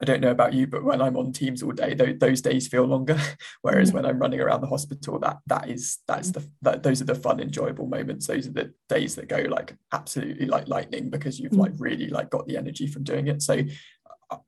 I 0.01 0.05
don't 0.05 0.21
know 0.21 0.31
about 0.31 0.53
you, 0.53 0.67
but 0.67 0.85
when 0.85 1.01
I'm 1.01 1.17
on 1.17 1.33
Teams 1.33 1.63
all 1.63 1.73
day, 1.73 1.95
those, 1.95 2.19
those 2.19 2.41
days 2.43 2.69
feel 2.69 2.85
longer. 2.85 3.19
Whereas 3.63 3.93
when 3.93 4.05
mm. 4.05 4.09
I'm 4.11 4.19
running 4.19 4.41
around 4.41 4.61
the 4.61 4.67
hospital, 4.67 5.19
that 5.21 5.39
that 5.47 5.71
is 5.71 5.99
that's 6.07 6.31
mm. 6.31 6.35
the 6.35 6.51
that, 6.63 6.83
those 6.83 7.01
are 7.01 7.07
the 7.07 7.15
fun, 7.15 7.41
enjoyable 7.41 7.87
moments. 7.87 8.27
Those 8.27 8.47
are 8.47 8.53
the 8.53 8.75
days 8.89 9.15
that 9.15 9.29
go 9.29 9.39
like 9.49 9.75
absolutely 9.93 10.47
like 10.47 10.69
lightning 10.69 11.09
because 11.09 11.41
you've 11.41 11.55
like 11.55 11.73
mm. 11.73 11.81
really 11.81 12.09
like 12.09 12.31
got 12.31 12.47
the 12.47 12.59
energy 12.59 12.87
from 12.87 13.05
doing 13.05 13.29
it. 13.29 13.41
So 13.43 13.63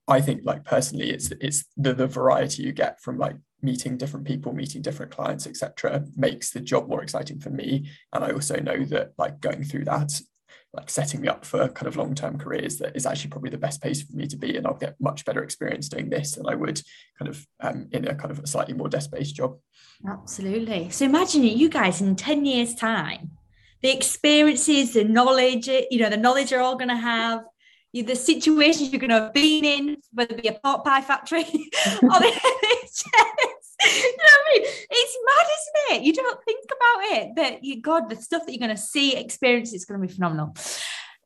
I 0.06 0.20
think 0.20 0.42
like 0.44 0.64
personally, 0.64 1.10
it's 1.10 1.30
it's 1.40 1.64
the 1.76 1.94
the 1.94 2.06
variety 2.06 2.64
you 2.64 2.72
get 2.72 3.00
from 3.00 3.16
like 3.18 3.36
meeting 3.62 3.96
different 3.96 4.26
people, 4.26 4.52
meeting 4.52 4.82
different 4.82 5.12
clients, 5.12 5.46
etc., 5.46 6.04
makes 6.16 6.50
the 6.50 6.60
job 6.60 6.88
more 6.88 7.02
exciting 7.02 7.40
for 7.40 7.50
me. 7.50 7.90
And 8.12 8.24
I 8.24 8.30
also 8.32 8.56
know 8.60 8.84
that 8.84 9.12
like 9.18 9.40
going 9.40 9.64
through 9.64 9.84
that, 9.86 10.20
like 10.74 10.90
setting 10.90 11.20
me 11.20 11.28
up 11.28 11.44
for 11.44 11.68
kind 11.68 11.86
of 11.86 11.96
long-term 11.96 12.38
careers, 12.38 12.78
that 12.78 12.94
is 12.94 13.06
actually 13.06 13.30
probably 13.30 13.50
the 13.50 13.58
best 13.58 13.80
place 13.80 14.02
for 14.02 14.14
me 14.14 14.26
to 14.26 14.36
be, 14.36 14.56
and 14.56 14.66
I'll 14.66 14.74
get 14.74 15.00
much 15.00 15.24
better 15.24 15.42
experience 15.42 15.88
doing 15.88 16.10
this 16.10 16.32
than 16.34 16.46
I 16.46 16.54
would 16.54 16.82
kind 17.18 17.28
of 17.28 17.46
um, 17.60 17.88
in 17.92 18.06
a 18.06 18.14
kind 18.14 18.30
of 18.30 18.40
a 18.40 18.46
slightly 18.46 18.74
more 18.74 18.88
desk-based 18.88 19.34
job. 19.34 19.58
Absolutely. 20.06 20.90
So 20.90 21.04
imagine 21.04 21.44
you 21.44 21.68
guys 21.68 22.00
in 22.00 22.16
ten 22.16 22.44
years' 22.44 22.74
time, 22.74 23.30
the 23.82 23.90
experiences, 23.90 24.94
the 24.94 25.04
knowledge, 25.04 25.68
you 25.68 25.98
know, 25.98 26.10
the 26.10 26.16
knowledge 26.16 26.50
you're 26.50 26.60
all 26.60 26.76
going 26.76 26.88
to 26.88 26.96
have 26.96 27.44
the 27.92 28.14
situations 28.14 28.92
you're 28.92 29.00
going 29.00 29.10
to 29.10 29.20
have 29.20 29.32
been 29.32 29.64
in, 29.64 29.96
whether 30.12 30.34
it 30.34 30.42
be 30.42 30.48
a 30.48 30.52
pot 30.52 30.84
pie 30.84 31.00
factory 31.00 31.42
or 32.02 32.20
the. 32.20 32.40
you 33.84 34.16
know 34.16 34.24
what 34.24 34.46
I 34.46 34.58
mean? 34.58 34.68
It's 34.90 35.18
mad, 35.24 35.46
isn't 35.46 36.02
it? 36.02 36.06
You 36.06 36.12
don't 36.12 36.44
think 36.44 36.64
about 36.64 37.18
it, 37.18 37.32
but 37.36 37.64
you, 37.64 37.80
God, 37.80 38.08
the 38.08 38.16
stuff 38.16 38.44
that 38.46 38.52
you're 38.52 38.66
going 38.66 38.76
to 38.76 38.82
see, 38.82 39.16
experience, 39.16 39.72
it's 39.72 39.84
going 39.84 40.00
to 40.00 40.06
be 40.06 40.12
phenomenal. 40.12 40.54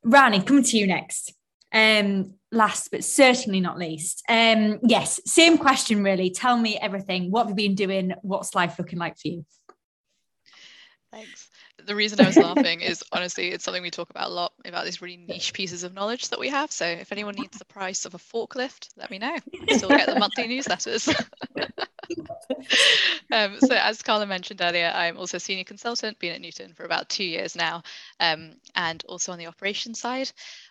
Rani, 0.04 0.42
coming 0.42 0.64
to 0.64 0.78
you 0.78 0.86
next. 0.86 1.34
Um, 1.74 2.34
last 2.50 2.90
but 2.90 3.02
certainly 3.02 3.60
not 3.60 3.78
least. 3.78 4.22
Um, 4.28 4.80
yes, 4.82 5.20
same 5.24 5.56
question 5.56 6.04
really. 6.04 6.30
Tell 6.30 6.56
me 6.56 6.76
everything. 6.76 7.30
What 7.30 7.48
have 7.48 7.50
you 7.50 7.68
been 7.68 7.74
doing? 7.74 8.12
What's 8.20 8.54
life 8.54 8.78
looking 8.78 8.98
like 8.98 9.16
for 9.16 9.28
you? 9.28 9.46
Thanks 11.10 11.48
the 11.86 11.94
reason 11.94 12.20
I 12.20 12.26
was 12.26 12.36
laughing 12.36 12.80
is 12.80 13.02
honestly, 13.12 13.48
it's 13.48 13.64
something 13.64 13.82
we 13.82 13.90
talk 13.90 14.10
about 14.10 14.28
a 14.28 14.32
lot 14.32 14.52
about 14.64 14.84
these 14.84 15.02
really 15.02 15.16
niche 15.16 15.52
pieces 15.54 15.84
of 15.84 15.94
knowledge 15.94 16.28
that 16.28 16.38
we 16.38 16.48
have. 16.48 16.70
So 16.70 16.86
if 16.86 17.12
anyone 17.12 17.34
needs 17.34 17.58
the 17.58 17.64
price 17.64 18.04
of 18.04 18.14
a 18.14 18.18
forklift, 18.18 18.88
let 18.96 19.10
me 19.10 19.18
know. 19.18 19.36
I 19.68 19.76
still 19.76 19.88
get 19.88 20.06
the 20.08 20.18
monthly 20.18 20.44
newsletters. 20.44 21.08
um, 23.33 23.59
so 23.61 23.75
as 23.75 24.03
Carla 24.03 24.27
mentioned 24.27 24.61
earlier, 24.61 24.92
I'm 24.94 25.18
also 25.18 25.37
a 25.37 25.40
senior 25.40 25.64
consultant, 25.64 26.18
been 26.18 26.33
at 26.33 26.40
Newton 26.40 26.75
for 26.75 26.85
about 26.85 27.09
two 27.09 27.25
years 27.25 27.57
now, 27.57 27.83
um, 28.20 28.53
and 28.75 29.03
also 29.09 29.33
on 29.33 29.38
the 29.38 29.46
operations 29.46 30.01
side. 30.01 30.31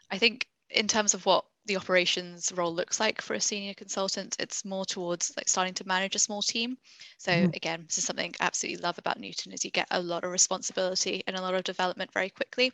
I 0.10 0.18
think 0.18 0.48
in 0.70 0.88
terms 0.88 1.14
of 1.14 1.26
what 1.26 1.46
the 1.66 1.76
operations 1.76 2.52
role 2.56 2.74
looks 2.74 3.00
like 3.00 3.22
for 3.22 3.36
a 3.36 3.40
senior 3.40 3.74
consultant 3.74 4.36
it's 4.40 4.66
more 4.66 4.84
towards 4.84 5.32
like 5.38 5.48
starting 5.48 5.76
to 5.76 5.88
manage 5.88 6.16
a 6.16 6.20
small 6.20 6.42
team 6.42 6.76
so 7.20 7.32
mm. 7.32 7.56
again 7.56 7.84
this 7.88 8.00
is 8.00 8.04
something 8.04 8.34
I 8.40 8.46
absolutely 8.46 8.82
love 8.82 8.98
about 8.98 9.20
newton 9.20 9.52
is 9.52 9.64
you 9.64 9.70
get 9.70 9.88
a 9.92 10.02
lot 10.02 10.24
of 10.24 10.32
responsibility 10.32 11.24
and 11.28 11.36
a 11.36 11.42
lot 11.42 11.54
of 11.54 11.64
development 11.64 12.12
very 12.14 12.30
quickly 12.30 12.74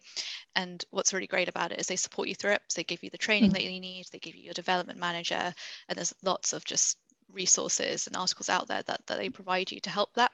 and 0.56 0.84
what's 0.92 1.14
really 1.14 1.28
great 1.28 1.50
about 1.50 1.74
it 1.74 1.80
is 1.80 1.88
they 1.88 1.98
support 1.98 2.30
you 2.30 2.36
through 2.36 2.52
it 2.52 2.62
so 2.70 2.80
they 2.80 2.86
give 2.86 3.04
you 3.04 3.10
the 3.10 3.18
training 3.18 3.50
mm. 3.50 3.54
that 3.54 3.64
you 3.64 3.80
need 3.80 4.06
they 4.12 4.20
give 4.20 4.36
you 4.36 4.44
your 4.44 4.54
development 4.54 5.00
manager 5.00 5.54
and 5.90 5.98
there's 5.98 6.14
lots 6.24 6.54
of 6.54 6.64
just 6.64 6.98
resources 7.32 8.08
and 8.08 8.16
articles 8.16 8.50
out 8.50 8.68
there 8.68 8.84
that, 8.84 9.06
that 9.08 9.18
they 9.18 9.30
provide 9.30 9.72
you 9.72 9.80
to 9.82 9.90
help 9.90 10.14
that 10.14 10.32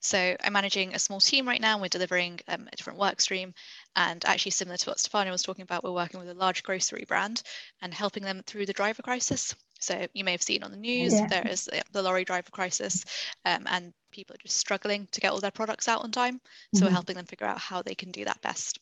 so 0.00 0.36
I'm 0.42 0.52
managing 0.52 0.94
a 0.94 0.98
small 0.98 1.20
team 1.20 1.46
right 1.46 1.60
now. 1.60 1.80
We're 1.80 1.88
delivering 1.88 2.40
um, 2.48 2.68
a 2.72 2.76
different 2.76 2.98
work 2.98 3.20
stream. 3.20 3.54
And 3.94 4.24
actually, 4.24 4.52
similar 4.52 4.76
to 4.76 4.90
what 4.90 4.98
Stefania 4.98 5.30
was 5.30 5.42
talking 5.42 5.62
about, 5.62 5.84
we're 5.84 5.92
working 5.92 6.20
with 6.20 6.28
a 6.28 6.34
large 6.34 6.62
grocery 6.62 7.04
brand 7.06 7.42
and 7.82 7.92
helping 7.92 8.22
them 8.22 8.42
through 8.46 8.66
the 8.66 8.72
driver 8.72 9.02
crisis. 9.02 9.54
So 9.78 10.06
you 10.14 10.24
may 10.24 10.32
have 10.32 10.42
seen 10.42 10.62
on 10.62 10.70
the 10.70 10.76
news, 10.76 11.12
yeah. 11.12 11.26
there 11.26 11.46
is 11.46 11.68
the 11.92 12.02
lorry 12.02 12.24
driver 12.24 12.50
crisis 12.50 13.04
um, 13.44 13.64
and 13.66 13.92
people 14.10 14.34
are 14.34 14.42
just 14.42 14.56
struggling 14.56 15.06
to 15.12 15.20
get 15.20 15.32
all 15.32 15.40
their 15.40 15.50
products 15.50 15.86
out 15.86 16.02
on 16.02 16.10
time. 16.10 16.40
So 16.74 16.78
mm-hmm. 16.78 16.86
we're 16.86 16.92
helping 16.92 17.16
them 17.16 17.26
figure 17.26 17.46
out 17.46 17.58
how 17.58 17.82
they 17.82 17.94
can 17.94 18.10
do 18.10 18.24
that 18.24 18.40
best. 18.40 18.78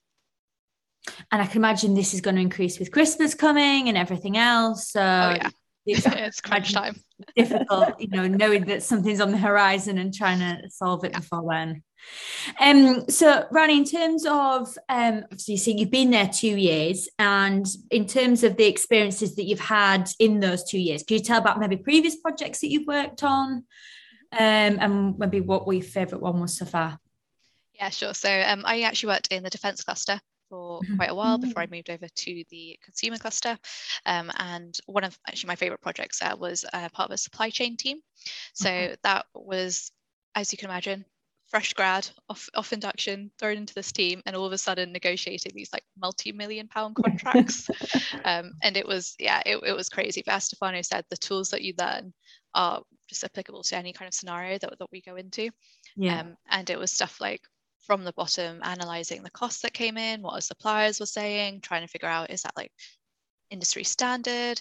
And 1.32 1.42
I 1.42 1.46
can 1.46 1.58
imagine 1.58 1.94
this 1.94 2.14
is 2.14 2.20
going 2.20 2.36
to 2.36 2.42
increase 2.42 2.78
with 2.78 2.90
Christmas 2.92 3.34
coming 3.34 3.88
and 3.88 3.98
everything 3.98 4.38
else. 4.38 4.88
So 4.88 5.00
oh, 5.00 5.34
yeah. 5.34 5.50
it's 5.86 6.40
crunch 6.40 6.72
time. 6.72 6.96
difficult, 7.36 8.00
you 8.00 8.08
know, 8.08 8.26
knowing 8.26 8.64
that 8.64 8.82
something's 8.82 9.20
on 9.20 9.30
the 9.30 9.38
horizon 9.38 9.98
and 9.98 10.14
trying 10.14 10.38
to 10.38 10.68
solve 10.70 11.04
it 11.04 11.12
yeah. 11.12 11.18
before 11.18 11.44
then. 11.50 11.82
Um, 12.60 13.08
so 13.08 13.46
Rani, 13.50 13.78
in 13.78 13.84
terms 13.84 14.26
of 14.26 14.76
um, 14.88 15.24
obviously, 15.24 15.56
so 15.56 15.70
you've 15.70 15.90
been 15.90 16.10
there 16.10 16.28
two 16.28 16.56
years, 16.56 17.08
and 17.18 17.66
in 17.90 18.06
terms 18.06 18.44
of 18.44 18.56
the 18.56 18.66
experiences 18.66 19.36
that 19.36 19.44
you've 19.44 19.60
had 19.60 20.10
in 20.18 20.40
those 20.40 20.64
two 20.64 20.78
years, 20.78 21.02
can 21.02 21.18
you 21.18 21.22
tell 21.22 21.38
about 21.38 21.60
maybe 21.60 21.76
previous 21.76 22.16
projects 22.16 22.60
that 22.60 22.70
you've 22.70 22.86
worked 22.86 23.22
on, 23.22 23.64
um, 24.32 24.78
and 24.80 25.18
maybe 25.18 25.40
what 25.40 25.70
your 25.72 25.82
favourite 25.82 26.22
one 26.22 26.40
was 26.40 26.58
so 26.58 26.66
far? 26.66 26.98
Yeah, 27.74 27.90
sure. 27.90 28.14
So 28.14 28.30
um, 28.30 28.62
I 28.64 28.82
actually 28.82 29.08
worked 29.08 29.28
in 29.28 29.42
the 29.42 29.50
defence 29.50 29.82
cluster 29.82 30.20
for 30.54 30.80
mm-hmm. 30.80 30.96
quite 30.96 31.10
a 31.10 31.14
while 31.14 31.38
before 31.38 31.62
I 31.62 31.66
mm-hmm. 31.66 31.74
moved 31.74 31.90
over 31.90 32.06
to 32.06 32.44
the 32.50 32.78
consumer 32.82 33.18
cluster. 33.18 33.58
Um, 34.06 34.30
and 34.38 34.76
one 34.86 35.04
of 35.04 35.18
actually 35.26 35.48
my 35.48 35.56
favorite 35.56 35.80
projects 35.80 36.20
there 36.20 36.36
was 36.36 36.64
uh, 36.72 36.88
part 36.90 37.10
of 37.10 37.14
a 37.14 37.18
supply 37.18 37.50
chain 37.50 37.76
team. 37.76 37.98
So 38.54 38.68
mm-hmm. 38.68 38.94
that 39.02 39.26
was, 39.34 39.90
as 40.34 40.52
you 40.52 40.58
can 40.58 40.70
imagine, 40.70 41.04
fresh 41.48 41.74
grad 41.74 42.08
off, 42.28 42.48
off 42.54 42.72
induction 42.72 43.30
thrown 43.38 43.56
into 43.56 43.74
this 43.74 43.92
team 43.92 44.22
and 44.26 44.34
all 44.34 44.46
of 44.46 44.52
a 44.52 44.58
sudden 44.58 44.92
negotiating 44.92 45.52
these 45.54 45.72
like 45.72 45.84
multi-million 46.00 46.66
pound 46.68 46.96
contracts 46.96 47.68
um, 48.24 48.52
and 48.62 48.76
it 48.76 48.88
was 48.88 49.14
yeah 49.20 49.40
it, 49.44 49.58
it 49.64 49.76
was 49.76 49.88
crazy 49.88 50.22
but 50.24 50.34
as 50.34 50.44
stefano 50.44 50.80
said 50.82 51.04
the 51.10 51.16
tools 51.18 51.50
that 51.50 51.62
you 51.62 51.74
learn 51.78 52.12
are 52.54 52.82
just 53.08 53.22
applicable 53.22 53.62
to 53.62 53.76
any 53.76 53.92
kind 53.92 54.08
of 54.08 54.14
scenario 54.14 54.58
that, 54.58 54.74
that 54.78 54.90
we 54.90 55.02
go 55.02 55.16
into 55.16 55.50
yeah. 55.96 56.20
Um, 56.20 56.36
and 56.50 56.68
it 56.70 56.78
was 56.78 56.90
stuff 56.90 57.20
like 57.20 57.42
from 57.86 58.04
the 58.04 58.12
bottom, 58.12 58.60
analyzing 58.62 59.22
the 59.22 59.30
costs 59.30 59.62
that 59.62 59.72
came 59.72 59.96
in, 59.96 60.22
what 60.22 60.34
our 60.34 60.40
suppliers 60.40 61.00
were 61.00 61.06
saying, 61.06 61.60
trying 61.60 61.82
to 61.82 61.88
figure 61.88 62.08
out 62.08 62.30
is 62.30 62.42
that 62.42 62.56
like 62.56 62.72
industry 63.50 63.84
standard, 63.84 64.60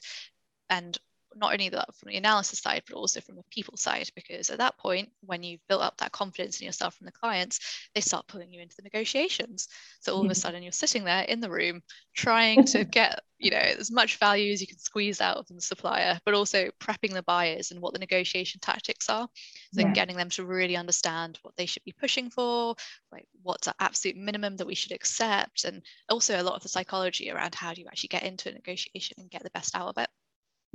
and 0.69 0.97
not 1.35 1.53
only 1.53 1.69
that 1.69 1.95
from 1.95 2.09
the 2.09 2.17
analysis 2.17 2.59
side, 2.59 2.83
but 2.87 2.95
also 2.95 3.21
from 3.21 3.35
the 3.35 3.43
people 3.51 3.77
side, 3.77 4.09
because 4.15 4.49
at 4.49 4.59
that 4.59 4.77
point, 4.77 5.09
when 5.21 5.43
you've 5.43 5.65
built 5.67 5.81
up 5.81 5.97
that 5.97 6.11
confidence 6.11 6.59
in 6.59 6.65
yourself 6.65 6.95
from 6.95 7.05
the 7.05 7.11
clients, 7.11 7.59
they 7.95 8.01
start 8.01 8.27
pulling 8.27 8.51
you 8.51 8.61
into 8.61 8.75
the 8.75 8.83
negotiations. 8.83 9.67
So 10.01 10.13
all 10.13 10.21
of 10.21 10.25
a 10.25 10.29
hmm. 10.29 10.33
sudden, 10.33 10.63
you're 10.63 10.71
sitting 10.71 11.03
there 11.03 11.23
in 11.23 11.39
the 11.39 11.49
room 11.49 11.81
trying 12.15 12.65
to 12.65 12.83
get 12.83 13.19
you 13.39 13.51
know 13.51 13.57
as 13.57 13.91
much 13.91 14.17
value 14.17 14.53
as 14.53 14.61
you 14.61 14.67
can 14.67 14.79
squeeze 14.79 15.19
out 15.19 15.37
of 15.37 15.47
the 15.47 15.61
supplier, 15.61 16.19
but 16.25 16.33
also 16.33 16.69
prepping 16.79 17.13
the 17.13 17.23
buyers 17.23 17.71
and 17.71 17.81
what 17.81 17.93
the 17.93 17.99
negotiation 17.99 18.59
tactics 18.61 19.09
are. 19.09 19.27
So 19.73 19.81
yeah. 19.81 19.91
getting 19.91 20.15
them 20.15 20.29
to 20.31 20.45
really 20.45 20.77
understand 20.77 21.39
what 21.41 21.55
they 21.57 21.65
should 21.65 21.83
be 21.83 21.93
pushing 21.93 22.29
for, 22.29 22.75
like 23.11 23.27
what's 23.41 23.67
the 23.67 23.75
absolute 23.79 24.17
minimum 24.17 24.57
that 24.57 24.67
we 24.67 24.75
should 24.75 24.93
accept, 24.93 25.65
and 25.65 25.81
also 26.09 26.41
a 26.41 26.43
lot 26.43 26.55
of 26.55 26.63
the 26.63 26.69
psychology 26.69 27.29
around 27.29 27.55
how 27.55 27.73
do 27.73 27.81
you 27.81 27.87
actually 27.87 28.09
get 28.09 28.23
into 28.23 28.49
a 28.49 28.53
negotiation 28.53 29.15
and 29.19 29.29
get 29.29 29.43
the 29.43 29.51
best 29.51 29.75
out 29.75 29.89
of 29.89 29.97
it. 29.97 30.09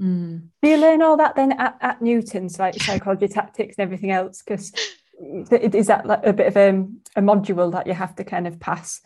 Mm. 0.00 0.48
Do 0.62 0.68
you 0.68 0.76
learn 0.76 1.02
all 1.02 1.16
that 1.16 1.34
then 1.34 1.52
at, 1.52 1.76
at 1.80 2.02
Newton's, 2.02 2.58
like 2.58 2.74
psychology 2.82 3.28
tactics 3.28 3.76
and 3.78 3.82
everything 3.82 4.10
else? 4.10 4.42
Because 4.42 4.72
is 5.20 5.88
that 5.88 6.06
like 6.06 6.24
a 6.24 6.32
bit 6.32 6.46
of 6.46 6.56
a, 6.56 6.68
a 7.16 7.22
module 7.22 7.72
that 7.72 7.86
you 7.86 7.94
have 7.94 8.14
to 8.16 8.24
kind 8.24 8.46
of 8.46 8.60
pass? 8.60 9.00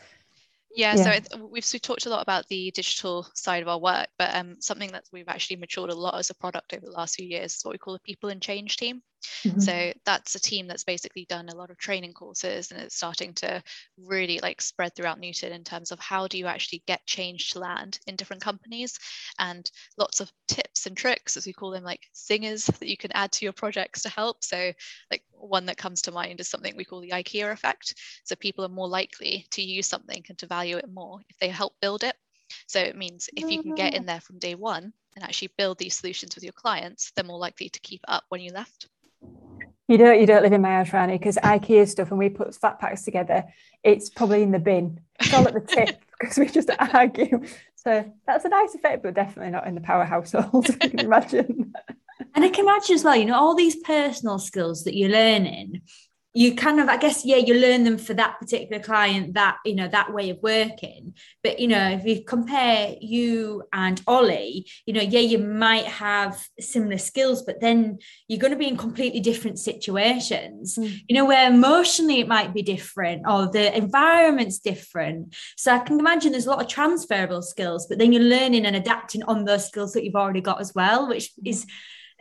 Yeah, 0.75 0.95
yeah. 0.97 1.21
so 1.21 1.39
we've, 1.39 1.67
we've 1.73 1.83
talked 1.83 2.07
a 2.07 2.11
lot 2.11 2.23
about 2.23 2.49
the 2.49 2.71
digital 2.71 3.27
side 3.35 3.63
of 3.63 3.69
our 3.69 3.79
work, 3.79 4.09
but 4.19 4.35
um, 4.35 4.57
something 4.61 4.91
that 4.93 5.05
we've 5.13 5.29
actually 5.29 5.57
matured 5.57 5.91
a 5.91 5.95
lot 5.95 6.19
as 6.19 6.31
a 6.31 6.35
product 6.35 6.73
over 6.73 6.87
the 6.87 6.93
last 6.93 7.17
few 7.17 7.27
years 7.27 7.57
is 7.57 7.65
what 7.65 7.73
we 7.73 7.79
call 7.79 7.95
a 7.95 7.99
people 8.01 8.31
and 8.31 8.41
change 8.41 8.77
team. 8.77 9.03
Mm-hmm. 9.47 9.61
So 9.61 9.93
that's 10.05 10.35
a 10.35 10.41
team 10.41 10.67
that's 10.67 10.85
basically 10.85 11.25
done 11.27 11.49
a 11.49 11.55
lot 11.57 11.71
of 11.71 11.79
training 11.79 12.13
courses 12.15 12.71
and 12.71 12.81
it's 12.81 12.97
starting 12.97 13.35
to 13.35 13.63
really 13.97 14.41
like 14.41 14.61
spread 14.61 14.95
throughout 14.95 15.21
Newton 15.21 15.53
in 15.53 15.65
terms 15.65 15.93
of 15.93 16.01
how 16.01 16.27
do 16.29 16.39
you 16.39 16.47
actually 16.47 16.83
get 16.87 17.07
change 17.07 17.51
to 17.51 17.59
land 17.61 17.99
in 18.07 18.17
different 18.17 18.43
companies 18.43 18.99
and 19.39 19.71
lots 19.99 20.21
of 20.21 20.33
tips 20.49 20.87
and 20.87 20.97
tricks, 20.97 21.37
as 21.37 21.47
we 21.47 21.53
call 21.53 21.71
them, 21.71 21.85
like 21.85 22.09
singers 22.13 22.67
that 22.67 22.89
you 22.89 22.97
can 22.97 23.13
add 23.13 23.33
to 23.33 23.45
your 23.45 23.53
projects 23.53 24.03
to 24.03 24.09
help. 24.09 24.43
So, 24.45 24.73
like 25.11 25.25
one 25.31 25.67
that 25.67 25.77
comes 25.77 26.03
to 26.03 26.13
mind 26.13 26.41
is 26.41 26.49
something 26.49 26.77
we 26.77 26.85
call 26.85 27.01
the 27.01 27.11
IKEA 27.11 27.53
effect. 27.53 27.95
So, 28.25 28.35
people 28.37 28.65
are 28.65 28.69
more 28.69 28.89
likely 28.89 29.47
to 29.53 29.63
use 29.63 29.87
something 29.87 30.25
and 30.29 30.39
to 30.39 30.47
value 30.47 30.77
it 30.77 30.89
more 30.91 31.21
if 31.29 31.39
they 31.39 31.49
help 31.49 31.75
build 31.81 32.05
it. 32.05 32.17
So, 32.67 32.81
it 32.81 32.97
means 32.97 33.29
if 33.37 33.51
you 33.51 33.59
can 33.61 33.73
get 33.75 33.95
in 33.95 34.07
there 34.07 34.21
from 34.21 34.39
day 34.39 34.55
one 34.55 34.93
and 35.15 35.25
actually 35.25 35.53
build 35.59 35.79
these 35.79 35.97
solutions 35.97 36.35
with 36.35 36.45
your 36.45 36.53
clients, 36.55 37.13
they're 37.13 37.25
more 37.25 37.39
likely 37.39 37.69
to 37.69 37.81
keep 37.81 38.03
up 38.09 38.25
when 38.29 38.41
you 38.41 38.53
left. 38.53 38.89
You 39.89 39.99
don't 39.99 40.21
you 40.21 40.27
don't 40.27 40.43
live 40.43 40.53
in 40.53 40.63
my 40.63 40.71
house, 40.71 40.93
Rani, 40.93 41.19
because 41.19 41.37
IKEA 41.37 41.89
stuff 41.89 42.11
and 42.11 42.19
we 42.19 42.29
put 42.29 42.55
flat 42.55 42.79
packs 42.79 43.03
together, 43.03 43.45
it's 43.83 44.11
probably 44.11 44.43
in 44.43 44.53
the 44.53 44.59
bin. 44.59 45.01
It's 45.21 45.35
all 45.35 45.47
at 45.47 45.55
the 45.55 45.61
tip 45.61 46.01
because 46.21 46.39
we 46.39 46.47
just 46.47 46.71
argue. 46.79 47.43
So 47.77 48.11
that's 48.27 48.45
a 48.45 48.49
nice 48.49 48.75
effect, 48.75 49.03
but 49.03 49.15
definitely 49.15 49.51
not 49.51 49.67
in 49.67 49.75
the 49.75 49.81
power 49.81 50.05
household, 50.05 50.69
I 50.81 50.89
can 50.89 51.01
imagine. 51.01 51.73
And 52.35 52.45
I 52.45 52.49
can 52.49 52.65
imagine 52.65 52.95
as 52.95 53.05
well, 53.05 53.17
you 53.17 53.25
know, 53.25 53.35
all 53.35 53.57
these 53.57 53.77
personal 53.77 54.39
skills 54.39 54.85
that 54.85 54.97
you're 54.97 55.11
learning, 55.11 55.83
you 56.35 56.55
kind 56.55 56.81
of 56.81 56.89
i 56.89 56.97
guess 56.97 57.25
yeah 57.25 57.37
you 57.37 57.55
learn 57.55 57.85
them 57.85 57.99
for 57.99 58.15
that 58.15 58.39
particular 58.39 58.83
client 58.83 59.35
that 59.35 59.59
you 59.65 59.75
know 59.75 59.89
that 59.89 60.13
way 60.13 60.31
of 60.31 60.39
working. 60.43 61.15
But 61.43 61.59
you 61.59 61.69
know 61.69 61.91
if 61.91 62.05
you 62.05 62.25
compare 62.25 62.95
you 63.01 63.65
and 63.73 64.01
ollie 64.07 64.67
you 64.87 64.95
know 64.95 65.03
yeah 65.03 65.21
you 65.21 65.39
might 65.39 65.87
have 65.87 66.43
similar 66.59 66.99
skills 66.99 67.43
but 67.43 67.61
then 67.61 67.99
you're 68.29 68.39
going 68.39 68.53
to 68.53 68.59
be 68.59 68.69
in 68.69 68.77
completely 68.77 69.21
different 69.21 69.59
situations. 69.59 70.77
Mm. 70.79 71.01
you 71.09 71.15
know 71.15 71.25
where 71.25 71.51
emotionally 71.51 72.21
it 72.21 72.29
might 72.29 72.55
be 72.55 72.63
different 72.63 73.23
or 73.29 73.51
the 73.51 73.77
environment's 73.77 74.59
different. 74.59 75.35
So 75.57 75.75
i 75.75 75.79
can 75.79 75.99
imagine 75.99 76.33
there's 76.33 76.47
a 76.47 76.51
lot 76.51 76.63
of 76.63 76.69
transferable 76.69 77.43
skills 77.43 77.87
but 77.87 77.99
then 77.99 78.13
you're 78.13 78.23
learning 78.23 78.67
and 78.67 78.77
adapting 78.77 79.23
on 79.25 79.45
those 79.45 79.67
skills 79.67 79.93
that 79.93 80.05
you've 80.05 80.15
already 80.17 80.41
got 80.41 80.61
as 80.61 80.75
well 80.75 81.09
which 81.09 81.31
is 81.45 81.67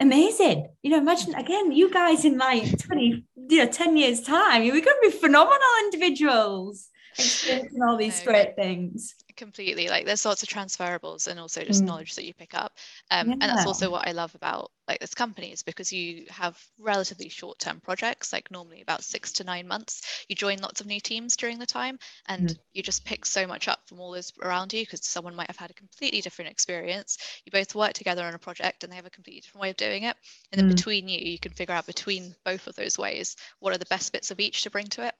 amazing. 0.02 0.68
You 0.84 0.92
know, 0.92 0.98
imagine 0.98 1.34
mm. 1.34 1.40
again, 1.40 1.72
you 1.72 1.90
guys 1.92 2.26
in 2.26 2.38
like 2.38 2.78
20, 2.80 3.24
you 3.50 3.58
know, 3.58 3.68
10 3.68 3.98
years' 3.98 4.22
time, 4.22 4.64
you're 4.64 4.74
going 4.74 4.84
to 4.84 5.00
be 5.04 5.12
phenomenal 5.12 5.60
individuals. 5.86 6.90
Experiencing 7.18 7.82
all 7.84 7.98
these 7.98 8.22
great 8.24 8.56
things 8.56 9.16
completely 9.42 9.88
like 9.88 10.06
there's 10.06 10.24
lots 10.24 10.44
of 10.44 10.50
transferables 10.50 11.28
and 11.28 11.40
also 11.40 11.64
just 11.64 11.82
mm. 11.82 11.88
knowledge 11.88 12.14
that 12.14 12.26
you 12.26 12.34
pick 12.34 12.54
up 12.54 12.74
um, 13.10 13.28
yeah. 13.28 13.34
and 13.34 13.42
that's 13.42 13.66
also 13.66 13.90
what 13.90 14.08
i 14.08 14.12
love 14.12 14.36
about 14.36 14.70
like 14.88 15.00
this 15.00 15.16
company 15.16 15.52
is 15.52 15.64
because 15.64 15.92
you 15.92 16.26
have 16.30 16.56
relatively 16.80 17.28
short-term 17.28 17.80
projects 17.80 18.32
like 18.32 18.52
normally 18.52 18.84
about 18.84 19.04
six 19.04 19.32
to 19.32 19.44
nine 19.44 19.68
months 19.68 20.24
you 20.30 20.36
join 20.36 20.60
lots 20.60 20.80
of 20.80 20.86
new 20.86 21.00
teams 21.00 21.36
during 21.36 21.58
the 21.58 21.66
time 21.66 21.98
and 22.28 22.50
mm. 22.50 22.58
you 22.74 22.84
just 22.84 23.04
pick 23.04 23.26
so 23.26 23.48
much 23.48 23.68
up 23.68 23.80
from 23.88 24.00
all 24.00 24.12
those 24.12 24.32
around 24.44 24.72
you 24.74 24.84
because 24.84 25.04
someone 25.04 25.36
might 25.36 25.48
have 25.48 25.58
had 25.58 25.72
a 25.72 25.74
completely 25.74 26.22
different 26.22 26.52
experience 26.52 27.18
you 27.44 27.52
both 27.52 27.74
work 27.74 27.94
together 27.94 28.24
on 28.24 28.36
a 28.36 28.40
project 28.40 28.84
and 28.84 28.92
they 28.92 28.96
have 28.96 29.08
a 29.08 29.10
completely 29.10 29.42
different 29.42 29.64
way 29.64 29.72
of 29.72 29.78
doing 29.78 30.04
it 30.04 30.16
and 30.52 30.62
then 30.62 30.70
mm. 30.70 30.76
between 30.76 31.08
you 31.08 31.18
you 31.18 31.40
can 31.40 31.52
figure 31.52 31.74
out 31.74 31.88
between 31.88 32.36
both 32.46 32.68
of 32.68 32.76
those 32.76 32.96
ways 32.96 33.36
what 33.60 33.74
are 33.74 33.80
the 33.80 33.86
best 33.90 34.14
bits 34.14 34.30
of 34.30 34.40
each 34.40 34.62
to 34.62 34.70
bring 34.70 34.86
to 34.86 35.04
it 35.04 35.16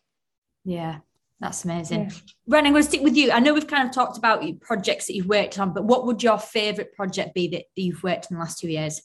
yeah 0.64 1.00
that's 1.42 1.66
amazing. 1.66 2.04
Yeah. 2.04 2.16
Ren, 2.48 2.68
I'm 2.68 2.74
going 2.74 2.84
to 2.84 2.88
stick 2.88 3.02
with 3.02 3.18
you. 3.18 3.32
I 3.32 3.40
know 3.40 3.54
we've 3.54 3.68
kind 3.68 3.88
of 3.88 3.94
talked 3.94 4.18
about 4.18 4.44
projects 4.62 5.08
that 5.08 5.16
you've 5.16 5.28
worked 5.28 5.58
on, 5.58 5.74
but 5.74 5.84
what 5.84 6.06
would 6.06 6.22
your 6.22 6.38
favourite 6.38 6.94
project 6.94 7.34
be 7.34 7.48
that 7.50 7.64
you've 7.76 8.04
worked 8.04 8.30
in 8.30 8.38
the 8.38 8.40
last 8.40 8.60
two 8.60 8.70
years? 8.70 9.02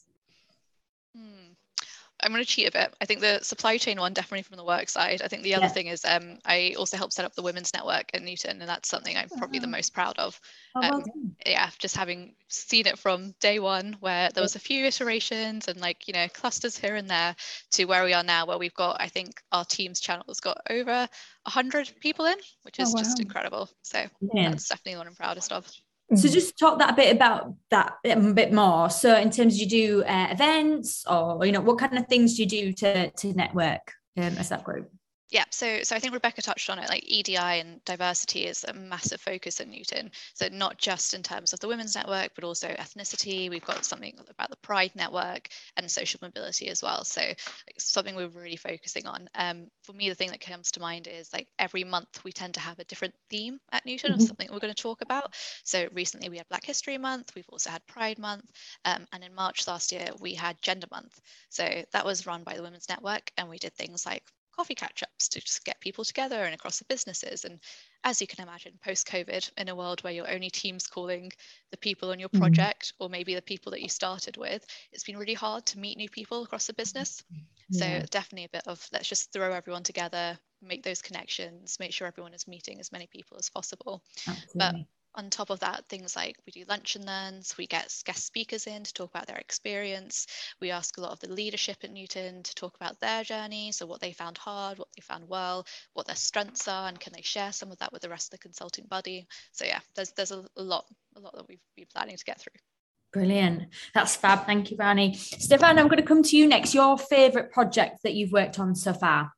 I'm 2.20 2.32
going 2.32 2.42
to 2.42 2.48
cheat 2.48 2.68
a 2.68 2.72
bit. 2.72 2.94
I 3.00 3.04
think 3.04 3.20
the 3.20 3.40
supply 3.42 3.76
chain 3.76 4.00
one 4.00 4.12
definitely 4.12 4.42
from 4.42 4.56
the 4.56 4.64
work 4.64 4.88
side. 4.88 5.20
I 5.22 5.28
think 5.28 5.42
the 5.42 5.54
other 5.54 5.66
yeah. 5.66 5.72
thing 5.72 5.86
is 5.88 6.04
um, 6.04 6.38
I 6.44 6.74
also 6.78 6.96
helped 6.96 7.12
set 7.12 7.24
up 7.24 7.34
the 7.34 7.42
women's 7.42 7.74
network 7.74 8.10
at 8.14 8.22
Newton, 8.22 8.60
and 8.60 8.68
that's 8.68 8.88
something 8.88 9.16
I'm 9.16 9.28
probably 9.28 9.58
the 9.58 9.66
uh-huh. 9.66 9.76
most 9.76 9.94
proud 9.94 10.18
of. 10.18 10.40
Oh, 10.74 10.82
um, 10.82 11.04
yeah, 11.44 11.70
just 11.78 11.96
having 11.96 12.34
seen 12.48 12.86
it 12.86 12.98
from 12.98 13.34
day 13.40 13.58
one, 13.58 13.96
where 14.00 14.30
there 14.30 14.42
was 14.42 14.56
a 14.56 14.60
few 14.60 14.86
iterations 14.86 15.68
and 15.68 15.80
like 15.80 16.08
you 16.08 16.14
know 16.14 16.26
clusters 16.28 16.78
here 16.78 16.96
and 16.96 17.08
there, 17.08 17.36
to 17.72 17.84
where 17.84 18.04
we 18.04 18.14
are 18.14 18.24
now, 18.24 18.46
where 18.46 18.58
we've 18.58 18.74
got 18.74 19.00
I 19.00 19.08
think 19.08 19.42
our 19.52 19.64
team's 19.64 20.00
channel 20.00 20.24
has 20.28 20.40
got 20.40 20.58
over 20.70 21.08
hundred 21.46 21.90
people 22.00 22.24
in, 22.26 22.36
which 22.62 22.76
oh, 22.80 22.82
is 22.82 22.90
oh, 22.90 22.94
wow. 22.94 23.02
just 23.02 23.20
incredible. 23.20 23.68
So 23.82 24.04
yeah. 24.32 24.50
that's 24.50 24.68
definitely 24.68 24.98
one 24.98 25.06
I'm 25.06 25.14
proudest 25.14 25.52
of. 25.52 25.70
So 26.14 26.28
mm. 26.28 26.32
just 26.32 26.56
talk 26.56 26.78
that 26.78 26.92
a 26.92 26.94
bit 26.94 27.14
about 27.14 27.52
that 27.70 27.94
a 28.04 28.16
bit 28.16 28.52
more. 28.52 28.90
So 28.90 29.16
in 29.16 29.30
terms, 29.30 29.60
you 29.60 29.68
do 29.68 30.04
uh, 30.04 30.28
events, 30.30 31.04
or 31.08 31.44
you 31.44 31.52
know, 31.52 31.60
what 31.60 31.78
kind 31.78 31.98
of 31.98 32.06
things 32.06 32.36
do 32.36 32.42
you 32.42 32.48
do 32.48 32.72
to 32.74 33.10
to 33.10 33.32
network 33.32 33.92
um, 34.16 34.38
as 34.38 34.50
that 34.50 34.62
group? 34.62 34.88
Yeah, 35.30 35.44
so 35.50 35.82
so 35.82 35.96
I 35.96 35.98
think 35.98 36.14
Rebecca 36.14 36.40
touched 36.40 36.70
on 36.70 36.78
it. 36.78 36.88
Like 36.88 37.02
EDI 37.04 37.36
and 37.36 37.84
diversity 37.84 38.46
is 38.46 38.64
a 38.68 38.72
massive 38.72 39.20
focus 39.20 39.60
at 39.60 39.66
Newton. 39.66 40.12
So 40.34 40.46
not 40.52 40.78
just 40.78 41.14
in 41.14 41.22
terms 41.24 41.52
of 41.52 41.58
the 41.58 41.66
women's 41.66 41.96
network, 41.96 42.30
but 42.36 42.44
also 42.44 42.68
ethnicity. 42.68 43.50
We've 43.50 43.64
got 43.64 43.84
something 43.84 44.14
about 44.30 44.50
the 44.50 44.56
Pride 44.56 44.92
network 44.94 45.48
and 45.76 45.90
social 45.90 46.20
mobility 46.22 46.68
as 46.68 46.80
well. 46.80 47.02
So 47.02 47.22
something 47.76 48.14
we're 48.14 48.28
really 48.28 48.56
focusing 48.56 49.06
on. 49.06 49.28
Um, 49.34 49.66
for 49.82 49.94
me, 49.94 50.08
the 50.08 50.14
thing 50.14 50.30
that 50.30 50.40
comes 50.40 50.70
to 50.72 50.80
mind 50.80 51.08
is 51.08 51.32
like 51.32 51.48
every 51.58 51.82
month 51.82 52.22
we 52.22 52.30
tend 52.30 52.54
to 52.54 52.60
have 52.60 52.78
a 52.78 52.84
different 52.84 53.14
theme 53.28 53.58
at 53.72 53.84
Newton 53.84 54.12
mm-hmm. 54.12 54.20
of 54.20 54.28
something 54.28 54.48
we're 54.52 54.60
going 54.60 54.74
to 54.74 54.80
talk 54.80 55.02
about. 55.02 55.34
So 55.64 55.88
recently 55.92 56.28
we 56.28 56.36
had 56.36 56.48
Black 56.48 56.64
History 56.64 56.98
Month. 56.98 57.32
We've 57.34 57.48
also 57.48 57.70
had 57.70 57.84
Pride 57.88 58.20
Month, 58.20 58.52
um, 58.84 59.06
and 59.12 59.24
in 59.24 59.34
March 59.34 59.66
last 59.66 59.90
year 59.90 60.06
we 60.20 60.34
had 60.34 60.62
Gender 60.62 60.86
Month. 60.92 61.20
So 61.48 61.82
that 61.92 62.04
was 62.04 62.26
run 62.26 62.44
by 62.44 62.54
the 62.54 62.62
Women's 62.62 62.88
Network, 62.88 63.32
and 63.36 63.48
we 63.48 63.58
did 63.58 63.74
things 63.74 64.06
like 64.06 64.22
coffee 64.56 64.74
catch 64.74 65.02
ups 65.02 65.28
to 65.28 65.40
just 65.40 65.64
get 65.64 65.80
people 65.80 66.04
together 66.04 66.42
and 66.42 66.54
across 66.54 66.78
the 66.78 66.84
businesses. 66.86 67.44
And 67.44 67.60
as 68.04 68.20
you 68.20 68.26
can 68.26 68.42
imagine, 68.42 68.72
post 68.82 69.06
COVID, 69.06 69.50
in 69.58 69.68
a 69.68 69.74
world 69.74 70.02
where 70.02 70.12
you're 70.12 70.30
only 70.30 70.50
teams 70.50 70.86
calling 70.86 71.32
the 71.70 71.76
people 71.76 72.10
on 72.10 72.18
your 72.18 72.28
mm-hmm. 72.30 72.40
project 72.40 72.86
mm-hmm. 72.86 73.04
or 73.04 73.08
maybe 73.08 73.34
the 73.34 73.42
people 73.42 73.72
that 73.72 73.82
you 73.82 73.88
started 73.88 74.36
with, 74.36 74.66
it's 74.92 75.04
been 75.04 75.18
really 75.18 75.34
hard 75.34 75.66
to 75.66 75.78
meet 75.78 75.98
new 75.98 76.08
people 76.08 76.42
across 76.42 76.66
the 76.66 76.74
business. 76.74 77.22
Yeah. 77.68 78.00
So, 78.00 78.06
definitely 78.10 78.44
a 78.44 78.56
bit 78.56 78.66
of 78.66 78.86
let's 78.92 79.08
just 79.08 79.32
throw 79.32 79.52
everyone 79.52 79.82
together, 79.82 80.38
make 80.62 80.82
those 80.82 81.02
connections, 81.02 81.76
make 81.78 81.92
sure 81.92 82.06
everyone 82.06 82.34
is 82.34 82.48
meeting 82.48 82.80
as 82.80 82.92
many 82.92 83.06
people 83.06 83.36
as 83.38 83.50
possible. 83.50 84.02
Absolutely. 84.26 84.50
But 84.54 84.74
on 85.16 85.30
top 85.30 85.50
of 85.50 85.60
that, 85.60 85.86
things 85.88 86.14
like 86.14 86.36
we 86.44 86.52
do 86.52 86.64
lunch 86.68 86.94
and 86.94 87.04
learns, 87.04 87.56
we 87.56 87.66
get 87.66 87.94
guest 88.04 88.26
speakers 88.26 88.66
in 88.66 88.84
to 88.84 88.92
talk 88.92 89.10
about 89.10 89.26
their 89.26 89.38
experience. 89.38 90.26
We 90.60 90.70
ask 90.70 90.96
a 90.96 91.00
lot 91.00 91.12
of 91.12 91.20
the 91.20 91.32
leadership 91.32 91.78
at 91.82 91.90
Newton 91.90 92.42
to 92.42 92.54
talk 92.54 92.76
about 92.76 93.00
their 93.00 93.24
journey, 93.24 93.72
so 93.72 93.86
what 93.86 94.00
they 94.00 94.12
found 94.12 94.38
hard, 94.38 94.78
what 94.78 94.88
they 94.96 95.00
found 95.00 95.28
well, 95.28 95.66
what 95.94 96.06
their 96.06 96.16
strengths 96.16 96.68
are, 96.68 96.88
and 96.88 97.00
can 97.00 97.12
they 97.14 97.22
share 97.22 97.52
some 97.52 97.72
of 97.72 97.78
that 97.78 97.92
with 97.92 98.02
the 98.02 98.08
rest 98.08 98.26
of 98.32 98.38
the 98.38 98.42
consulting 98.42 98.86
body. 98.86 99.26
So 99.52 99.64
yeah, 99.64 99.80
there's 99.94 100.12
there's 100.12 100.32
a, 100.32 100.44
lot, 100.56 100.86
a 101.16 101.20
lot 101.20 101.34
that 101.34 101.48
we've 101.48 101.60
been 101.76 101.86
planning 101.92 102.16
to 102.16 102.24
get 102.24 102.40
through. 102.40 102.52
Brilliant. 103.12 103.68
That's 103.94 104.16
fab. 104.16 104.44
Thank 104.44 104.70
you, 104.70 104.76
Rani. 104.76 105.14
Stefan, 105.14 105.78
I'm 105.78 105.88
going 105.88 105.96
to 105.96 106.02
come 106.02 106.22
to 106.22 106.36
you 106.36 106.46
next. 106.46 106.74
Your 106.74 106.98
favorite 106.98 107.50
project 107.50 108.02
that 108.02 108.14
you've 108.14 108.32
worked 108.32 108.58
on 108.58 108.74
so 108.74 108.92
far? 108.92 109.32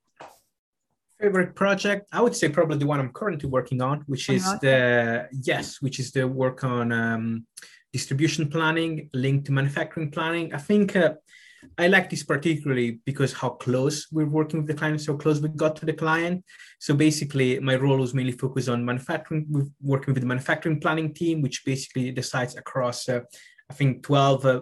Favorite 1.20 1.54
project? 1.54 2.08
I 2.12 2.20
would 2.20 2.36
say 2.36 2.48
probably 2.48 2.78
the 2.78 2.86
one 2.86 3.00
i'm 3.00 3.12
currently 3.12 3.48
working 3.48 3.80
on 3.82 4.02
which 4.06 4.28
is 4.28 4.46
uh-huh. 4.46 4.58
the 4.62 5.28
yes 5.42 5.82
which 5.82 5.98
is 5.98 6.12
the 6.12 6.26
work 6.26 6.64
on 6.64 6.92
um, 6.92 7.46
distribution 7.92 8.48
planning 8.48 9.10
linked 9.12 9.46
to 9.46 9.52
manufacturing 9.52 10.10
planning. 10.10 10.54
I 10.54 10.58
think 10.58 10.96
uh, 10.96 11.14
i 11.76 11.88
like 11.88 12.08
this 12.08 12.22
particularly 12.22 13.00
because 13.04 13.32
how 13.32 13.50
close 13.50 14.06
we're 14.12 14.34
working 14.38 14.60
with 14.60 14.68
the 14.68 14.74
client 14.74 15.00
so 15.00 15.16
close 15.16 15.40
we 15.40 15.48
got 15.48 15.76
to 15.76 15.86
the 15.86 15.92
client. 15.92 16.44
So 16.78 16.94
basically 16.94 17.58
my 17.58 17.76
role 17.76 17.98
was 17.98 18.14
mainly 18.14 18.32
focused 18.32 18.68
on 18.68 18.84
manufacturing 18.84 19.46
with 19.50 19.72
working 19.82 20.14
with 20.14 20.22
the 20.22 20.28
manufacturing 20.28 20.80
planning 20.80 21.12
team 21.12 21.42
which 21.42 21.64
basically 21.64 22.10
decides 22.12 22.56
across 22.56 23.08
uh, 23.08 23.20
i 23.70 23.74
think 23.74 24.02
12 24.02 24.46
uh, 24.46 24.60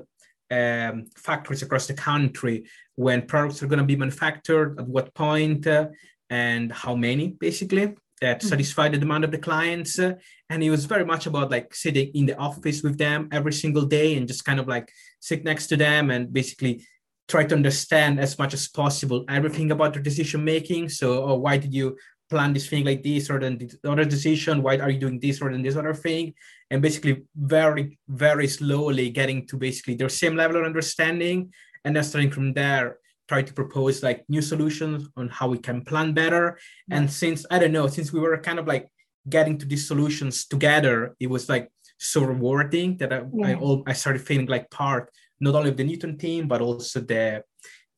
um, 0.51 1.07
factories 1.17 1.63
across 1.63 1.87
the 1.87 1.95
country. 1.95 2.67
When 2.95 3.27
products 3.27 3.63
are 3.63 3.67
going 3.67 3.79
to 3.79 3.85
be 3.85 3.97
manufactured 3.97 4.79
at 4.79 4.87
what 4.87 5.15
point 5.15 5.67
uh, 5.67 5.89
and 6.31 6.73
how 6.73 6.95
many 6.95 7.29
basically 7.29 7.95
that 8.21 8.39
mm-hmm. 8.39 8.49
satisfy 8.49 8.89
the 8.89 8.99
demand 8.99 9.25
of 9.25 9.31
the 9.31 9.39
clients. 9.39 9.99
And 9.99 10.63
it 10.63 10.71
was 10.71 10.87
very 10.87 11.05
much 11.05 11.27
about 11.27 11.51
like 11.51 11.75
sitting 11.75 12.11
in 12.15 12.27
the 12.27 12.37
office 12.37 12.83
with 12.83 12.99
them 12.99 13.29
every 13.33 13.53
single 13.53 13.85
day 13.85 14.17
and 14.17 14.27
just 14.27 14.45
kind 14.45 14.61
of 14.61 14.69
like 14.69 14.91
sit 15.21 15.45
next 15.45 15.67
to 15.69 15.77
them 15.77 16.11
and 16.11 16.33
basically 16.33 16.85
try 17.29 17.45
to 17.45 17.55
understand 17.55 18.21
as 18.21 18.39
much 18.39 18.55
as 18.55 18.69
possible 18.69 19.25
everything 19.29 19.71
about 19.71 19.93
their 19.93 20.03
decision 20.03 20.45
making. 20.45 20.89
So 20.89 21.25
oh, 21.25 21.35
why 21.35 21.59
did 21.59 21.75
you 21.75 21.97
plan 22.31 22.53
this 22.53 22.69
thing 22.69 22.85
like 22.85 23.03
this 23.03 23.31
or 23.31 23.39
then 23.39 23.59
the 23.59 23.91
other 23.91 24.05
decision? 24.05 24.63
Why 24.63 24.79
are 24.79 24.91
you 24.91 24.99
doing 24.99 25.21
this 25.21 25.41
or 25.41 25.51
then 25.51 25.63
this 25.63 25.77
other 25.77 25.95
thing? 25.95 26.35
And 26.71 26.81
basically 26.81 27.25
very 27.37 27.99
very 28.09 28.49
slowly 28.49 29.11
getting 29.11 29.47
to 29.49 29.57
basically 29.57 29.95
their 29.95 30.09
same 30.09 30.37
level 30.37 30.57
of 30.57 30.65
understanding 30.65 31.53
and 31.85 31.95
then 31.95 32.05
starting 32.05 32.31
from 32.31 32.53
there 32.53 32.99
try 33.29 33.43
to 33.43 33.53
propose 33.53 34.03
like 34.03 34.25
new 34.29 34.43
solutions 34.43 35.09
on 35.17 35.29
how 35.29 35.49
we 35.49 35.59
can 35.59 35.85
plan 35.85 36.13
better. 36.13 36.59
And 36.91 37.11
since 37.11 37.45
I 37.51 37.59
don't 37.59 37.73
know, 37.73 37.87
since 37.87 38.13
we 38.13 38.21
were 38.21 38.39
kind 38.39 38.59
of 38.59 38.67
like 38.67 38.89
getting 39.29 39.59
to 39.59 39.67
these 39.67 39.87
solutions 39.87 40.47
together, 40.47 41.17
it 41.19 41.29
was 41.29 41.49
like 41.49 41.71
so 41.99 42.23
rewarding 42.23 42.97
that 42.99 43.13
I, 43.13 43.23
yeah. 43.33 43.49
I, 43.49 43.55
all, 43.55 43.83
I 43.87 43.93
started 43.93 44.23
feeling 44.23 44.47
like 44.47 44.71
part 44.71 45.11
not 45.41 45.55
only 45.55 45.71
of 45.71 45.77
the 45.77 45.85
Newton 45.85 46.17
team 46.17 46.49
but 46.49 46.61
also 46.61 47.01
the 47.01 47.43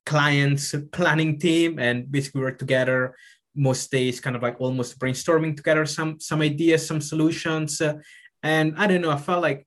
clients 0.06 0.74
planning 0.92 1.38
team, 1.38 1.78
and 1.78 2.10
basically 2.10 2.40
we 2.40 2.44
were 2.46 2.52
together 2.52 3.14
most 3.54 3.90
days, 3.90 4.20
kind 4.20 4.36
of 4.36 4.42
like 4.42 4.60
almost 4.60 4.98
brainstorming 4.98 5.56
together 5.56 5.84
some 5.84 6.18
some 6.20 6.40
ideas, 6.40 6.86
some 6.86 7.00
solutions, 7.00 7.80
uh, 7.80 7.94
and 8.42 8.74
I 8.78 8.86
don't 8.86 9.02
know, 9.02 9.10
I 9.10 9.18
felt 9.18 9.42
like 9.42 9.66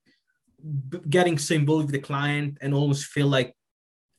getting 1.09 1.37
so 1.37 1.53
involved 1.55 1.85
with 1.85 1.93
the 1.93 2.07
client 2.07 2.57
and 2.61 2.73
almost 2.73 3.05
feel 3.05 3.27
like 3.27 3.53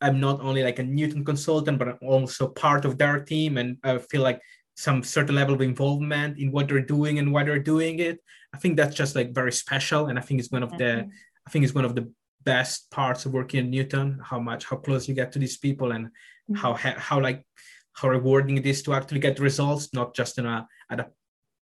I'm 0.02 0.20
not 0.20 0.40
only 0.40 0.62
like 0.62 0.78
a 0.78 0.82
Newton 0.82 1.24
consultant, 1.24 1.78
but 1.78 1.88
I'm 1.88 1.98
also 2.02 2.48
part 2.48 2.84
of 2.84 2.98
their 2.98 3.20
team, 3.20 3.56
and 3.56 3.78
I 3.84 3.98
feel 3.98 4.22
like 4.22 4.40
some 4.74 5.02
certain 5.02 5.34
level 5.34 5.54
of 5.54 5.60
involvement 5.60 6.38
in 6.38 6.50
what 6.50 6.68
they're 6.68 6.80
doing 6.80 7.18
and 7.18 7.32
why 7.32 7.44
they're 7.44 7.58
doing 7.58 7.98
it. 7.98 8.18
I 8.54 8.58
think 8.58 8.76
that's 8.76 8.96
just 8.96 9.14
like 9.14 9.34
very 9.34 9.52
special, 9.52 10.06
and 10.06 10.18
I 10.18 10.22
think 10.22 10.40
it's 10.40 10.50
one 10.50 10.62
of 10.62 10.76
the 10.76 11.08
I 11.46 11.50
think 11.50 11.64
it's 11.64 11.74
one 11.74 11.84
of 11.84 11.94
the 11.94 12.10
best 12.44 12.90
parts 12.90 13.24
of 13.24 13.32
working 13.32 13.60
at 13.60 13.66
Newton. 13.66 14.20
How 14.22 14.38
much 14.38 14.64
how 14.64 14.76
close 14.76 15.08
you 15.08 15.14
get 15.14 15.32
to 15.32 15.38
these 15.38 15.58
people, 15.58 15.92
and 15.92 16.06
mm-hmm. 16.06 16.54
how 16.54 16.74
how 16.74 17.20
like 17.20 17.46
how 17.94 18.08
rewarding 18.08 18.58
it 18.58 18.66
is 18.66 18.82
to 18.82 18.94
actually 18.94 19.20
get 19.20 19.38
results, 19.38 19.92
not 19.94 20.14
just 20.14 20.38
in 20.38 20.46
a 20.46 20.66
at 20.90 21.00
a 21.00 21.10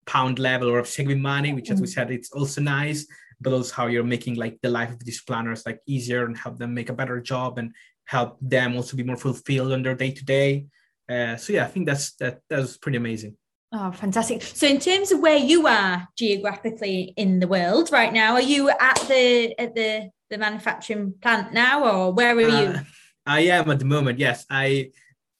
pound 0.06 0.40
level 0.40 0.70
or 0.70 0.80
of 0.80 0.88
saving 0.88 1.22
money, 1.22 1.54
which 1.54 1.70
as 1.70 1.80
we 1.80 1.88
mm-hmm. 1.88 1.94
said, 1.94 2.12
it's 2.12 2.32
also 2.32 2.62
nice, 2.62 3.06
but 3.42 3.54
also 3.54 3.74
how 3.74 3.88
you're 3.88 4.04
making 4.04 4.36
like 4.36 4.60
the 4.62 4.70
life 4.70 4.92
of 4.92 5.04
these 5.06 5.22
planners 5.22 5.66
like 5.66 5.80
easier 5.86 6.26
and 6.26 6.38
help 6.38 6.58
them 6.58 6.74
make 6.74 6.90
a 6.90 6.94
better 6.94 7.22
job 7.22 7.58
and 7.58 7.72
help 8.10 8.38
them 8.41 8.76
also 8.76 8.97
be 8.97 9.03
more 9.03 9.18
fulfilled 9.18 9.72
on 9.72 9.84
their 9.84 9.95
day 9.95 10.12
to 10.12 10.26
day. 10.26 10.66
So 11.10 11.53
yeah, 11.53 11.66
I 11.66 11.68
think 11.68 11.86
that's 11.86 12.16
that 12.18 12.41
that's 12.49 12.78
pretty 12.78 12.97
amazing. 12.97 13.38
Oh, 13.72 13.91
fantastic! 13.91 14.41
So, 14.41 14.66
in 14.66 14.80
terms 14.80 15.12
of 15.12 15.20
where 15.20 15.38
you 15.38 15.68
are 15.68 16.07
geographically 16.18 17.14
in 17.18 17.39
the 17.39 17.47
world 17.47 17.91
right 17.91 18.12
now, 18.12 18.34
are 18.34 18.41
you 18.41 18.70
at 18.70 18.99
the 19.07 19.53
at 19.60 19.76
the 19.76 20.10
the 20.32 20.39
manufacturing 20.39 21.14
plant 21.22 21.53
now, 21.53 21.86
or 21.86 22.12
where 22.12 22.36
are 22.36 22.41
you? 22.41 22.68
Uh, 22.74 22.84
I 23.28 23.41
am 23.41 23.70
at 23.70 23.78
the 23.78 23.86
moment. 23.86 24.18
Yes, 24.18 24.43
I 24.49 24.89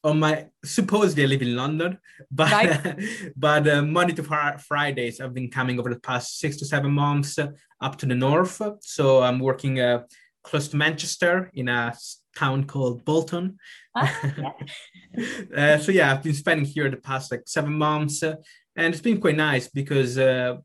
on 0.04 0.20
my 0.20 0.46
supposedly 0.64 1.24
I 1.24 1.26
live 1.26 1.42
in 1.42 1.56
London, 1.56 1.98
but 2.30 2.52
right. 2.52 3.32
but 3.36 3.66
uh, 3.66 3.82
Monday 3.82 4.14
to 4.14 4.58
Fridays 4.58 5.20
I've 5.20 5.34
been 5.34 5.50
coming 5.50 5.80
over 5.80 5.92
the 5.92 5.98
past 5.98 6.38
six 6.38 6.56
to 6.58 6.64
seven 6.64 6.92
months 6.92 7.36
uh, 7.36 7.48
up 7.80 7.96
to 7.98 8.06
the 8.06 8.14
north. 8.14 8.62
So 8.80 9.24
I'm 9.24 9.40
working 9.40 9.80
uh, 9.80 10.04
close 10.42 10.68
to 10.68 10.76
Manchester 10.76 11.50
in 11.54 11.68
a 11.68 11.94
town 12.36 12.64
called 12.64 13.04
Bolton. 13.04 13.58
Ah, 13.94 14.32
yeah. 14.38 15.32
uh, 15.74 15.78
so 15.78 15.92
yeah, 15.92 16.12
I've 16.12 16.22
been 16.22 16.34
spending 16.34 16.64
here 16.64 16.90
the 16.90 16.96
past 16.96 17.30
like 17.30 17.42
seven 17.46 17.72
months, 17.72 18.22
uh, 18.22 18.36
and 18.76 18.94
it's 18.94 19.02
been 19.02 19.20
quite 19.20 19.36
nice 19.36 19.68
because 19.68 20.16
uh, 20.18 20.56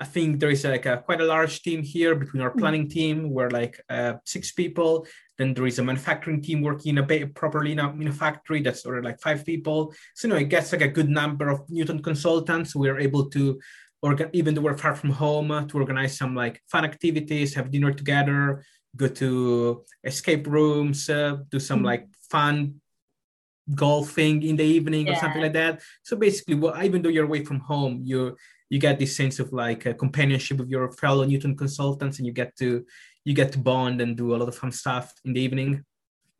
I 0.00 0.04
think 0.04 0.40
there 0.40 0.50
is 0.50 0.64
like 0.64 0.86
a 0.86 0.98
quite 0.98 1.20
a 1.20 1.24
large 1.26 1.62
team 1.62 1.82
here 1.82 2.14
between 2.14 2.42
our 2.42 2.50
hmm. 2.50 2.58
planning 2.58 2.88
team. 2.88 3.30
We're 3.30 3.50
like 3.50 3.80
uh, 3.88 4.14
six 4.24 4.52
people. 4.52 5.06
Then 5.38 5.54
there 5.54 5.66
is 5.66 5.78
a 5.78 5.84
manufacturing 5.84 6.42
team 6.42 6.62
working 6.62 6.90
in 6.90 6.98
a 6.98 7.02
bit 7.02 7.34
properly 7.34 7.72
in 7.72 7.80
a, 7.80 7.90
in 7.90 8.06
a 8.06 8.12
factory 8.12 8.62
that's 8.62 8.82
sort 8.82 8.98
of 8.98 9.04
like 9.04 9.20
five 9.20 9.44
people. 9.44 9.92
So 10.14 10.28
you 10.28 10.34
know, 10.34 10.40
it 10.40 10.48
gets 10.48 10.72
like 10.72 10.82
a 10.82 10.88
good 10.88 11.08
number 11.08 11.48
of 11.48 11.68
Newton 11.68 12.02
consultants. 12.02 12.76
We're 12.76 13.00
able 13.00 13.30
to 13.30 13.60
organ, 14.02 14.30
even 14.32 14.54
though 14.54 14.60
we're 14.60 14.76
far 14.76 14.94
from 14.94 15.10
home, 15.10 15.50
uh, 15.50 15.64
to 15.66 15.78
organize 15.78 16.16
some 16.16 16.34
like 16.34 16.60
fun 16.70 16.84
activities, 16.84 17.54
have 17.54 17.70
dinner 17.70 17.92
together, 17.92 18.64
go 18.96 19.08
to 19.08 19.84
escape 20.02 20.46
rooms, 20.46 21.08
uh, 21.08 21.38
do 21.50 21.58
some 21.58 21.78
mm-hmm. 21.78 21.86
like 21.86 22.08
fun 22.30 22.80
golfing 23.74 24.42
in 24.42 24.56
the 24.56 24.64
evening 24.64 25.06
yeah. 25.06 25.12
or 25.12 25.16
something 25.16 25.42
like 25.42 25.54
that. 25.54 25.80
So 26.02 26.16
basically, 26.16 26.56
well, 26.56 26.80
even 26.82 27.02
though 27.02 27.08
you're 27.08 27.24
away 27.24 27.44
from 27.44 27.60
home, 27.60 28.00
you 28.04 28.36
you 28.70 28.78
get 28.78 28.98
this 28.98 29.16
sense 29.16 29.38
of 29.38 29.52
like 29.52 29.86
a 29.86 29.94
companionship 29.94 30.58
with 30.58 30.68
your 30.68 30.90
fellow 30.92 31.24
Newton 31.24 31.56
consultants, 31.56 32.18
and 32.18 32.26
you 32.26 32.32
get 32.32 32.56
to 32.56 32.84
you 33.24 33.34
get 33.34 33.52
to 33.52 33.58
bond 33.58 34.00
and 34.00 34.16
do 34.16 34.34
a 34.34 34.36
lot 34.36 34.48
of 34.48 34.56
fun 34.56 34.72
stuff 34.72 35.12
in 35.24 35.32
the 35.32 35.40
evening. 35.40 35.84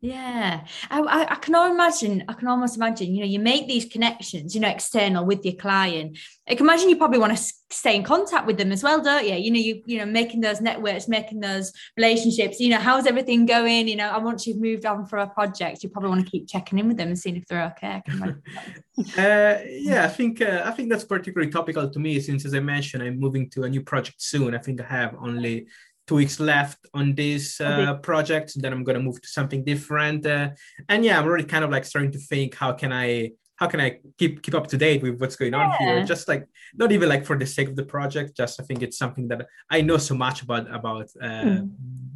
Yeah, 0.05 0.63
I, 0.91 0.99
I, 1.01 1.31
I 1.31 1.35
can 1.35 1.55
imagine. 1.55 2.23
I 2.27 2.33
can 2.33 2.47
almost 2.47 2.77
imagine. 2.77 3.15
You 3.15 3.21
know, 3.21 3.27
you 3.27 3.39
make 3.39 3.67
these 3.67 3.85
connections. 3.85 4.53
You 4.53 4.61
know, 4.61 4.67
external 4.67 5.25
with 5.25 5.43
your 5.43 5.55
client. 5.55 6.19
I 6.47 6.53
can 6.53 6.67
imagine 6.67 6.89
you 6.89 6.97
probably 6.97 7.17
want 7.17 7.35
to 7.35 7.43
stay 7.71 7.95
in 7.95 8.03
contact 8.03 8.45
with 8.45 8.59
them 8.59 8.71
as 8.71 8.83
well, 8.83 9.01
don't 9.01 9.25
you? 9.27 9.33
You 9.33 9.49
know, 9.49 9.59
you 9.59 9.81
you 9.87 9.97
know, 9.97 10.05
making 10.05 10.41
those 10.41 10.61
networks, 10.61 11.07
making 11.07 11.39
those 11.39 11.73
relationships. 11.97 12.59
You 12.59 12.69
know, 12.69 12.77
how's 12.77 13.07
everything 13.07 13.47
going? 13.47 13.87
You 13.87 13.95
know, 13.95 14.15
and 14.15 14.23
once 14.23 14.45
you've 14.45 14.61
moved 14.61 14.85
on 14.85 15.07
for 15.07 15.17
a 15.17 15.27
project, 15.27 15.81
you 15.81 15.89
probably 15.89 16.09
want 16.09 16.23
to 16.23 16.29
keep 16.29 16.47
checking 16.47 16.77
in 16.77 16.87
with 16.87 16.97
them 16.97 17.07
and 17.07 17.17
seeing 17.17 17.37
if 17.37 17.47
they're 17.47 17.73
okay. 17.75 18.03
uh, 19.17 19.63
yeah, 19.67 20.05
I 20.05 20.09
think 20.09 20.39
uh, 20.39 20.61
I 20.65 20.71
think 20.71 20.91
that's 20.91 21.03
particularly 21.03 21.51
topical 21.51 21.89
to 21.89 21.99
me 21.99 22.19
since, 22.19 22.45
as 22.45 22.53
I 22.53 22.59
mentioned, 22.59 23.01
I'm 23.01 23.19
moving 23.19 23.49
to 23.51 23.63
a 23.63 23.69
new 23.69 23.81
project 23.81 24.21
soon. 24.21 24.53
I 24.53 24.59
think 24.59 24.81
I 24.81 24.85
have 24.85 25.15
only 25.19 25.65
two 26.07 26.15
weeks 26.15 26.39
left 26.39 26.79
on 26.93 27.15
this 27.15 27.59
uh, 27.59 27.95
project. 27.95 28.53
Then 28.55 28.73
I'm 28.73 28.83
gonna 28.83 28.99
move 28.99 29.21
to 29.21 29.27
something 29.27 29.63
different. 29.63 30.25
Uh, 30.25 30.49
and 30.89 31.03
yeah, 31.03 31.19
I'm 31.19 31.25
already 31.25 31.45
kind 31.45 31.63
of 31.63 31.71
like 31.71 31.85
starting 31.85 32.11
to 32.11 32.19
think 32.19 32.55
how 32.55 32.73
can 32.73 32.93
I 32.93 33.31
how 33.57 33.67
can 33.67 33.79
I 33.79 33.99
keep 34.17 34.41
keep 34.41 34.53
up 34.53 34.67
to 34.67 34.77
date 34.77 35.01
with 35.01 35.19
what's 35.19 35.35
going 35.35 35.53
on 35.53 35.71
here? 35.79 36.03
Just 36.03 36.27
like 36.27 36.45
not 36.73 36.91
even 36.91 37.07
like 37.07 37.25
for 37.25 37.37
the 37.37 37.45
sake 37.45 37.69
of 37.69 37.75
the 37.75 37.85
project. 37.85 38.35
Just 38.35 38.59
I 38.59 38.63
think 38.63 38.81
it's 38.81 38.97
something 38.97 39.27
that 39.29 39.47
I 39.69 39.81
know 39.81 39.97
so 39.97 40.15
much 40.15 40.41
about 40.41 40.73
about 40.73 41.09
uh, 41.21 41.25
mm. 41.25 41.69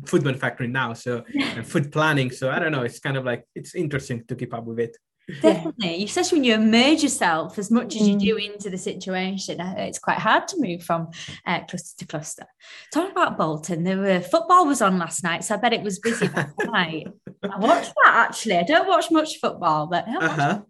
food 0.06 0.24
manufacturing 0.24 0.72
now. 0.72 0.94
So 0.94 1.24
and 1.34 1.66
food 1.66 1.92
planning. 1.92 2.32
So 2.32 2.52
I 2.52 2.60
don't 2.60 2.72
know. 2.72 2.84
It's 2.84 3.00
kind 3.00 3.18
of 3.18 3.26
like 3.26 3.46
it's 3.56 3.74
interesting 3.74 4.26
to 4.28 4.36
keep 4.36 4.54
up 4.54 4.66
with 4.66 4.80
it. 4.80 4.98
Definitely, 5.42 6.04
especially 6.04 6.40
when 6.40 6.44
you 6.44 6.56
immerse 6.56 7.04
yourself 7.04 7.58
as 7.60 7.70
much 7.70 7.96
as 7.96 8.08
you 8.08 8.18
do 8.18 8.36
mm. 8.36 8.54
into 8.54 8.70
the 8.70 8.78
situation, 8.78 9.62
uh, 9.62 9.76
it's 9.78 10.00
quite 10.00 10.18
hard 10.18 10.48
to 10.50 10.60
move 10.60 10.84
from 10.84 11.10
uh, 11.46 11.62
cluster 11.66 11.98
to 12.00 12.08
cluster. 12.08 12.46
Talking 12.94 13.12
about 13.12 13.38
Bolton, 13.38 13.84
there 13.84 13.98
were 13.98 14.22
football 14.22 14.66
was 14.66 14.82
on 14.82 14.98
last 14.98 15.24
night, 15.24 15.44
so 15.44 15.56
I 15.56 15.58
bet 15.58 15.74
it 15.74 15.84
was 15.84 16.00
busy 16.00 16.28
last 16.28 16.56
night. 16.66 17.08
I 17.44 17.60
watched 17.60 17.94
that 18.04 18.28
actually. 18.30 18.58
I 18.58 18.64
don't 18.64 18.88
watch 18.88 19.12
much 19.12 19.38
football, 19.40 19.88
but 19.88 20.08
uh-huh. 20.08 20.62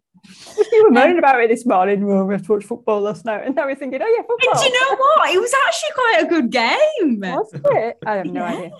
you 0.72 0.84
were 0.84 0.92
moaning 0.92 1.20
about 1.20 1.42
it 1.42 1.50
this 1.50 1.66
morning. 1.66 2.06
Well, 2.06 2.26
we 2.26 2.34
have 2.34 2.46
to 2.46 2.54
watch 2.54 2.66
football 2.66 3.02
last 3.02 3.26
night, 3.26 3.46
and 3.46 3.56
now 3.56 3.66
we're 3.66 3.76
thinking, 3.76 4.02
oh 4.02 4.08
yeah, 4.08 4.22
football. 4.22 4.52
And 4.52 4.60
do 4.60 4.66
you 4.66 4.82
know 4.82 4.98
what? 4.98 5.30
It 5.30 5.40
was 5.40 5.54
actually 5.68 5.90
quite 5.96 6.24
a 6.24 6.28
good 6.28 6.50
game. 6.50 7.20
Was 7.20 7.52
it? 7.54 7.98
I 8.06 8.16
have 8.16 8.26
no 8.26 8.44
idea. 8.44 8.72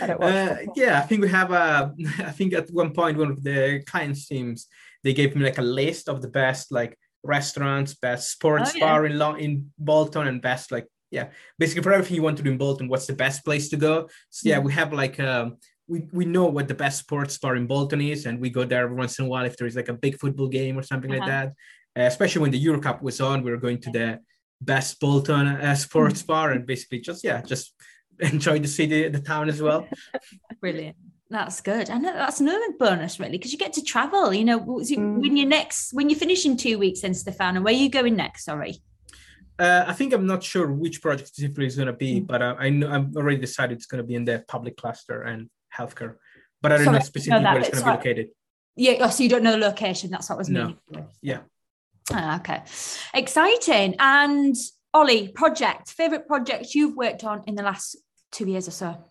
I 0.00 0.06
don't 0.06 0.20
watch. 0.20 0.34
Uh, 0.34 0.56
yeah, 0.74 0.98
I 0.98 1.02
think 1.02 1.22
we 1.22 1.28
have 1.28 1.52
a. 1.52 1.94
I 2.18 2.30
think 2.30 2.54
at 2.54 2.70
one 2.70 2.92
point 2.92 3.18
one 3.18 3.30
of 3.30 3.42
the 3.42 3.82
clients 3.86 4.26
teams 4.26 4.68
they 5.04 5.12
gave 5.12 5.34
me 5.36 5.44
like 5.44 5.58
a 5.58 5.62
list 5.62 6.08
of 6.08 6.22
the 6.22 6.28
best 6.28 6.72
like 6.72 6.98
restaurants, 7.22 7.94
best 7.94 8.30
sports 8.30 8.72
oh, 8.74 8.78
yeah. 8.78 8.84
bar 8.84 9.06
in 9.06 9.18
Long 9.18 9.40
in 9.40 9.70
Bolton, 9.78 10.26
and 10.26 10.40
best 10.40 10.72
like 10.72 10.86
yeah, 11.10 11.28
basically 11.58 11.82
for 11.82 11.92
everything 11.92 12.16
you 12.16 12.22
want 12.22 12.36
to 12.38 12.42
do 12.42 12.50
in 12.50 12.58
Bolton, 12.58 12.88
what's 12.88 13.06
the 13.06 13.12
best 13.14 13.44
place 13.44 13.68
to 13.70 13.76
go? 13.76 14.08
So 14.30 14.48
yeah, 14.48 14.56
mm-hmm. 14.56 14.66
we 14.66 14.72
have 14.72 14.92
like 14.92 15.20
um 15.20 15.56
we, 15.88 16.04
we 16.12 16.24
know 16.24 16.46
what 16.46 16.68
the 16.68 16.74
best 16.74 16.98
sports 16.98 17.38
bar 17.38 17.56
in 17.56 17.66
Bolton 17.66 18.00
is, 18.00 18.26
and 18.26 18.40
we 18.40 18.50
go 18.50 18.64
there 18.64 18.84
every 18.84 18.96
once 18.96 19.18
in 19.18 19.26
a 19.26 19.28
while 19.28 19.44
if 19.44 19.56
there 19.56 19.66
is 19.66 19.76
like 19.76 19.88
a 19.88 19.94
big 19.94 20.18
football 20.18 20.48
game 20.48 20.78
or 20.78 20.82
something 20.82 21.10
uh-huh. 21.10 21.20
like 21.20 21.28
that. 21.28 21.48
Uh, 21.96 22.06
especially 22.06 22.42
when 22.42 22.50
the 22.50 22.58
Euro 22.58 22.80
Cup 22.80 23.02
was 23.02 23.20
on, 23.20 23.42
we 23.42 23.50
were 23.50 23.56
going 23.56 23.80
to 23.80 23.90
the 23.90 24.18
best 24.60 25.00
Bolton 25.00 25.46
uh, 25.46 25.74
sports 25.86 26.22
mm-hmm. 26.22 26.32
bar 26.32 26.50
and 26.52 26.66
basically 26.66 27.00
just 27.00 27.24
yeah, 27.24 27.40
just 27.42 27.72
enjoy 28.20 28.58
the 28.58 28.68
city, 28.68 29.08
the 29.08 29.20
town 29.20 29.48
as 29.48 29.62
well. 29.62 29.86
Brilliant. 30.60 30.96
That's 31.28 31.60
good. 31.60 31.90
I 31.90 31.98
know 31.98 32.12
that's 32.12 32.40
another 32.40 32.72
bonus, 32.78 33.18
really, 33.18 33.32
because 33.32 33.52
you 33.52 33.58
get 33.58 33.72
to 33.74 33.82
travel. 33.82 34.32
You 34.32 34.44
know, 34.44 34.60
mm. 34.60 35.20
when 35.20 35.36
you're 35.36 35.48
next, 35.48 35.92
when 35.92 36.08
you 36.08 36.14
finish 36.16 36.46
in 36.46 36.56
two 36.56 36.78
weeks, 36.78 37.00
then 37.00 37.14
Stefano, 37.14 37.60
where 37.60 37.74
are 37.74 37.76
you 37.76 37.88
going 37.88 38.14
next? 38.14 38.44
Sorry. 38.44 38.78
Uh, 39.58 39.84
I 39.86 39.92
think 39.92 40.12
I'm 40.12 40.26
not 40.26 40.44
sure 40.44 40.70
which 40.70 41.02
project 41.02 41.28
specifically 41.28 41.66
is 41.66 41.76
going 41.76 41.86
to 41.86 41.92
be, 41.92 42.20
mm. 42.20 42.26
but 42.26 42.42
uh, 42.42 42.54
I 42.58 42.70
know 42.70 42.88
I'm 42.88 43.12
already 43.16 43.38
decided 43.38 43.76
it's 43.76 43.86
going 43.86 44.02
to 44.02 44.06
be 44.06 44.14
in 44.14 44.24
the 44.24 44.44
public 44.46 44.76
cluster 44.76 45.22
and 45.22 45.50
healthcare. 45.76 46.16
But 46.62 46.72
I 46.72 46.76
don't 46.76 46.84
sorry, 46.86 46.98
know 46.98 47.04
specifically 47.04 47.44
where 47.44 47.58
it's 47.58 47.70
going 47.70 47.84
to 47.84 47.90
be 47.90 47.96
located. 47.96 48.28
Yeah, 48.76 48.94
oh, 49.00 49.10
so 49.10 49.22
you 49.22 49.28
don't 49.28 49.42
know 49.42 49.52
the 49.52 49.58
location. 49.58 50.10
That's 50.10 50.28
what 50.28 50.38
was 50.38 50.48
no. 50.48 50.76
meaning. 50.90 51.08
Yeah. 51.22 51.40
Ah, 52.12 52.38
okay, 52.38 52.62
exciting. 53.14 53.96
And 53.98 54.54
Ollie, 54.94 55.28
project 55.28 55.90
favorite 55.90 56.28
project 56.28 56.74
you've 56.74 56.94
worked 56.94 57.24
on 57.24 57.42
in 57.46 57.56
the 57.56 57.62
last 57.62 57.96
two 58.30 58.46
years 58.46 58.68
or 58.68 58.70
so. 58.70 59.04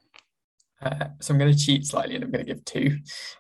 Uh, 0.85 1.07
so 1.19 1.33
I'm 1.33 1.39
going 1.39 1.51
to 1.51 1.57
cheat 1.57 1.85
slightly 1.85 2.15
and 2.15 2.23
I'm 2.23 2.31
going 2.31 2.45
to 2.45 2.53
give 2.53 2.63
two, 2.63 2.99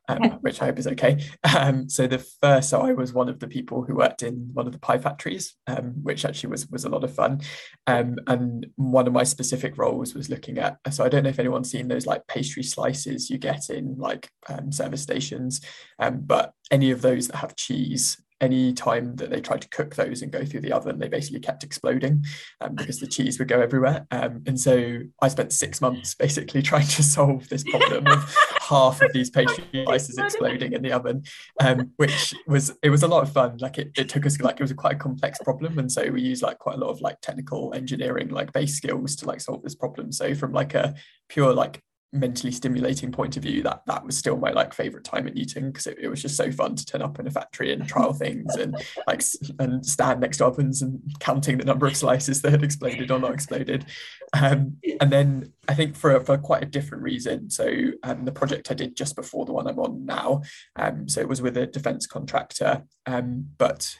um, 0.09 0.23
which 0.41 0.61
I 0.61 0.65
hope 0.65 0.79
is 0.79 0.87
okay. 0.87 1.23
Um, 1.55 1.87
so 1.87 2.07
the 2.07 2.17
first, 2.41 2.69
so 2.69 2.81
I 2.81 2.93
was 2.93 3.13
one 3.13 3.29
of 3.29 3.39
the 3.39 3.47
people 3.47 3.83
who 3.83 3.95
worked 3.95 4.23
in 4.23 4.49
one 4.53 4.65
of 4.65 4.73
the 4.73 4.79
pie 4.79 4.97
factories, 4.97 5.55
um, 5.67 5.93
which 6.01 6.25
actually 6.25 6.49
was 6.49 6.67
was 6.67 6.85
a 6.85 6.89
lot 6.89 7.03
of 7.03 7.13
fun. 7.13 7.41
Um, 7.85 8.17
and 8.27 8.65
one 8.75 9.07
of 9.07 9.13
my 9.13 9.23
specific 9.23 9.77
roles 9.77 10.15
was 10.15 10.29
looking 10.29 10.57
at. 10.57 10.77
So 10.91 11.05
I 11.05 11.09
don't 11.09 11.23
know 11.23 11.29
if 11.29 11.39
anyone's 11.39 11.69
seen 11.69 11.87
those 11.87 12.07
like 12.07 12.25
pastry 12.27 12.63
slices 12.63 13.29
you 13.29 13.37
get 13.37 13.69
in 13.69 13.95
like 13.97 14.27
um, 14.49 14.71
service 14.71 15.03
stations, 15.03 15.61
um, 15.99 16.21
but 16.25 16.53
any 16.71 16.89
of 16.91 17.01
those 17.01 17.27
that 17.27 17.37
have 17.37 17.55
cheese 17.55 18.17
any 18.41 18.73
time 18.73 19.15
that 19.15 19.29
they 19.29 19.39
tried 19.39 19.61
to 19.61 19.69
cook 19.69 19.95
those 19.95 20.21
and 20.21 20.31
go 20.31 20.43
through 20.43 20.61
the 20.61 20.71
oven, 20.71 20.99
they 20.99 21.07
basically 21.07 21.39
kept 21.39 21.63
exploding 21.63 22.23
um, 22.61 22.75
because 22.75 22.99
the 22.99 23.07
cheese 23.07 23.39
would 23.39 23.47
go 23.47 23.61
everywhere. 23.61 24.05
Um, 24.11 24.43
and 24.45 24.59
so 24.59 24.99
I 25.21 25.27
spent 25.29 25.53
six 25.53 25.79
months 25.79 26.15
basically 26.15 26.61
trying 26.63 26.87
to 26.87 27.03
solve 27.03 27.47
this 27.49 27.63
problem 27.63 28.07
of 28.07 28.35
half 28.61 29.01
of 29.01 29.13
these 29.13 29.29
pastry 29.29 29.65
slices 29.85 30.17
exploding 30.17 30.73
in 30.73 30.81
the 30.81 30.91
oven, 30.91 31.23
um, 31.61 31.91
which 31.97 32.33
was 32.47 32.75
it 32.83 32.89
was 32.89 33.03
a 33.03 33.07
lot 33.07 33.23
of 33.23 33.31
fun. 33.31 33.57
Like 33.59 33.77
it, 33.77 33.91
it 33.97 34.09
took 34.09 34.25
us 34.25 34.39
like 34.41 34.59
it 34.59 34.63
was 34.63 34.71
a 34.71 34.75
quite 34.75 34.95
a 34.95 34.99
complex 34.99 35.39
problem, 35.39 35.79
and 35.79 35.91
so 35.91 36.09
we 36.09 36.21
used 36.21 36.43
like 36.43 36.59
quite 36.59 36.75
a 36.75 36.79
lot 36.79 36.89
of 36.89 37.01
like 37.01 37.21
technical 37.21 37.73
engineering 37.73 38.29
like 38.29 38.51
base 38.51 38.75
skills 38.75 39.15
to 39.17 39.27
like 39.27 39.41
solve 39.41 39.63
this 39.63 39.75
problem. 39.75 40.11
So 40.11 40.35
from 40.35 40.51
like 40.51 40.73
a 40.73 40.95
pure 41.29 41.53
like 41.53 41.81
mentally 42.15 42.51
stimulating 42.51 43.11
point 43.11 43.35
of 43.35 43.43
view 43.43 43.61
that 43.61 43.81
that 43.85 44.03
was 44.05 44.17
still 44.17 44.37
my 44.37 44.51
like 44.51 44.73
favorite 44.73 45.03
time 45.03 45.27
at 45.27 45.35
newton 45.35 45.71
because 45.71 45.87
it, 45.87 45.97
it, 45.99 46.07
was 46.07 46.21
just 46.21 46.37
so 46.37 46.51
fun 46.51 46.75
to 46.75 46.85
turn 46.85 47.01
up 47.01 47.19
in 47.19 47.27
a 47.27 47.31
factory 47.31 47.73
and 47.73 47.87
trial 47.87 48.13
things 48.13 48.55
and 48.55 48.75
like 49.07 49.21
and 49.59 49.85
stand 49.85 50.21
next 50.21 50.37
to 50.37 50.45
ovens 50.45 50.81
and 50.81 50.99
counting 51.19 51.57
the 51.57 51.65
number 51.65 51.85
of 51.85 51.97
slices 51.97 52.41
that 52.41 52.51
had 52.51 52.63
exploded 52.63 53.11
or 53.11 53.19
not 53.19 53.33
exploded. 53.33 53.85
Um, 54.33 54.77
and 54.99 55.11
then 55.11 55.53
i 55.67 55.73
think 55.73 55.95
for, 55.95 56.19
for 56.21 56.37
quite 56.37 56.63
a 56.63 56.67
different 56.67 57.03
reason. 57.03 57.49
So 57.49 57.69
um, 58.03 58.25
the 58.25 58.31
project 58.31 58.71
i 58.71 58.73
did 58.73 58.95
just 58.95 59.15
before 59.15 59.45
the 59.45 59.53
one 59.53 59.67
i'm 59.67 59.79
on 59.79 60.05
now 60.05 60.41
um, 60.75 61.07
so 61.07 61.21
it 61.21 61.27
was 61.27 61.41
with 61.41 61.57
a 61.57 61.67
defense 61.67 62.07
contractor 62.07 62.83
um, 63.05 63.47
but 63.57 63.97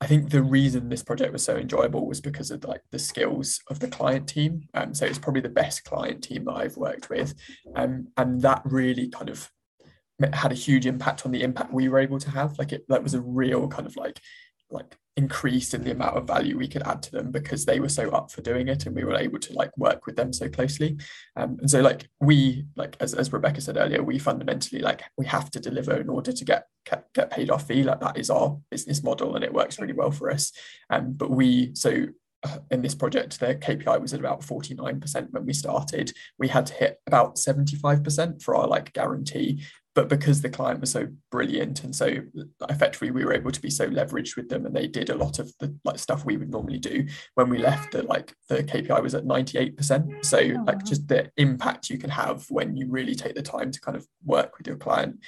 I 0.00 0.06
think 0.06 0.30
the 0.30 0.42
reason 0.42 0.88
this 0.88 1.02
project 1.02 1.32
was 1.32 1.44
so 1.44 1.56
enjoyable 1.56 2.06
was 2.06 2.20
because 2.20 2.50
of 2.50 2.64
like 2.64 2.82
the 2.92 2.98
skills 2.98 3.60
of 3.68 3.80
the 3.80 3.88
client 3.88 4.28
team. 4.28 4.62
Um, 4.74 4.94
so 4.94 5.06
it's 5.06 5.18
probably 5.18 5.40
the 5.40 5.48
best 5.48 5.84
client 5.84 6.22
team 6.22 6.44
that 6.44 6.52
I've 6.52 6.76
worked 6.76 7.10
with, 7.10 7.34
um, 7.74 8.08
and 8.16 8.40
that 8.42 8.62
really 8.64 9.08
kind 9.08 9.28
of 9.28 9.50
had 10.32 10.52
a 10.52 10.56
huge 10.56 10.86
impact 10.86 11.26
on 11.26 11.32
the 11.32 11.42
impact 11.42 11.72
we 11.72 11.88
were 11.88 11.98
able 11.98 12.18
to 12.20 12.30
have. 12.30 12.58
Like 12.58 12.72
it, 12.72 12.84
that 12.88 13.02
was 13.02 13.14
a 13.14 13.20
real 13.20 13.66
kind 13.68 13.86
of 13.86 13.96
like 13.96 14.20
like 14.70 14.96
increased 15.18 15.74
in 15.74 15.82
the 15.82 15.90
amount 15.90 16.16
of 16.16 16.28
value 16.28 16.56
we 16.56 16.68
could 16.68 16.86
add 16.86 17.02
to 17.02 17.10
them 17.10 17.32
because 17.32 17.64
they 17.64 17.80
were 17.80 17.88
so 17.88 18.08
up 18.10 18.30
for 18.30 18.40
doing 18.40 18.68
it 18.68 18.86
and 18.86 18.94
we 18.94 19.02
were 19.02 19.16
able 19.16 19.40
to 19.40 19.52
like 19.52 19.76
work 19.76 20.06
with 20.06 20.14
them 20.14 20.32
so 20.32 20.48
closely. 20.48 20.96
Um, 21.34 21.58
and 21.60 21.68
so 21.68 21.80
like 21.80 22.08
we 22.20 22.66
like 22.76 22.96
as, 23.00 23.14
as 23.14 23.32
rebecca 23.32 23.60
said 23.60 23.76
earlier 23.76 24.00
we 24.00 24.20
fundamentally 24.20 24.80
like 24.80 25.02
we 25.16 25.26
have 25.26 25.50
to 25.50 25.60
deliver 25.60 26.00
in 26.00 26.08
order 26.08 26.32
to 26.32 26.44
get 26.44 26.68
get, 26.88 27.12
get 27.14 27.30
paid 27.30 27.50
our 27.50 27.58
fee. 27.58 27.82
Like 27.82 27.98
that 27.98 28.16
is 28.16 28.30
our 28.30 28.58
business 28.70 29.02
model 29.02 29.34
and 29.34 29.44
it 29.44 29.52
works 29.52 29.80
really 29.80 29.92
well 29.92 30.12
for 30.12 30.30
us. 30.30 30.52
Um, 30.88 31.14
but 31.14 31.30
we 31.30 31.74
so 31.74 32.06
uh, 32.44 32.58
in 32.70 32.82
this 32.82 32.94
project, 32.94 33.40
their 33.40 33.56
KPI 33.56 34.00
was 34.00 34.14
at 34.14 34.20
about 34.20 34.42
49% 34.42 35.32
when 35.32 35.44
we 35.44 35.52
started. 35.52 36.12
We 36.38 36.46
had 36.46 36.66
to 36.66 36.74
hit 36.74 37.00
about 37.08 37.34
75% 37.34 38.40
for 38.40 38.54
our 38.54 38.68
like 38.68 38.92
guarantee 38.92 39.64
but 39.98 40.08
because 40.08 40.40
the 40.40 40.48
client 40.48 40.80
was 40.80 40.92
so 40.92 41.08
brilliant 41.28 41.82
and 41.82 41.92
so 41.92 42.08
effectively 42.70 43.10
we 43.10 43.24
were 43.24 43.32
able 43.32 43.50
to 43.50 43.60
be 43.60 43.68
so 43.68 43.88
leveraged 43.88 44.36
with 44.36 44.48
them 44.48 44.64
and 44.64 44.72
they 44.76 44.86
did 44.86 45.10
a 45.10 45.14
lot 45.16 45.40
of 45.40 45.52
the 45.58 45.76
like 45.84 45.98
stuff 45.98 46.24
we 46.24 46.36
would 46.36 46.52
normally 46.52 46.78
do 46.78 47.04
when 47.34 47.48
we 47.48 47.58
left 47.58 47.90
the 47.90 48.04
like 48.04 48.32
the 48.48 48.62
kpi 48.62 49.02
was 49.02 49.16
at 49.16 49.24
98% 49.24 50.24
so 50.24 50.38
like 50.64 50.84
just 50.84 51.08
the 51.08 51.28
impact 51.36 51.90
you 51.90 51.98
can 51.98 52.10
have 52.10 52.44
when 52.48 52.76
you 52.76 52.86
really 52.88 53.16
take 53.16 53.34
the 53.34 53.42
time 53.42 53.72
to 53.72 53.80
kind 53.80 53.96
of 53.96 54.06
work 54.24 54.56
with 54.56 54.68
your 54.68 54.76
client 54.76 55.18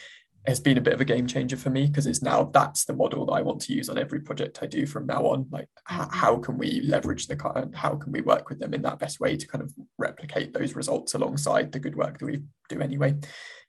has 0.46 0.58
been 0.58 0.78
a 0.78 0.80
bit 0.80 0.94
of 0.94 1.00
a 1.00 1.04
game 1.04 1.26
changer 1.26 1.56
for 1.56 1.68
me 1.68 1.86
because 1.86 2.06
it's 2.06 2.22
now 2.22 2.44
that's 2.44 2.84
the 2.86 2.94
model 2.94 3.26
that 3.26 3.32
I 3.32 3.42
want 3.42 3.60
to 3.62 3.74
use 3.74 3.90
on 3.90 3.98
every 3.98 4.20
project 4.20 4.60
I 4.62 4.66
do 4.66 4.86
from 4.86 5.06
now 5.06 5.26
on. 5.26 5.46
Like, 5.50 5.68
h- 5.90 6.08
how 6.10 6.38
can 6.38 6.56
we 6.56 6.80
leverage 6.82 7.26
the 7.26 7.36
client? 7.36 7.76
How 7.76 7.94
can 7.94 8.10
we 8.10 8.22
work 8.22 8.48
with 8.48 8.58
them 8.58 8.72
in 8.72 8.82
that 8.82 8.98
best 8.98 9.20
way 9.20 9.36
to 9.36 9.46
kind 9.46 9.62
of 9.62 9.72
replicate 9.98 10.54
those 10.54 10.74
results 10.74 11.14
alongside 11.14 11.72
the 11.72 11.78
good 11.78 11.94
work 11.94 12.18
that 12.18 12.26
we 12.26 12.42
do 12.70 12.80
anyway? 12.80 13.16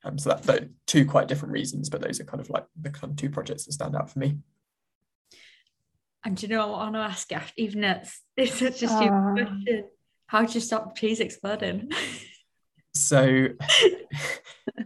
Um, 0.05 0.17
so 0.17 0.30
that, 0.30 0.43
that 0.43 0.69
two 0.88 1.05
quite 1.05 1.28
different 1.28 1.51
reasons, 1.51 1.89
but 1.89 2.01
those 2.01 2.22
are 2.22 2.26
kind 2.26 2.41
of 2.41 2.49
like 2.49 2.65
the 2.80 2.89
kind 2.89 3.11
of 3.11 3.17
two 3.17 3.30
projects 3.30 3.65
that 3.65 3.74
stand 3.74 3.95
out 3.95 4.09
for 4.09 4.19
me. 4.19 4.38
And 6.24 6.41
you 6.41 6.47
know 6.49 6.61
I 6.61 6.84
want 6.84 6.95
to 6.95 6.99
ask 6.99 7.32
you, 7.32 7.39
even 7.57 7.84
it's 7.84 8.22
it's 8.38 8.59
such 8.59 8.84
a 8.84 8.88
stupid 8.88 9.13
uh, 9.13 9.34
question. 9.34 9.86
How 10.28 10.45
do 10.45 10.53
you 10.53 10.61
stop 10.61 10.95
cheese 10.95 11.19
exploding? 11.19 11.91
So 12.93 13.47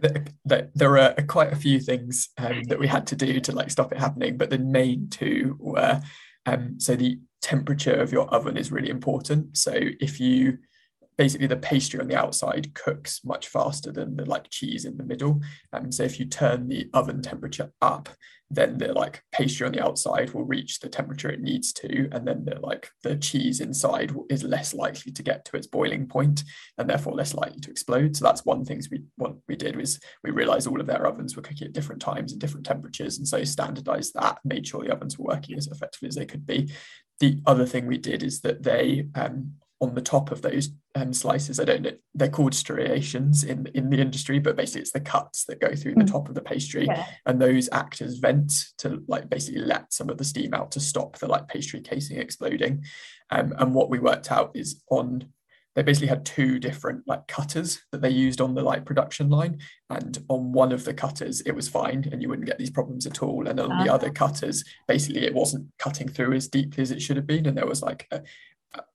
there 0.74 0.98
are 0.98 1.14
quite 1.26 1.52
a 1.52 1.56
few 1.56 1.80
things 1.80 2.28
um, 2.38 2.62
that 2.64 2.78
we 2.78 2.86
had 2.86 3.06
to 3.08 3.16
do 3.16 3.40
to 3.40 3.52
like 3.52 3.70
stop 3.70 3.92
it 3.92 3.98
happening, 3.98 4.36
but 4.36 4.50
the 4.50 4.58
main 4.58 5.08
two 5.08 5.56
were 5.58 6.00
um, 6.46 6.78
so 6.78 6.94
the 6.94 7.18
temperature 7.42 7.94
of 7.94 8.12
your 8.12 8.28
oven 8.32 8.56
is 8.56 8.72
really 8.72 8.90
important. 8.90 9.56
So 9.56 9.72
if 9.74 10.20
you 10.20 10.58
basically 11.18 11.46
the 11.46 11.56
pastry 11.56 12.00
on 12.00 12.08
the 12.08 12.16
outside 12.16 12.74
cooks 12.74 13.20
much 13.24 13.48
faster 13.48 13.90
than 13.90 14.16
the 14.16 14.24
like 14.24 14.50
cheese 14.50 14.84
in 14.84 14.96
the 14.96 15.04
middle. 15.04 15.40
And 15.72 15.86
um, 15.86 15.92
so 15.92 16.02
if 16.02 16.20
you 16.20 16.26
turn 16.26 16.68
the 16.68 16.88
oven 16.92 17.22
temperature 17.22 17.72
up, 17.80 18.08
then 18.48 18.78
the 18.78 18.92
like 18.92 19.22
pastry 19.32 19.66
on 19.66 19.72
the 19.72 19.84
outside 19.84 20.32
will 20.32 20.44
reach 20.44 20.78
the 20.78 20.88
temperature 20.88 21.28
it 21.28 21.40
needs 21.40 21.72
to, 21.72 22.08
and 22.12 22.26
then 22.26 22.44
the 22.44 22.60
like 22.60 22.88
the 23.02 23.16
cheese 23.16 23.60
inside 23.60 24.14
is 24.30 24.44
less 24.44 24.72
likely 24.72 25.10
to 25.10 25.22
get 25.22 25.44
to 25.44 25.56
its 25.56 25.66
boiling 25.66 26.06
point, 26.06 26.44
and 26.78 26.88
therefore 26.88 27.14
less 27.14 27.34
likely 27.34 27.60
to 27.60 27.70
explode. 27.70 28.16
So 28.16 28.24
that's 28.24 28.44
one 28.44 28.64
things 28.64 28.88
we 28.88 29.02
what 29.16 29.34
we 29.48 29.56
did 29.56 29.74
was 29.74 29.98
we 30.22 30.30
realized 30.30 30.68
all 30.68 30.80
of 30.80 30.86
their 30.86 31.06
ovens 31.06 31.34
were 31.34 31.42
cooking 31.42 31.66
at 31.66 31.72
different 31.72 32.00
times 32.00 32.30
and 32.30 32.40
different 32.40 32.66
temperatures, 32.66 33.18
and 33.18 33.26
so 33.26 33.42
standardized 33.42 34.14
that, 34.14 34.38
made 34.44 34.66
sure 34.66 34.84
the 34.84 34.92
ovens 34.92 35.18
were 35.18 35.34
working 35.34 35.58
as 35.58 35.66
effectively 35.66 36.08
as 36.08 36.14
they 36.14 36.26
could 36.26 36.46
be. 36.46 36.70
The 37.18 37.40
other 37.46 37.66
thing 37.66 37.86
we 37.86 37.98
did 37.98 38.22
is 38.22 38.42
that 38.42 38.62
they 38.62 39.08
um, 39.16 39.54
on 39.80 39.94
the 39.94 40.00
top 40.00 40.30
of 40.30 40.42
those 40.42 40.70
um, 40.94 41.12
slices. 41.12 41.60
I 41.60 41.64
don't 41.64 41.82
know, 41.82 41.92
they're 42.14 42.28
called 42.28 42.54
striations 42.54 43.44
in, 43.44 43.66
in 43.74 43.90
the 43.90 44.00
industry, 44.00 44.38
but 44.38 44.56
basically 44.56 44.82
it's 44.82 44.92
the 44.92 45.00
cuts 45.00 45.44
that 45.44 45.60
go 45.60 45.74
through 45.74 45.94
mm. 45.94 46.06
the 46.06 46.10
top 46.10 46.28
of 46.28 46.34
the 46.34 46.40
pastry. 46.40 46.86
Yeah. 46.86 47.06
And 47.26 47.40
those 47.40 47.68
act 47.72 48.00
as 48.00 48.18
vents 48.18 48.72
to 48.78 49.02
like 49.06 49.28
basically 49.28 49.60
let 49.60 49.92
some 49.92 50.08
of 50.08 50.18
the 50.18 50.24
steam 50.24 50.54
out 50.54 50.70
to 50.72 50.80
stop 50.80 51.18
the 51.18 51.28
like 51.28 51.48
pastry 51.48 51.80
casing 51.80 52.18
exploding. 52.18 52.84
Um, 53.30 53.52
and 53.58 53.74
what 53.74 53.90
we 53.90 53.98
worked 53.98 54.32
out 54.32 54.52
is 54.54 54.82
on 54.90 55.26
they 55.76 55.82
basically 55.82 56.08
had 56.08 56.24
two 56.24 56.58
different 56.58 57.06
like 57.06 57.28
cutters 57.28 57.82
that 57.92 58.00
they 58.00 58.08
used 58.08 58.40
on 58.40 58.54
the 58.54 58.62
like 58.62 58.86
production 58.86 59.28
line 59.28 59.58
and 59.90 60.24
on 60.28 60.50
one 60.52 60.72
of 60.72 60.84
the 60.84 60.94
cutters 60.94 61.42
it 61.42 61.54
was 61.54 61.68
fine 61.68 62.08
and 62.10 62.22
you 62.22 62.30
wouldn't 62.30 62.48
get 62.48 62.58
these 62.58 62.70
problems 62.70 63.06
at 63.06 63.22
all 63.22 63.46
and 63.46 63.60
on 63.60 63.70
uh-huh. 63.70 63.84
the 63.84 63.92
other 63.92 64.10
cutters 64.10 64.64
basically 64.88 65.24
it 65.24 65.34
wasn't 65.34 65.66
cutting 65.78 66.08
through 66.08 66.32
as 66.32 66.48
deeply 66.48 66.82
as 66.82 66.90
it 66.90 67.02
should 67.02 67.16
have 67.16 67.26
been 67.26 67.44
and 67.44 67.58
there 67.58 67.66
was 67.66 67.82
like 67.82 68.06
a, 68.10 68.22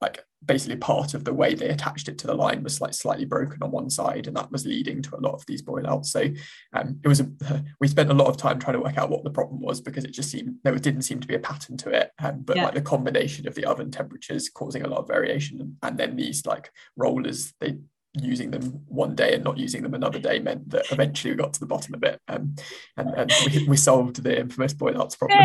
like 0.00 0.24
basically 0.44 0.76
part 0.76 1.14
of 1.14 1.24
the 1.24 1.32
way 1.32 1.54
they 1.54 1.68
attached 1.68 2.08
it 2.08 2.18
to 2.18 2.26
the 2.26 2.34
line 2.34 2.62
was 2.62 2.80
like 2.80 2.92
slightly 2.92 3.24
broken 3.24 3.62
on 3.62 3.70
one 3.70 3.88
side 3.88 4.26
and 4.26 4.36
that 4.36 4.50
was 4.50 4.66
leading 4.66 5.00
to 5.00 5.16
a 5.16 5.20
lot 5.20 5.34
of 5.34 5.46
these 5.46 5.62
boilouts 5.62 6.06
so 6.06 6.24
um, 6.72 6.98
it 7.04 7.08
was 7.08 7.20
a, 7.20 7.30
we 7.80 7.86
spent 7.86 8.10
a 8.10 8.14
lot 8.14 8.26
of 8.26 8.36
time 8.36 8.58
trying 8.58 8.74
to 8.74 8.80
work 8.80 8.98
out 8.98 9.10
what 9.10 9.22
the 9.24 9.30
problem 9.30 9.60
was 9.60 9.80
because 9.80 10.04
it 10.04 10.12
just 10.12 10.30
seemed 10.30 10.56
there 10.64 10.76
didn't 10.76 11.02
seem 11.02 11.20
to 11.20 11.28
be 11.28 11.34
a 11.34 11.40
pattern 11.40 11.76
to 11.76 11.90
it 11.90 12.10
um, 12.18 12.40
but 12.42 12.56
yeah. 12.56 12.64
like 12.64 12.74
the 12.74 12.80
combination 12.80 13.46
of 13.46 13.54
the 13.54 13.64
oven 13.64 13.90
temperatures 13.90 14.48
causing 14.48 14.82
a 14.82 14.88
lot 14.88 14.98
of 14.98 15.08
variation 15.08 15.60
and, 15.60 15.76
and 15.82 15.98
then 15.98 16.16
these 16.16 16.44
like 16.44 16.70
rollers 16.96 17.54
they 17.60 17.76
using 18.20 18.50
them 18.50 18.62
one 18.88 19.14
day 19.14 19.34
and 19.34 19.44
not 19.44 19.56
using 19.56 19.82
them 19.82 19.94
another 19.94 20.18
day 20.18 20.38
meant 20.38 20.68
that 20.68 20.84
eventually 20.92 21.32
we 21.32 21.36
got 21.36 21.54
to 21.54 21.60
the 21.60 21.66
bottom 21.66 21.94
of 21.94 22.02
it 22.02 22.20
um, 22.28 22.54
and, 22.98 23.08
and 23.14 23.32
we, 23.46 23.68
we 23.68 23.76
solved 23.76 24.22
the 24.22 24.38
infamous 24.38 24.74
boilouts 24.74 25.16
problem 25.18 25.38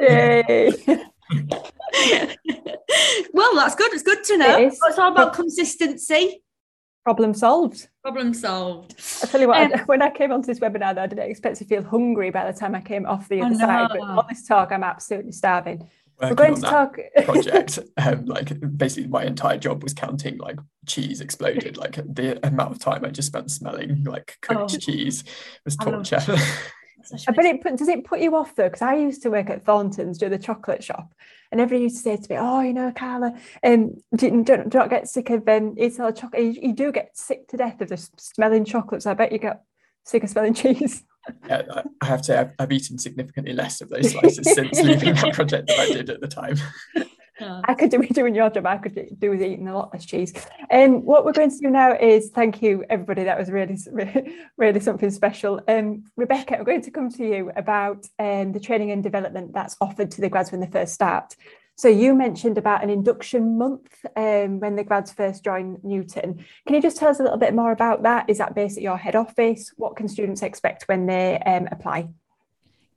Yay! 0.00 0.70
well, 3.32 3.54
that's 3.54 3.74
good. 3.74 3.92
It's 3.92 4.02
good 4.02 4.24
to 4.24 4.36
know. 4.36 4.58
It 4.58 4.74
it's 4.86 4.98
all 4.98 5.12
about 5.12 5.34
consistency. 5.34 6.42
Problem 7.04 7.34
solved. 7.34 7.88
Problem 8.02 8.32
solved. 8.32 8.94
I 9.22 9.26
tell 9.26 9.40
you 9.40 9.48
what, 9.48 9.72
um, 9.72 9.80
when 9.86 10.00
I 10.00 10.10
came 10.10 10.32
onto 10.32 10.46
this 10.46 10.58
webinar, 10.58 10.96
I 10.96 11.06
didn't 11.06 11.30
expect 11.30 11.58
to 11.58 11.64
feel 11.66 11.82
hungry 11.82 12.30
by 12.30 12.50
the 12.50 12.58
time 12.58 12.74
I 12.74 12.80
came 12.80 13.04
off 13.04 13.28
the 13.28 13.42
other 13.42 13.54
side. 13.54 13.90
But 13.92 14.00
on 14.00 14.24
this 14.28 14.46
talk, 14.46 14.72
I'm 14.72 14.82
absolutely 14.82 15.32
starving. 15.32 15.86
We're 16.20 16.34
going 16.34 16.54
to 16.54 16.60
talk 16.60 16.98
project. 17.24 17.78
Um, 17.96 18.24
like 18.24 18.52
basically, 18.78 19.08
my 19.08 19.24
entire 19.24 19.58
job 19.58 19.82
was 19.82 19.92
counting 19.92 20.38
like 20.38 20.58
cheese 20.86 21.20
exploded. 21.20 21.76
Like 21.76 21.96
the 21.96 22.44
amount 22.46 22.72
of 22.72 22.78
time 22.78 23.04
I 23.04 23.10
just 23.10 23.28
spent 23.28 23.50
smelling 23.50 24.04
like 24.04 24.38
cooked 24.40 24.74
oh. 24.74 24.78
cheese 24.78 25.24
was 25.64 25.76
torture. 25.76 26.22
but 26.26 27.44
it 27.44 27.62
does 27.76 27.88
it 27.88 28.04
put 28.04 28.20
you 28.20 28.36
off 28.36 28.54
though? 28.54 28.64
Because 28.64 28.82
I 28.82 28.94
used 28.94 29.22
to 29.22 29.30
work 29.30 29.50
at 29.50 29.64
Thornton's, 29.64 30.18
do 30.18 30.28
the 30.28 30.38
chocolate 30.38 30.84
shop, 30.84 31.12
and 31.54 31.60
everybody 31.60 31.84
used 31.84 31.98
to 31.98 32.02
say 32.02 32.16
to 32.16 32.32
me, 32.32 32.36
"Oh, 32.36 32.60
you 32.62 32.72
know, 32.72 32.90
Carla, 32.90 33.32
um, 33.62 33.94
do, 34.16 34.26
you, 34.26 34.42
do, 34.42 34.56
do 34.68 34.78
not 34.78 34.90
get 34.90 35.06
sick 35.06 35.30
of 35.30 35.48
um, 35.48 35.76
eating 35.78 36.00
all 36.00 36.10
the 36.10 36.20
chocolate. 36.20 36.42
You, 36.42 36.50
you, 36.60 36.72
do 36.72 36.90
get 36.90 37.16
sick 37.16 37.46
to 37.48 37.56
death 37.56 37.80
of 37.80 37.90
just 37.90 38.20
smelling 38.20 38.64
chocolates. 38.64 39.06
I 39.06 39.14
bet 39.14 39.30
you 39.30 39.38
get 39.38 39.62
sick 40.04 40.24
of 40.24 40.30
smelling 40.30 40.54
cheese." 40.54 41.04
Yeah, 41.48 41.62
I 42.02 42.04
have 42.04 42.20
to 42.22 42.38
I've, 42.38 42.50
I've 42.58 42.70
eaten 42.70 42.98
significantly 42.98 43.54
less 43.54 43.80
of 43.80 43.88
those 43.88 44.10
slices 44.10 44.44
since 44.54 44.78
leaving 44.82 45.14
that 45.14 45.32
project 45.32 45.68
that 45.68 45.78
I 45.78 45.86
did 45.86 46.10
at 46.10 46.20
the 46.20 46.28
time. 46.28 46.56
I 47.40 47.74
could 47.74 47.90
do 47.90 48.00
doing 48.02 48.34
your 48.34 48.50
job. 48.50 48.66
I 48.66 48.78
could 48.78 49.18
do 49.18 49.30
with 49.30 49.42
eating 49.42 49.68
a 49.68 49.76
lot 49.76 49.92
less 49.92 50.04
cheese. 50.04 50.32
And 50.70 50.96
um, 50.96 51.04
what 51.04 51.24
we're 51.24 51.32
going 51.32 51.50
to 51.50 51.58
do 51.58 51.70
now 51.70 51.96
is 51.96 52.30
thank 52.30 52.62
you, 52.62 52.84
everybody. 52.88 53.24
That 53.24 53.38
was 53.38 53.50
really, 53.50 53.76
really 54.56 54.80
something 54.80 55.10
special. 55.10 55.60
Um, 55.66 56.04
Rebecca, 56.16 56.58
I'm 56.58 56.64
going 56.64 56.82
to 56.82 56.90
come 56.90 57.10
to 57.10 57.26
you 57.26 57.50
about 57.56 58.06
um, 58.18 58.52
the 58.52 58.60
training 58.60 58.90
and 58.90 59.02
development 59.02 59.52
that's 59.52 59.76
offered 59.80 60.10
to 60.12 60.20
the 60.20 60.28
grads 60.28 60.52
when 60.52 60.60
they 60.60 60.68
first 60.68 60.94
start. 60.94 61.34
So 61.76 61.88
you 61.88 62.14
mentioned 62.14 62.56
about 62.56 62.84
an 62.84 62.90
induction 62.90 63.58
month 63.58 63.92
um, 64.14 64.60
when 64.60 64.76
the 64.76 64.84
grads 64.84 65.10
first 65.10 65.42
join 65.42 65.78
Newton. 65.82 66.44
Can 66.66 66.76
you 66.76 66.80
just 66.80 66.96
tell 66.96 67.08
us 67.08 67.18
a 67.18 67.24
little 67.24 67.38
bit 67.38 67.52
more 67.52 67.72
about 67.72 68.04
that? 68.04 68.30
Is 68.30 68.38
that 68.38 68.54
based 68.54 68.76
at 68.76 68.82
your 68.84 68.96
head 68.96 69.16
office? 69.16 69.72
What 69.76 69.96
can 69.96 70.06
students 70.06 70.42
expect 70.42 70.84
when 70.84 71.06
they 71.06 71.38
um, 71.40 71.68
apply? 71.72 72.10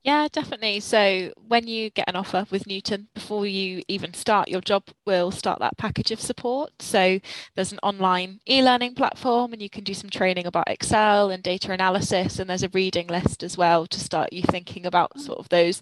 Yeah, 0.04 0.28
definitely. 0.32 0.80
So 0.80 1.32
when 1.36 1.66
you 1.66 1.90
get 1.90 2.08
an 2.08 2.16
offer 2.16 2.46
with 2.50 2.66
Newton, 2.66 3.08
before 3.14 3.46
you 3.46 3.82
even 3.88 4.14
start 4.14 4.48
your 4.48 4.60
job, 4.60 4.84
we'll 5.04 5.30
start 5.32 5.58
that 5.58 5.76
package 5.76 6.10
of 6.12 6.20
support. 6.20 6.70
So 6.80 7.18
there's 7.54 7.72
an 7.72 7.80
online 7.82 8.40
e-learning 8.48 8.94
platform 8.94 9.52
and 9.52 9.60
you 9.60 9.68
can 9.68 9.84
do 9.84 9.94
some 9.94 10.08
training 10.08 10.46
about 10.46 10.68
Excel 10.68 11.30
and 11.30 11.42
data 11.42 11.72
analysis. 11.72 12.38
And 12.38 12.48
there's 12.48 12.62
a 12.62 12.70
reading 12.70 13.08
list 13.08 13.42
as 13.42 13.58
well 13.58 13.86
to 13.88 14.00
start 14.00 14.32
you 14.32 14.42
thinking 14.42 14.86
about 14.86 15.12
mm. 15.14 15.20
sort 15.20 15.40
of 15.40 15.48
those 15.48 15.80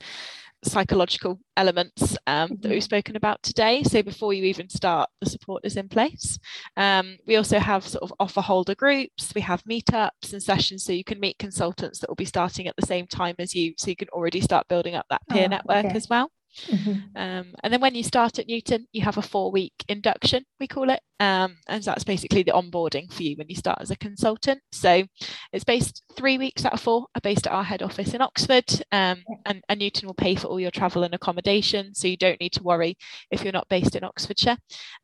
psychological 0.67 1.39
elements 1.57 2.17
um, 2.27 2.49
that 2.61 2.65
we've 2.65 2.79
mm-hmm. 2.79 2.81
spoken 2.81 3.17
about 3.17 3.43
today. 3.43 3.83
So 3.83 4.03
before 4.03 4.33
you 4.33 4.45
even 4.45 4.69
start, 4.69 5.09
the 5.21 5.31
support 5.31 5.65
is 5.65 5.77
in 5.77 5.89
place. 5.89 6.39
Um, 6.77 7.17
we 7.27 7.37
also 7.37 7.59
have 7.59 7.87
sort 7.87 8.03
of 8.03 8.13
offer 8.21 8.41
holder 8.41 8.75
groups. 8.75 9.33
We 9.35 9.41
have 9.43 9.63
meetups 9.65 10.33
and 10.33 10.43
sessions 10.43 10.85
so 10.85 10.93
you 10.93 11.05
can 11.05 11.21
meet 11.21 11.39
consultants 11.39 11.99
that 12.01 12.09
will 12.09 12.17
be 12.17 12.25
starting 12.25 12.67
at 12.67 12.77
the 12.77 12.87
same 12.87 13.07
time 13.07 13.37
as 13.39 13.55
you. 13.55 13.75
So 13.77 13.89
you 13.89 13.97
can 13.97 14.09
already 14.09 14.41
start 14.41 14.69
building 14.69 14.95
up 14.95 15.07
that 15.11 15.23
peer 15.29 15.45
oh, 15.45 15.49
network 15.49 15.87
okay. 15.87 15.97
as 15.97 16.09
well. 16.09 16.31
Mm-hmm. 16.67 17.17
Um, 17.17 17.55
and 17.63 17.73
then 17.73 17.81
when 17.81 17.95
you 17.95 18.03
start 18.03 18.39
at 18.39 18.49
Newton, 18.49 18.87
you 18.93 19.03
have 19.03 19.19
a 19.19 19.23
four 19.23 19.51
week 19.51 19.73
induction, 19.89 20.45
we 20.61 20.67
call 20.67 20.91
it. 20.91 21.01
Um, 21.19 21.57
and 21.69 21.83
that's 21.83 22.05
basically 22.05 22.43
the 22.43 22.53
onboarding 22.53 23.13
for 23.13 23.23
you 23.23 23.37
when 23.37 23.49
you 23.49 23.57
start 23.57 23.79
as 23.81 23.91
a 23.91 23.97
consultant. 23.97 24.61
So 24.73 25.05
it's 25.53 25.65
based 25.65 26.03
three 26.17 26.39
weeks 26.39 26.65
out 26.65 26.75
of 26.75 26.81
four 26.81 27.07
are 27.15 27.21
based 27.21 27.47
at 27.47 27.53
our 27.53 27.65
head 27.65 27.83
office 27.83 28.15
in 28.15 28.21
Oxford. 28.21 28.71
Um, 28.93 29.23
and, 29.45 29.63
and 29.69 29.81
Newton 29.81 30.07
will 30.07 30.15
pay 30.15 30.35
for 30.35 30.49
all 30.49 30.61
your 30.61 30.71
travel 30.71 31.05
and 31.05 31.15
accommodation. 31.15 31.95
So 31.95 32.09
you 32.09 32.17
don't 32.17 32.41
need 32.41 32.53
to 32.53 32.63
worry 32.63 32.97
if 33.31 33.43
you're 33.43 33.53
not 33.53 33.69
based 33.69 33.97
in 33.97 34.05
Oxfordshire. 34.05 34.59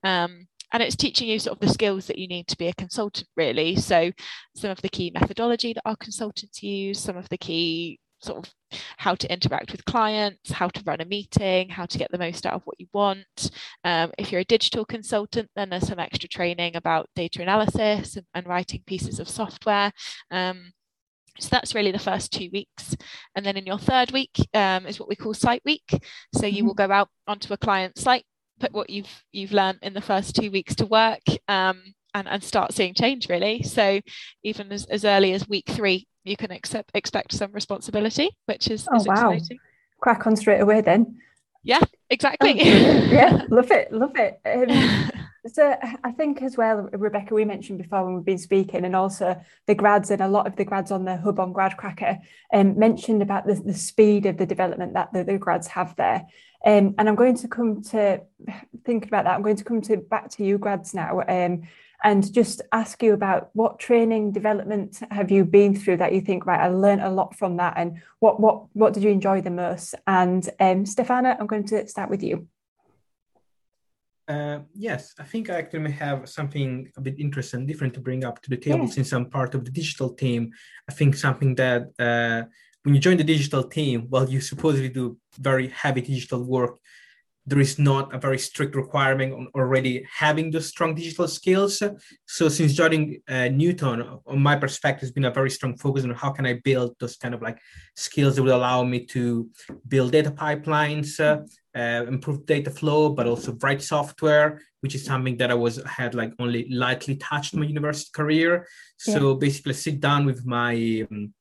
Um, 0.05 0.47
and 0.73 0.83
it's 0.83 0.97
teaching 0.97 1.29
you 1.29 1.39
sort 1.39 1.57
of 1.57 1.61
the 1.61 1.73
skills 1.73 2.07
that 2.07 2.19
you 2.19 2.27
need 2.27 2.47
to 2.49 2.57
be 2.57 2.67
a 2.67 2.73
consultant 2.73 3.29
really 3.37 3.77
so 3.77 4.11
some 4.57 4.71
of 4.71 4.81
the 4.81 4.89
key 4.89 5.13
methodology 5.13 5.75
that 5.75 5.83
our 5.85 5.97
consultants 5.97 6.63
use 6.63 6.99
some 6.99 7.19
of 7.19 7.29
the 7.29 7.37
key 7.37 8.01
sort 8.23 8.39
of 8.39 8.53
how 8.97 9.15
to 9.15 9.33
interact 9.33 9.73
with 9.73 9.85
clients, 9.85 10.53
how 10.53 10.69
to 10.69 10.83
run 10.85 11.01
a 11.01 11.05
meeting, 11.05 11.69
how 11.69 11.87
to 11.87 11.99
get 11.99 12.11
the 12.11 12.19
most 12.19 12.47
out 12.47 12.55
of 12.55 12.63
what 12.65 12.81
you 12.81 12.87
want. 12.93 13.51
Um, 13.85 14.13
if 14.19 14.31
you're 14.31 14.41
a 14.41 14.45
digital 14.45 14.85
consultant, 14.85 15.51
then 15.55 15.71
there's 15.71 15.87
some 15.87 15.99
extra 15.99 16.29
training 16.29 16.77
about 16.77 17.09
data 17.15 17.43
analysis 17.43 18.17
and, 18.17 18.27
and 18.35 18.47
writing 18.47 18.83
pieces 18.87 19.19
of 19.19 19.29
software. 19.29 19.93
Um, 20.31 20.73
so 21.39 21.49
that's 21.51 21.75
really 21.75 21.93
the 21.93 21.99
first 21.99 22.33
two 22.33 22.51
weeks. 22.53 22.95
And 23.35 23.45
then 23.45 23.57
in 23.57 23.67
your 23.67 23.79
third 23.79 24.13
week 24.13 24.37
um, 24.55 24.87
is 24.87 25.01
what 25.01 25.09
we 25.09 25.17
call 25.17 25.35
site 25.35 25.63
week. 25.65 26.03
So 26.35 26.47
you 26.47 26.65
will 26.65 26.75
mm-hmm. 26.75 26.89
go 26.89 26.95
out 26.95 27.09
onto 27.27 27.53
a 27.53 27.59
client 27.59 27.99
site, 27.99 28.25
put 28.61 28.73
what 28.73 28.91
you've 28.91 29.25
you've 29.33 29.53
learned 29.53 29.79
in 29.83 29.95
the 29.95 30.01
first 30.01 30.37
two 30.37 30.51
weeks 30.51 30.75
to 30.77 30.87
work 30.87 31.23
um, 31.49 31.83
and, 32.15 32.29
and 32.29 32.43
start 32.43 32.73
seeing 32.73 32.95
change 32.95 33.29
really. 33.29 33.63
So 33.63 34.01
even 34.43 34.73
as, 34.73 34.85
as 34.87 35.05
early 35.05 35.33
as 35.33 35.49
week 35.49 35.67
three, 35.69 36.07
you 36.25 36.37
can 36.37 36.51
accept, 36.51 36.91
expect 36.95 37.33
some 37.33 37.53
responsibility, 37.53 38.31
which 38.47 38.69
is, 38.71 38.89
oh, 38.91 38.97
is 38.97 39.07
wow. 39.07 39.31
exciting. 39.31 39.59
Crack 40.01 40.27
on 40.27 40.37
straight 40.37 40.61
away 40.61 40.81
then. 40.81 41.19
Yeah, 41.65 41.81
exactly. 42.11 42.61
Oh, 42.61 42.65
yeah, 42.65 43.43
love 43.49 43.71
it, 43.71 43.93
love 43.93 44.17
it. 44.17 44.41
Um, 44.45 45.11
so 45.47 45.77
I 46.03 46.11
think 46.13 46.43
as 46.43 46.57
well, 46.57 46.89
Rebecca, 46.93 47.35
we 47.35 47.45
mentioned 47.45 47.79
before 47.79 48.05
when 48.05 48.15
we've 48.15 48.25
been 48.25 48.39
speaking, 48.39 48.85
and 48.85 48.97
also 48.97 49.41
the 49.67 49.75
grads 49.75 50.11
and 50.11 50.21
a 50.21 50.29
lot 50.29 50.47
of 50.47 50.57
the 50.57 50.65
grads 50.65 50.91
on 50.91 51.05
the 51.05 51.17
hub 51.17 51.39
on 51.39 51.53
GradCracker 51.53 52.21
um, 52.53 52.79
mentioned 52.79 53.23
about 53.23 53.47
the, 53.47 53.55
the 53.55 53.75
speed 53.75 54.27
of 54.27 54.39
the 54.39 54.47
development 54.47 54.95
that 54.95 55.13
the, 55.13 55.23
the 55.23 55.39
grads 55.39 55.69
have 55.69 55.95
there. 55.97 56.27
Um, 56.65 56.95
and 56.99 57.09
I'm 57.09 57.17
going 57.17 57.37
to 57.39 57.49
come 57.49 57.83
to 57.85 58.23
think 58.85 59.07
about 59.07 59.25
that. 59.25 59.35
I'm 59.35 59.43
going 59.43 59.57
to 59.57 59.65
come 59.65 59.81
to 59.83 59.97
back 59.97 60.31
to 60.31 60.45
you 60.45 60.59
grads 60.59 60.95
now. 60.95 61.23
Um, 61.29 61.63
and 62.05 62.33
just 62.33 62.63
ask 62.73 63.03
you 63.03 63.13
about 63.13 63.51
what 63.53 63.79
training 63.79 64.33
development 64.33 65.01
have 65.11 65.31
you 65.31 65.45
been 65.45 65.75
through 65.75 65.97
that 65.97 66.13
you 66.13 66.21
think 66.21 66.47
right 66.47 66.61
i 66.61 66.69
learned 66.69 67.01
a 67.01 67.11
lot 67.11 67.37
from 67.37 67.57
that 67.57 67.75
and 67.77 68.01
what 68.21 68.41
what 68.41 68.65
what 68.75 68.93
did 68.93 69.03
you 69.03 69.11
enjoy 69.11 69.41
the 69.41 69.51
most 69.51 69.95
and 70.07 70.49
um, 70.61 70.85
stefana 70.85 71.37
i'm 71.39 71.47
going 71.47 71.65
to 71.65 71.87
start 71.87 72.11
with 72.11 72.23
you 72.23 72.47
uh, 74.29 74.61
yes, 74.75 75.15
I 75.19 75.25
think 75.25 75.51
I 75.51 75.59
actually 75.59 75.91
have 75.91 76.29
something 76.29 76.91
a 76.97 77.01
bit 77.01 77.19
interesting, 77.19 77.67
different 77.67 77.93
to 77.95 78.01
bring 78.01 78.25
up 78.25 78.41
to 78.43 78.51
the 78.51 78.57
table 78.57 78.87
yeah. 78.87 78.93
since 78.93 79.13
I'm 79.13 79.29
part 79.29 79.55
of 79.55 79.65
the 79.65 79.71
digital 79.71 80.11
team. 80.11 80.53
I 80.89 80.93
think 80.93 81.17
something 81.17 81.57
that 81.57 81.83
uh, 81.99 82.49
when 82.83 82.95
you 82.95 83.01
join 83.01 83.17
the 83.17 83.25
digital 83.25 83.65
team, 83.65 84.07
well, 84.09 84.29
you 84.31 84.41
supposedly 84.41 84.89
do 84.89 85.19
very 85.39 85.69
heavy 85.69 86.01
digital 86.01 86.45
work 86.45 86.79
there 87.45 87.61
is 87.61 87.79
not 87.79 88.15
a 88.15 88.19
very 88.19 88.39
strict 88.39 88.77
requirement 88.77 89.33
on 89.33 89.49
already 89.55 90.07
having 90.13 90.51
those 90.51 90.69
strong 90.69 90.95
digital 90.95 91.27
skills. 91.27 91.83
So 92.27 92.49
since 92.49 92.73
joining 92.75 93.21
uh, 93.29 93.49
Newton, 93.49 94.21
on 94.27 94.41
my 94.41 94.57
perspective, 94.57 95.01
has 95.03 95.13
been 95.13 95.25
a 95.25 95.31
very 95.31 95.51
strong 95.51 95.77
focus 95.77 96.05
on 96.05 96.11
how 96.11 96.31
can 96.31 96.47
I 96.47 96.61
build 96.65 96.95
those 97.01 97.17
kind 97.17 97.35
of 97.35 97.43
like 97.43 97.59
skills 97.97 98.37
that 98.37 98.43
will 98.43 98.57
allow 98.57 98.85
me 98.85 99.07
to 99.07 99.49
build 99.89 100.13
data 100.13 100.31
pipelines, 100.31 101.19
uh, 101.19 101.43
uh, 101.77 102.07
improve 102.07 102.47
data 102.47 102.71
flow, 102.71 103.09
but 103.09 103.27
also 103.27 103.57
write 103.63 103.83
software, 103.83 104.61
which 104.81 104.95
is 104.95 105.05
something 105.05 105.37
that 105.39 105.51
I 105.51 105.55
was 105.55 105.83
had 105.85 106.15
like 106.15 106.33
only 106.39 106.69
lightly 106.71 107.17
touched 107.17 107.55
my 107.55 107.67
university 107.67 108.11
career. 108.15 108.69
So 108.99 109.33
yeah. 109.33 109.39
basically, 109.39 109.75
sit 109.75 109.99
down 109.99 110.27
with 110.27 110.47
my 110.47 111.07
um, 111.11 111.35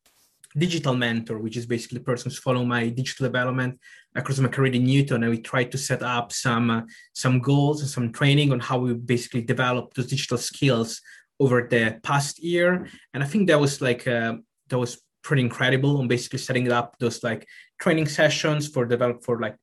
digital 0.57 0.95
mentor, 0.95 1.39
which 1.39 1.57
is 1.57 1.65
basically 1.65 1.99
the 1.99 2.03
person 2.03 2.29
who's 2.29 2.39
following 2.39 2.67
my 2.67 2.89
digital 2.89 3.25
development 3.25 3.79
across 4.15 4.39
my 4.39 4.49
career 4.49 4.73
in 4.73 4.83
Newton, 4.83 5.23
and 5.23 5.31
we 5.31 5.39
tried 5.39 5.71
to 5.71 5.77
set 5.77 6.01
up 6.03 6.31
some 6.31 6.69
uh, 6.69 6.81
some 7.13 7.39
goals 7.39 7.81
and 7.81 7.89
some 7.89 8.11
training 8.11 8.51
on 8.51 8.59
how 8.59 8.77
we 8.79 8.93
basically 8.93 9.41
develop 9.41 9.93
those 9.93 10.07
digital 10.07 10.37
skills 10.37 11.01
over 11.39 11.67
the 11.67 11.99
past 12.03 12.39
year. 12.39 12.87
And 13.13 13.23
I 13.23 13.25
think 13.25 13.47
that 13.47 13.59
was 13.59 13.81
like 13.81 14.07
uh, 14.07 14.35
that 14.69 14.77
was 14.77 15.01
pretty 15.23 15.41
incredible 15.41 15.97
on 15.97 16.07
basically 16.07 16.39
setting 16.39 16.71
up 16.71 16.95
those 16.99 17.23
like 17.23 17.47
training 17.79 18.07
sessions 18.07 18.67
for 18.67 18.85
develop 18.85 19.23
for 19.23 19.39
like 19.39 19.55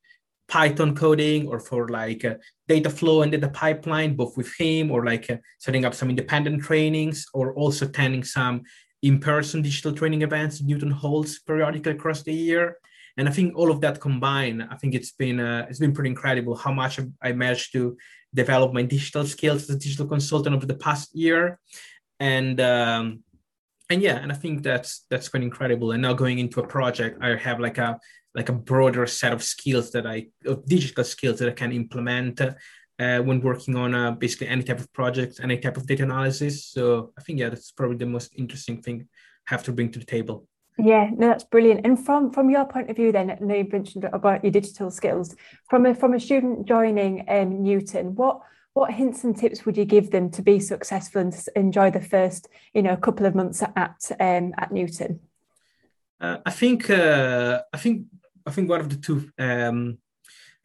Python 0.48 0.94
coding 0.94 1.46
or 1.46 1.60
for 1.60 1.88
like 1.88 2.24
uh, 2.24 2.34
data 2.66 2.88
flow 2.88 3.22
and 3.22 3.32
data 3.32 3.48
pipeline, 3.48 4.16
both 4.16 4.36
with 4.36 4.52
him 4.56 4.90
or 4.90 5.04
like 5.04 5.30
uh, 5.30 5.36
setting 5.58 5.84
up 5.84 5.94
some 5.94 6.08
independent 6.08 6.62
trainings 6.62 7.26
or 7.34 7.52
also 7.54 7.86
attending 7.86 8.24
some 8.24 8.62
in-person 9.02 9.62
digital 9.62 9.92
training 9.92 10.22
events 10.22 10.60
Newton 10.60 10.90
holds 10.90 11.38
periodically 11.40 11.92
across 11.92 12.22
the 12.22 12.32
year. 12.32 12.78
And 13.16 13.28
I 13.28 13.32
think 13.32 13.56
all 13.56 13.70
of 13.70 13.80
that 13.80 14.00
combined, 14.00 14.66
I 14.70 14.76
think 14.76 14.94
it's 14.94 15.10
been 15.10 15.40
uh, 15.40 15.66
it's 15.68 15.80
been 15.80 15.92
pretty 15.92 16.10
incredible 16.10 16.54
how 16.54 16.72
much 16.72 17.00
I 17.20 17.32
managed 17.32 17.72
to 17.72 17.96
develop 18.32 18.72
my 18.72 18.82
digital 18.82 19.24
skills 19.24 19.62
as 19.64 19.70
a 19.70 19.78
digital 19.78 20.06
consultant 20.06 20.54
over 20.54 20.66
the 20.66 20.76
past 20.76 21.14
year, 21.16 21.58
and 22.20 22.60
um, 22.60 23.24
and 23.90 24.02
yeah, 24.02 24.18
and 24.18 24.30
I 24.30 24.36
think 24.36 24.62
that's 24.62 25.04
that's 25.10 25.28
quite 25.28 25.42
incredible. 25.42 25.90
And 25.90 26.02
now 26.02 26.12
going 26.12 26.38
into 26.38 26.60
a 26.60 26.66
project, 26.66 27.18
I 27.20 27.34
have 27.34 27.58
like 27.58 27.78
a 27.78 27.98
like 28.36 28.50
a 28.50 28.52
broader 28.52 29.06
set 29.08 29.32
of 29.32 29.42
skills 29.42 29.90
that 29.92 30.06
I 30.06 30.28
of 30.46 30.64
digital 30.66 31.02
skills 31.02 31.40
that 31.40 31.48
I 31.48 31.52
can 31.52 31.72
implement 31.72 32.40
uh, 32.98 33.18
when 33.20 33.40
working 33.40 33.76
on 33.76 33.94
uh, 33.94 34.10
basically 34.12 34.48
any 34.48 34.62
type 34.62 34.80
of 34.80 34.92
project, 34.92 35.40
any 35.42 35.58
type 35.58 35.76
of 35.76 35.86
data 35.86 36.02
analysis. 36.02 36.66
So 36.66 37.12
I 37.18 37.22
think 37.22 37.38
yeah, 37.38 37.48
that's 37.48 37.70
probably 37.72 37.96
the 37.96 38.06
most 38.06 38.32
interesting 38.36 38.82
thing 38.82 39.08
I 39.48 39.54
have 39.54 39.62
to 39.64 39.72
bring 39.72 39.92
to 39.92 39.98
the 39.98 40.04
table. 40.04 40.46
Yeah, 40.78 41.10
no, 41.12 41.28
that's 41.28 41.44
brilliant. 41.44 41.84
And 41.84 42.04
from 42.04 42.30
from 42.32 42.50
your 42.50 42.64
point 42.64 42.88
of 42.88 42.96
view, 42.96 43.10
then, 43.10 43.30
I 43.30 43.38
know 43.40 43.54
you 43.56 43.68
mentioned 43.70 44.04
about 44.04 44.44
your 44.44 44.52
digital 44.52 44.90
skills. 44.90 45.34
From 45.68 45.86
a 45.86 45.94
from 45.94 46.14
a 46.14 46.20
student 46.20 46.66
joining 46.66 47.24
um, 47.28 47.62
Newton, 47.62 48.14
what 48.14 48.40
what 48.74 48.92
hints 48.92 49.24
and 49.24 49.36
tips 49.36 49.66
would 49.66 49.76
you 49.76 49.84
give 49.84 50.12
them 50.12 50.30
to 50.30 50.42
be 50.42 50.60
successful 50.60 51.20
and 51.20 51.34
enjoy 51.56 51.90
the 51.90 52.00
first, 52.00 52.48
you 52.72 52.82
know, 52.82 52.96
couple 52.96 53.26
of 53.26 53.34
months 53.34 53.60
at 53.74 54.10
um, 54.20 54.54
at 54.56 54.70
Newton? 54.70 55.18
Uh, 56.20 56.38
I 56.46 56.50
think 56.52 56.88
uh, 56.88 57.62
I 57.72 57.76
think 57.76 58.06
I 58.46 58.52
think 58.52 58.70
one 58.70 58.80
of 58.80 58.88
the 58.88 58.96
two 58.96 59.30
um, 59.36 59.98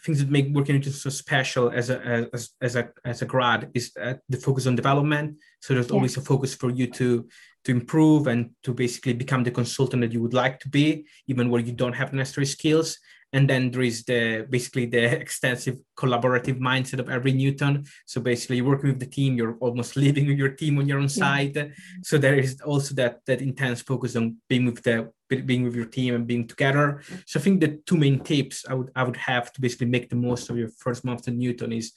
things 0.03 0.19
that 0.19 0.29
make 0.29 0.53
working 0.53 0.75
Newton 0.75 0.91
so 0.91 1.09
special 1.09 1.69
as 1.69 1.89
a 1.89 2.29
as, 2.33 2.51
as 2.61 2.75
a 2.75 2.89
as 3.05 3.21
a 3.21 3.25
grad 3.25 3.69
is 3.73 3.91
uh, 4.01 4.15
the 4.29 4.37
focus 4.37 4.67
on 4.67 4.75
development. 4.75 5.37
So 5.61 5.73
there's 5.73 5.89
yeah. 5.89 5.93
always 5.93 6.17
a 6.17 6.21
focus 6.21 6.53
for 6.53 6.69
you 6.69 6.87
to 6.87 7.27
to 7.65 7.71
improve 7.71 8.27
and 8.27 8.51
to 8.63 8.73
basically 8.73 9.13
become 9.13 9.43
the 9.43 9.51
consultant 9.51 10.01
that 10.01 10.11
you 10.11 10.21
would 10.21 10.33
like 10.33 10.59
to 10.59 10.69
be, 10.69 11.05
even 11.27 11.49
where 11.49 11.61
you 11.61 11.71
don't 11.71 11.93
have 11.93 12.11
the 12.11 12.17
necessary 12.17 12.45
skills 12.45 12.97
and 13.33 13.49
then 13.49 13.71
there 13.71 13.81
is 13.81 14.03
the 14.05 14.45
basically 14.49 14.85
the 14.85 15.03
extensive 15.19 15.77
collaborative 15.97 16.59
mindset 16.59 16.99
of 16.99 17.09
every 17.09 17.33
newton. 17.33 17.83
So 18.05 18.21
basically 18.21 18.57
you're 18.57 18.67
working 18.67 18.89
with 18.89 18.99
the 18.99 19.07
team 19.07 19.35
you're 19.35 19.57
almost 19.59 19.95
living 20.07 20.27
with 20.27 20.37
your 20.37 20.49
team 20.49 20.77
on 20.77 20.87
your 20.87 20.99
own 20.99 21.09
side. 21.09 21.55
Yeah. 21.55 21.67
so 22.03 22.17
there 22.17 22.35
is 22.35 22.61
also 22.61 22.93
that 22.95 23.21
that 23.25 23.41
intense 23.41 23.81
focus 23.81 24.15
on 24.15 24.37
being 24.47 24.65
with 24.65 24.83
the 24.83 25.11
being 25.45 25.63
with 25.63 25.75
your 25.75 25.85
team 25.85 26.13
and 26.13 26.27
being 26.27 26.47
together. 26.47 27.01
So 27.25 27.39
i 27.39 27.43
think 27.43 27.59
the 27.59 27.79
two 27.87 27.97
main 27.97 28.19
tips 28.19 28.65
i 28.69 28.73
would 28.75 28.91
i 28.95 29.03
would 29.03 29.17
have 29.17 29.51
to 29.53 29.61
basically 29.61 29.87
make 29.87 30.09
the 30.09 30.15
most 30.15 30.49
of 30.49 30.57
your 30.57 30.69
first 30.83 31.03
month 31.03 31.27
in 31.27 31.39
newton 31.39 31.71
is 31.73 31.91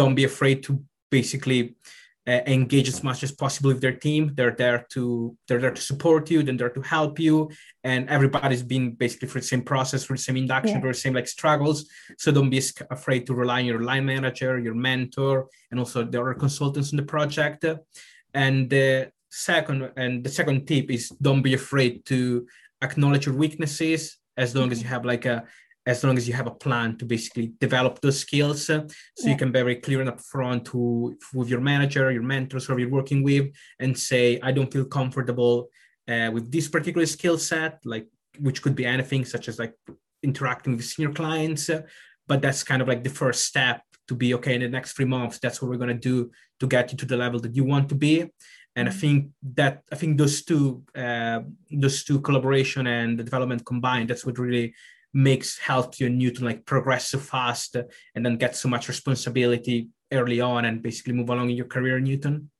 don't 0.00 0.14
be 0.14 0.24
afraid 0.24 0.62
to 0.64 0.82
basically 1.10 1.76
Uh, 2.24 2.38
engage 2.46 2.86
as 2.86 3.02
much 3.02 3.24
as 3.24 3.32
possible 3.32 3.66
with 3.66 3.80
their 3.80 3.96
team. 3.96 4.30
They're 4.36 4.54
there 4.54 4.86
to 4.90 5.36
they're 5.48 5.60
there 5.60 5.72
to 5.72 5.82
support 5.82 6.30
you, 6.30 6.44
then 6.44 6.56
they're 6.56 6.70
to 6.70 6.80
help 6.80 7.18
you, 7.18 7.50
and 7.82 8.08
everybody's 8.08 8.62
been 8.62 8.92
basically 8.92 9.26
for 9.26 9.40
the 9.40 9.44
same 9.44 9.62
process, 9.62 10.04
for 10.04 10.14
the 10.14 10.22
same 10.22 10.36
induction, 10.36 10.76
yeah. 10.76 10.82
for 10.82 10.92
the 10.92 11.02
same 11.04 11.14
like 11.14 11.26
struggles. 11.26 11.90
So 12.18 12.30
don't 12.30 12.48
be 12.48 12.62
afraid 12.92 13.26
to 13.26 13.34
rely 13.34 13.58
on 13.62 13.66
your 13.66 13.82
line 13.82 14.06
manager, 14.06 14.60
your 14.60 14.74
mentor, 14.74 15.48
and 15.72 15.80
also 15.80 16.04
there 16.04 16.24
are 16.24 16.34
consultants 16.34 16.92
in 16.92 16.96
the 16.96 17.02
project. 17.02 17.64
And 18.32 18.70
the 18.70 19.10
second 19.28 19.90
and 19.96 20.22
the 20.22 20.30
second 20.30 20.64
tip 20.68 20.92
is 20.92 21.08
don't 21.20 21.42
be 21.42 21.54
afraid 21.54 22.04
to 22.06 22.46
acknowledge 22.82 23.26
your 23.26 23.34
weaknesses 23.34 24.18
as 24.36 24.54
long 24.54 24.70
as 24.70 24.78
mm-hmm. 24.78 24.86
you 24.86 24.90
have 24.90 25.04
like 25.04 25.24
a 25.24 25.42
as 25.84 26.04
long 26.04 26.16
as 26.16 26.28
you 26.28 26.34
have 26.34 26.46
a 26.46 26.54
plan 26.64 26.96
to 26.96 27.04
basically 27.04 27.52
develop 27.60 28.00
those 28.00 28.18
skills 28.18 28.70
uh, 28.70 28.86
so 29.16 29.26
yeah. 29.26 29.30
you 29.30 29.36
can 29.36 29.50
be 29.50 29.60
very 29.60 29.76
clear 29.76 30.00
and 30.00 30.10
upfront 30.10 30.64
to, 30.64 31.16
with 31.34 31.48
your 31.48 31.60
manager 31.60 32.10
your 32.10 32.22
mentors 32.22 32.66
who 32.66 32.78
you're 32.78 32.88
working 32.88 33.22
with 33.22 33.50
and 33.80 33.96
say 33.96 34.38
i 34.42 34.52
don't 34.52 34.72
feel 34.72 34.84
comfortable 34.84 35.68
uh, 36.08 36.30
with 36.32 36.50
this 36.50 36.68
particular 36.68 37.06
skill 37.06 37.38
set 37.38 37.78
like 37.84 38.06
which 38.38 38.62
could 38.62 38.74
be 38.74 38.86
anything 38.86 39.24
such 39.24 39.48
as 39.48 39.58
like 39.58 39.74
interacting 40.22 40.76
with 40.76 40.84
senior 40.84 41.12
clients 41.12 41.68
uh, 41.68 41.82
but 42.26 42.40
that's 42.40 42.62
kind 42.62 42.80
of 42.80 42.88
like 42.88 43.02
the 43.02 43.10
first 43.10 43.44
step 43.44 43.82
to 44.08 44.14
be 44.14 44.34
okay 44.34 44.54
in 44.54 44.60
the 44.60 44.68
next 44.68 44.92
three 44.92 45.04
months 45.04 45.38
that's 45.38 45.60
what 45.60 45.70
we're 45.70 45.76
going 45.76 45.88
to 45.88 46.08
do 46.10 46.30
to 46.60 46.66
get 46.66 46.92
you 46.92 46.98
to 46.98 47.06
the 47.06 47.16
level 47.16 47.40
that 47.40 47.56
you 47.56 47.64
want 47.64 47.88
to 47.88 47.94
be 47.94 48.28
and 48.74 48.88
I 48.88 48.90
mm-hmm. 48.90 49.00
think 49.00 49.30
that 49.54 49.82
I 49.92 49.96
think 49.96 50.18
those 50.18 50.44
two 50.44 50.82
uh, 50.96 51.40
those 51.70 52.04
two 52.04 52.20
collaboration 52.20 52.86
and 52.86 53.18
the 53.18 53.24
development 53.24 53.66
combined 53.66 54.08
that's 54.08 54.24
what 54.24 54.38
really 54.38 54.74
makes 55.14 55.58
helps 55.58 56.00
you 56.00 56.08
new 56.08 56.30
to 56.30 56.44
like 56.44 56.64
progress 56.64 57.08
so 57.08 57.18
fast 57.18 57.76
and 58.14 58.24
then 58.24 58.36
get 58.36 58.56
so 58.56 58.68
much 58.68 58.88
responsibility 58.88 59.88
early 60.10 60.40
on 60.40 60.64
and 60.64 60.82
basically 60.82 61.12
move 61.12 61.28
along 61.28 61.50
in 61.50 61.56
your 61.56 61.66
career 61.66 62.00
newton? 62.00 62.50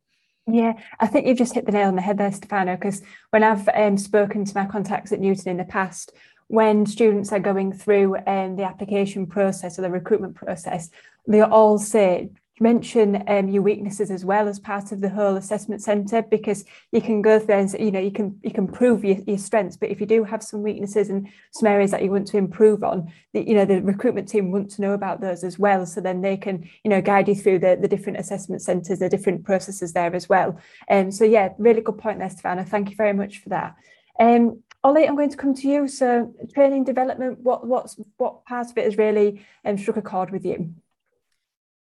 Yeah, 0.47 0.73
I 0.99 1.07
think 1.07 1.27
you've 1.27 1.39
just 1.39 1.55
hit 1.55 1.67
the 1.67 1.73
nail 1.73 1.89
on 1.89 1.95
the 1.95 2.03
head 2.03 2.19
there, 2.19 2.33
Stefano, 2.33 2.75
because 2.75 3.01
when 3.31 3.45
I've 3.45 3.69
um, 3.69 3.97
spoken 3.97 4.45
to 4.45 4.55
my 4.57 4.67
contacts 4.67 5.13
at 5.13 5.21
Newton 5.21 5.51
in 5.51 5.57
the 5.57 5.65
past, 5.65 6.13
when 6.49 6.85
students 6.85 7.33
are 7.33 7.39
going 7.39 7.73
through 7.73 8.17
um, 8.27 8.57
the 8.57 8.65
application 8.65 9.27
process 9.27 9.79
or 9.79 9.83
the 9.83 9.91
recruitment 9.91 10.35
process, 10.35 10.91
they 11.29 11.41
all 11.41 11.79
say, 11.79 12.31
mention 12.61 13.25
um, 13.29 13.49
your 13.49 13.63
weaknesses 13.63 14.11
as 14.11 14.25
well 14.25 14.47
as 14.47 14.59
part 14.59 14.93
of 14.93 15.01
the 15.01 15.09
whole 15.09 15.37
assessment 15.37 15.83
centre 15.83 16.23
because 16.23 16.65
you 16.93 17.01
can 17.01 17.23
go 17.23 17.39
there 17.39 17.59
and 17.59 17.73
you 17.81 17.91
know 17.91 17.99
you 18.01 18.11
can 18.11 18.39
you 18.43 18.51
can 18.51 18.69
prove 18.69 19.05
your, 19.05 19.17
your 19.27 19.39
strengths 19.39 19.77
but 19.77 19.89
if 19.89 20.01
you 20.01 20.07
do 20.07 20.23
have 20.23 20.43
some 20.43 20.63
weaknesses 20.63 21.09
and 21.09 21.29
some 21.53 21.67
areas 21.67 21.91
that 21.91 22.03
you 22.03 22.11
want 22.11 22.27
to 22.27 22.37
improve 22.37 22.85
on 22.85 23.11
the, 23.33 23.47
you 23.47 23.55
know 23.55 23.65
the 23.65 23.81
recruitment 23.83 24.29
team 24.29 24.53
want 24.53 24.71
to 24.71 24.83
know 24.83 24.93
about 24.93 25.21
those 25.21 25.43
as 25.43 25.59
well 25.59 25.87
so 25.87 26.01
then 26.01 26.21
they 26.21 26.37
can 26.37 26.69
you 26.85 26.91
know 26.91 27.01
guide 27.01 27.27
you 27.27 27.35
through 27.35 27.59
the, 27.59 27.77
the 27.81 27.89
different 27.89 28.19
assessment 28.19 28.61
centres 28.61 28.99
the 28.99 29.09
different 29.09 29.45
processes 29.45 29.93
there 29.93 30.15
as 30.15 30.29
well 30.29 30.59
and 30.89 31.07
um, 31.07 31.11
so 31.11 31.25
yeah 31.25 31.51
really 31.59 31.81
good 31.81 31.99
point 31.99 32.19
there 32.19 32.31
Stefano 32.31 32.65
thank 32.65 32.91
you 32.91 32.97
very 32.97 33.15
much 33.15 33.39
for 33.39 33.49
that 33.49 33.75
um, 34.21 34.63
Ollie, 34.85 35.07
I'm 35.07 35.15
going 35.15 35.31
to 35.31 35.37
come 35.37 35.55
to 35.55 35.69
you. 35.69 35.87
So, 35.87 36.35
training 36.53 36.83
development, 36.83 37.39
what 37.39 37.65
what's 37.65 38.01
what 38.17 38.45
part 38.45 38.69
of 38.69 38.77
it 38.77 38.85
has 38.85 38.99
really 38.99 39.47
um, 39.65 39.79
struck 39.79 39.97
a 39.97 40.03
chord 40.03 40.33
with 40.33 40.45
you? 40.45 40.75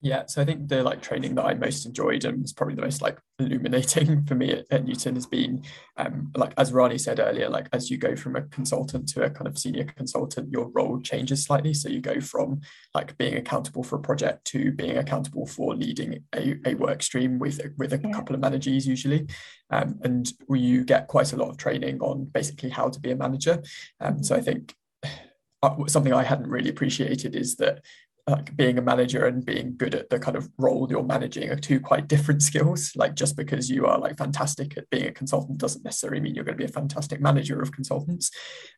Yeah, 0.05 0.25
so 0.27 0.43
I 0.43 0.45
think 0.45 0.69
the 0.69 0.83
like 0.83 1.01
training 1.01 1.35
that 1.37 1.47
I 1.47 1.55
most 1.55 1.87
enjoyed 1.87 2.27
and 2.27 2.43
was 2.43 2.53
probably 2.53 2.75
the 2.75 2.83
most 2.83 3.01
like 3.01 3.19
illuminating 3.39 4.23
for 4.27 4.35
me 4.35 4.51
at, 4.51 4.67
at 4.71 4.85
Newton 4.85 5.15
has 5.15 5.25
been 5.25 5.65
um, 5.97 6.31
like 6.37 6.53
as 6.59 6.75
Rani 6.75 6.99
said 6.99 7.21
earlier, 7.21 7.49
like 7.49 7.71
as 7.73 7.91
you 7.91 7.97
go 7.97 8.15
from 8.15 8.37
a 8.37 8.43
consultant 8.43 9.09
to 9.09 9.23
a 9.23 9.31
kind 9.31 9.47
of 9.49 9.57
senior 9.57 9.85
consultant, 9.85 10.53
your 10.53 10.69
role 10.75 11.01
changes 11.01 11.43
slightly. 11.43 11.73
So 11.73 11.89
you 11.89 12.03
go 12.03 12.21
from 12.21 12.61
like 12.93 13.17
being 13.17 13.39
accountable 13.39 13.83
for 13.83 13.97
a 13.97 14.03
project 14.03 14.45
to 14.49 14.73
being 14.73 14.99
accountable 14.99 15.47
for 15.47 15.75
leading 15.75 16.23
a, 16.35 16.57
a 16.67 16.75
work 16.75 17.03
stream 17.03 17.39
with 17.39 17.63
with 17.79 17.95
a 17.95 17.99
yeah. 18.05 18.13
couple 18.13 18.35
of 18.35 18.43
managers 18.43 18.87
usually, 18.87 19.27
um, 19.71 19.99
and 20.03 20.31
you 20.51 20.85
get 20.85 21.09
quite 21.09 21.33
a 21.33 21.37
lot 21.37 21.49
of 21.49 21.57
training 21.57 22.01
on 22.01 22.25
basically 22.27 22.69
how 22.69 22.91
to 22.91 23.01
be 23.01 23.11
a 23.11 23.17
manager. 23.17 23.63
Um, 24.01 24.23
so 24.23 24.37
I 24.37 24.43
think 24.43 24.75
uh, 25.63 25.87
something 25.87 26.13
I 26.13 26.25
hadn't 26.25 26.51
really 26.51 26.69
appreciated 26.69 27.35
is 27.35 27.57
that 27.57 27.81
like 28.27 28.57
being 28.57 28.79
a 28.79 28.83
manager 28.83 29.27
and 29.27 29.45
being 29.45 29.77
good 29.77 29.95
at 29.95 30.09
the 30.09 30.18
kind 30.18 30.37
of 30.37 30.49
role 30.57 30.87
you're 30.89 31.03
managing 31.03 31.51
are 31.51 31.57
two 31.57 31.79
quite 31.79 32.09
different 32.09 32.43
skills. 32.51 32.93
Like 32.97 33.14
just 33.14 33.37
because 33.37 33.70
you 33.70 33.87
are 33.87 33.99
like 33.99 34.16
fantastic 34.16 34.79
at 34.79 34.89
being 34.89 35.07
a 35.07 35.12
consultant 35.12 35.59
doesn't 35.59 35.85
necessarily 35.85 36.20
mean 36.20 36.35
you're 36.35 36.45
going 36.45 36.57
to 36.57 36.64
be 36.64 36.70
a 36.70 36.72
fantastic 36.72 37.20
manager 37.20 37.61
of 37.61 37.72
consultants. 37.72 38.31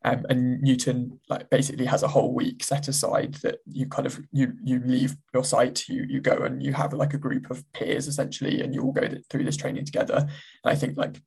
Um, 0.05 0.27
and 0.29 0.61
Newton 0.63 1.21
like 1.29 1.49
basically 1.49 1.87
has 1.87 2.03
a 2.03 2.09
whole 2.09 2.35
week 2.35 2.65
set 2.65 2.89
aside 2.89 3.35
that 3.43 3.59
you 3.67 3.87
kind 3.87 4.07
of 4.07 4.19
you 4.33 4.53
you 4.65 4.81
leave 4.85 5.17
your 5.33 5.45
site, 5.45 5.89
you 5.89 6.05
you 6.09 6.21
go 6.21 6.39
and 6.39 6.63
you 6.63 6.73
have 6.73 6.93
like 6.93 7.15
a 7.15 7.19
group 7.19 7.49
of 7.51 7.65
peers 7.73 8.09
essentially, 8.09 8.63
and 8.63 8.75
you 8.75 8.83
all 8.83 8.93
go 8.93 9.09
through 9.31 9.45
this 9.45 9.57
training 9.57 9.85
together. 9.85 10.17
And 10.17 10.29
I 10.65 10.75
think 10.75 10.97
like 10.97 11.21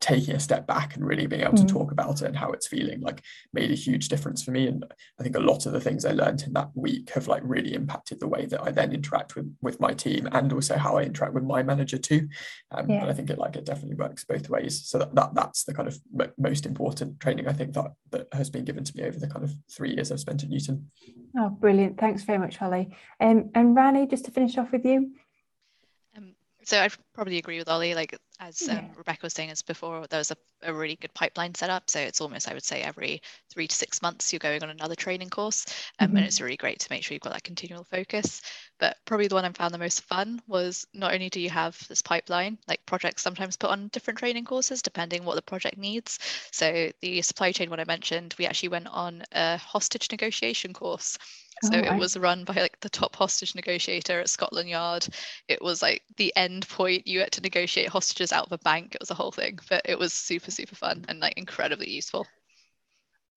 taking 0.00 0.34
a 0.34 0.40
step 0.40 0.66
back 0.66 0.94
and 0.94 1.06
really 1.06 1.26
being 1.26 1.42
able 1.42 1.52
mm. 1.52 1.66
to 1.66 1.72
talk 1.72 1.90
about 1.90 2.20
it 2.20 2.26
and 2.26 2.36
how 2.36 2.50
it's 2.52 2.66
feeling 2.66 3.00
like 3.00 3.22
made 3.52 3.70
a 3.70 3.74
huge 3.74 4.08
difference 4.08 4.42
for 4.42 4.50
me. 4.50 4.66
And 4.66 4.84
i 5.18 5.22
think 5.22 5.36
a 5.36 5.40
lot 5.40 5.66
of 5.66 5.72
the 5.72 5.80
things 5.80 6.04
i 6.04 6.12
learned 6.12 6.42
in 6.42 6.52
that 6.52 6.70
week 6.74 7.10
have 7.10 7.28
like 7.28 7.42
really 7.44 7.74
impacted 7.74 8.20
the 8.20 8.28
way 8.28 8.46
that 8.46 8.62
i 8.62 8.70
then 8.70 8.92
interact 8.92 9.36
with 9.36 9.54
with 9.60 9.80
my 9.80 9.92
team 9.92 10.28
and 10.32 10.52
also 10.52 10.76
how 10.76 10.96
i 10.96 11.02
interact 11.02 11.34
with 11.34 11.44
my 11.44 11.62
manager 11.62 11.98
too. 11.98 12.28
Um, 12.70 12.90
yeah. 12.90 13.02
and 13.02 13.10
i 13.10 13.14
think 13.14 13.30
it 13.30 13.38
like 13.38 13.56
it 13.56 13.64
definitely 13.64 13.96
works 13.96 14.24
both 14.24 14.48
ways. 14.50 14.86
So 14.86 14.98
that, 14.98 15.14
that 15.14 15.34
that's 15.34 15.64
the 15.64 15.74
kind 15.74 15.88
of 15.88 15.98
m- 16.18 16.32
most 16.38 16.66
important 16.66 17.20
training 17.20 17.48
i 17.48 17.52
think 17.52 17.72
that 17.74 17.92
that 18.10 18.28
has 18.32 18.50
been 18.50 18.64
given 18.64 18.84
to 18.84 18.96
me 18.96 19.04
over 19.04 19.18
the 19.18 19.28
kind 19.28 19.44
of 19.44 19.52
three 19.70 19.94
years 19.94 20.12
i've 20.12 20.20
spent 20.20 20.42
at 20.42 20.50
newton. 20.50 20.90
Oh 21.38 21.50
brilliant. 21.50 21.98
Thanks 21.98 22.22
very 22.22 22.38
much 22.38 22.60
Ollie 22.60 22.94
um, 23.20 23.50
and 23.54 23.74
rani 23.74 24.06
just 24.06 24.24
to 24.26 24.30
finish 24.30 24.56
off 24.58 24.72
with 24.72 24.84
you 24.84 25.12
so 26.66 26.80
I 26.80 26.88
probably 27.14 27.38
agree 27.38 27.58
with 27.58 27.68
Ollie. 27.68 27.94
Like 27.94 28.18
as 28.40 28.62
yeah. 28.66 28.78
um, 28.78 28.90
Rebecca 28.96 29.20
was 29.22 29.32
saying 29.32 29.50
as 29.50 29.62
before, 29.62 30.04
there 30.08 30.18
was 30.18 30.32
a, 30.32 30.36
a 30.64 30.74
really 30.74 30.96
good 30.96 31.14
pipeline 31.14 31.54
set 31.54 31.70
up. 31.70 31.88
So 31.88 32.00
it's 32.00 32.20
almost, 32.20 32.50
I 32.50 32.54
would 32.54 32.64
say, 32.64 32.82
every 32.82 33.22
three 33.50 33.68
to 33.68 33.74
six 33.74 34.02
months 34.02 34.32
you're 34.32 34.40
going 34.40 34.64
on 34.64 34.70
another 34.70 34.96
training 34.96 35.30
course. 35.30 35.64
Um, 36.00 36.08
mm-hmm. 36.08 36.16
And 36.16 36.26
it's 36.26 36.40
really 36.40 36.56
great 36.56 36.80
to 36.80 36.88
make 36.90 37.04
sure 37.04 37.14
you've 37.14 37.22
got 37.22 37.34
that 37.34 37.44
continual 37.44 37.84
focus. 37.84 38.42
But 38.80 38.96
probably 39.04 39.28
the 39.28 39.36
one 39.36 39.44
I 39.44 39.52
found 39.52 39.72
the 39.72 39.78
most 39.78 40.02
fun 40.02 40.42
was 40.48 40.84
not 40.92 41.14
only 41.14 41.30
do 41.30 41.40
you 41.40 41.50
have 41.50 41.80
this 41.88 42.02
pipeline, 42.02 42.58
like 42.66 42.84
projects 42.84 43.22
sometimes 43.22 43.56
put 43.56 43.70
on 43.70 43.88
different 43.88 44.18
training 44.18 44.44
courses 44.44 44.82
depending 44.82 45.24
what 45.24 45.36
the 45.36 45.42
project 45.42 45.78
needs. 45.78 46.18
So 46.50 46.90
the 47.00 47.22
supply 47.22 47.52
chain 47.52 47.70
one 47.70 47.78
I 47.78 47.84
mentioned, 47.84 48.34
we 48.38 48.46
actually 48.46 48.70
went 48.70 48.88
on 48.88 49.22
a 49.30 49.56
hostage 49.56 50.10
negotiation 50.10 50.72
course. 50.72 51.16
So 51.62 51.70
oh, 51.74 51.78
it 51.78 51.98
was 51.98 52.16
run 52.16 52.44
by 52.44 52.54
like 52.54 52.80
the 52.80 52.88
top 52.88 53.16
hostage 53.16 53.54
negotiator 53.54 54.20
at 54.20 54.28
Scotland 54.28 54.68
Yard. 54.68 55.06
It 55.48 55.62
was 55.62 55.82
like 55.82 56.02
the 56.16 56.32
end 56.36 56.68
point. 56.68 57.06
You 57.06 57.20
had 57.20 57.32
to 57.32 57.40
negotiate 57.40 57.88
hostages 57.88 58.32
out 58.32 58.46
of 58.46 58.52
a 58.52 58.58
bank. 58.58 58.94
It 58.94 59.00
was 59.00 59.10
a 59.10 59.14
whole 59.14 59.32
thing, 59.32 59.58
but 59.68 59.82
it 59.84 59.98
was 59.98 60.12
super, 60.12 60.50
super 60.50 60.74
fun 60.74 61.04
and 61.08 61.20
like 61.20 61.34
incredibly 61.36 61.90
useful. 61.90 62.26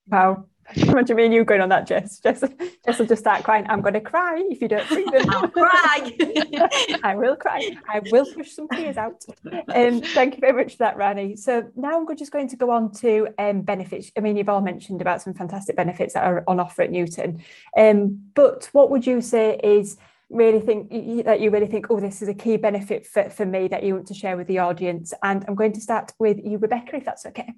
Wow. 0.10 0.46
Do 0.76 1.04
you 1.08 1.16
mean 1.16 1.32
you 1.32 1.44
going 1.44 1.62
on 1.62 1.70
that, 1.70 1.88
Jess? 1.88 2.20
Jess, 2.20 2.44
Jess 2.86 3.00
will 3.00 3.08
just 3.08 3.22
start 3.22 3.44
crying. 3.44 3.66
I'm 3.70 3.82
going 3.82 3.96
to 3.96 4.02
cry 4.02 4.44
if 4.50 4.62
you 4.62 4.68
don't 4.68 4.88
bring 4.88 5.10
them. 5.10 5.28
I'll 5.30 5.48
cry. 5.48 6.16
I 7.04 7.16
will 7.16 7.36
cry. 7.36 7.76
I 7.88 8.02
will 8.12 8.26
push 8.26 8.52
some 8.52 8.68
tears 8.68 8.96
out. 8.96 9.26
Um, 9.74 10.02
thank 10.02 10.36
you 10.36 10.42
very 10.42 10.54
much 10.54 10.74
for 10.74 10.78
that, 10.80 10.96
Rani. 10.96 11.36
So 11.38 11.72
now 11.76 12.00
I'm 12.00 12.16
just 12.16 12.32
going 12.32 12.50
to 12.50 12.56
go 12.56 12.70
on 12.70 12.92
to 12.94 13.30
um, 13.40 13.62
benefits. 13.62 14.12
I 14.16 14.20
mean, 14.20 14.38
you've 14.38 14.50
all 14.50 14.62
mentioned 14.62 15.02
about 15.02 15.24
some 15.24 15.34
fantastic 15.34 15.76
benefits 15.76 16.14
that 16.14 16.24
are 16.24 16.44
on 16.48 16.60
offer 16.60 16.84
at 16.84 16.92
Newton. 16.92 17.44
Um, 17.76 18.22
but 18.36 18.70
what 18.72 18.92
would 18.92 19.08
you 19.08 19.22
say 19.22 19.60
is 19.64 19.98
really 20.30 20.60
think 20.60 20.92
that 21.26 21.40
you 21.40 21.50
really 21.50 21.66
think, 21.66 21.88
oh, 21.90 22.00
this 22.00 22.22
is 22.22 22.28
a 22.28 22.36
key 22.36 22.58
benefit 22.58 23.08
for, 23.08 23.28
for 23.32 23.46
me 23.46 23.70
that 23.70 23.82
you 23.82 23.96
want 23.96 24.08
to 24.08 24.14
share 24.14 24.38
with 24.38 24.46
the 24.46 24.60
audience? 24.60 25.16
And 25.24 25.44
I'm 25.48 25.56
going 25.56 25.74
to 25.74 25.82
start 25.82 26.14
with 26.20 26.38
you, 26.44 26.60
Rebecca, 26.60 26.98
if 26.98 27.06
that's 27.06 27.26
okay. 27.26 27.56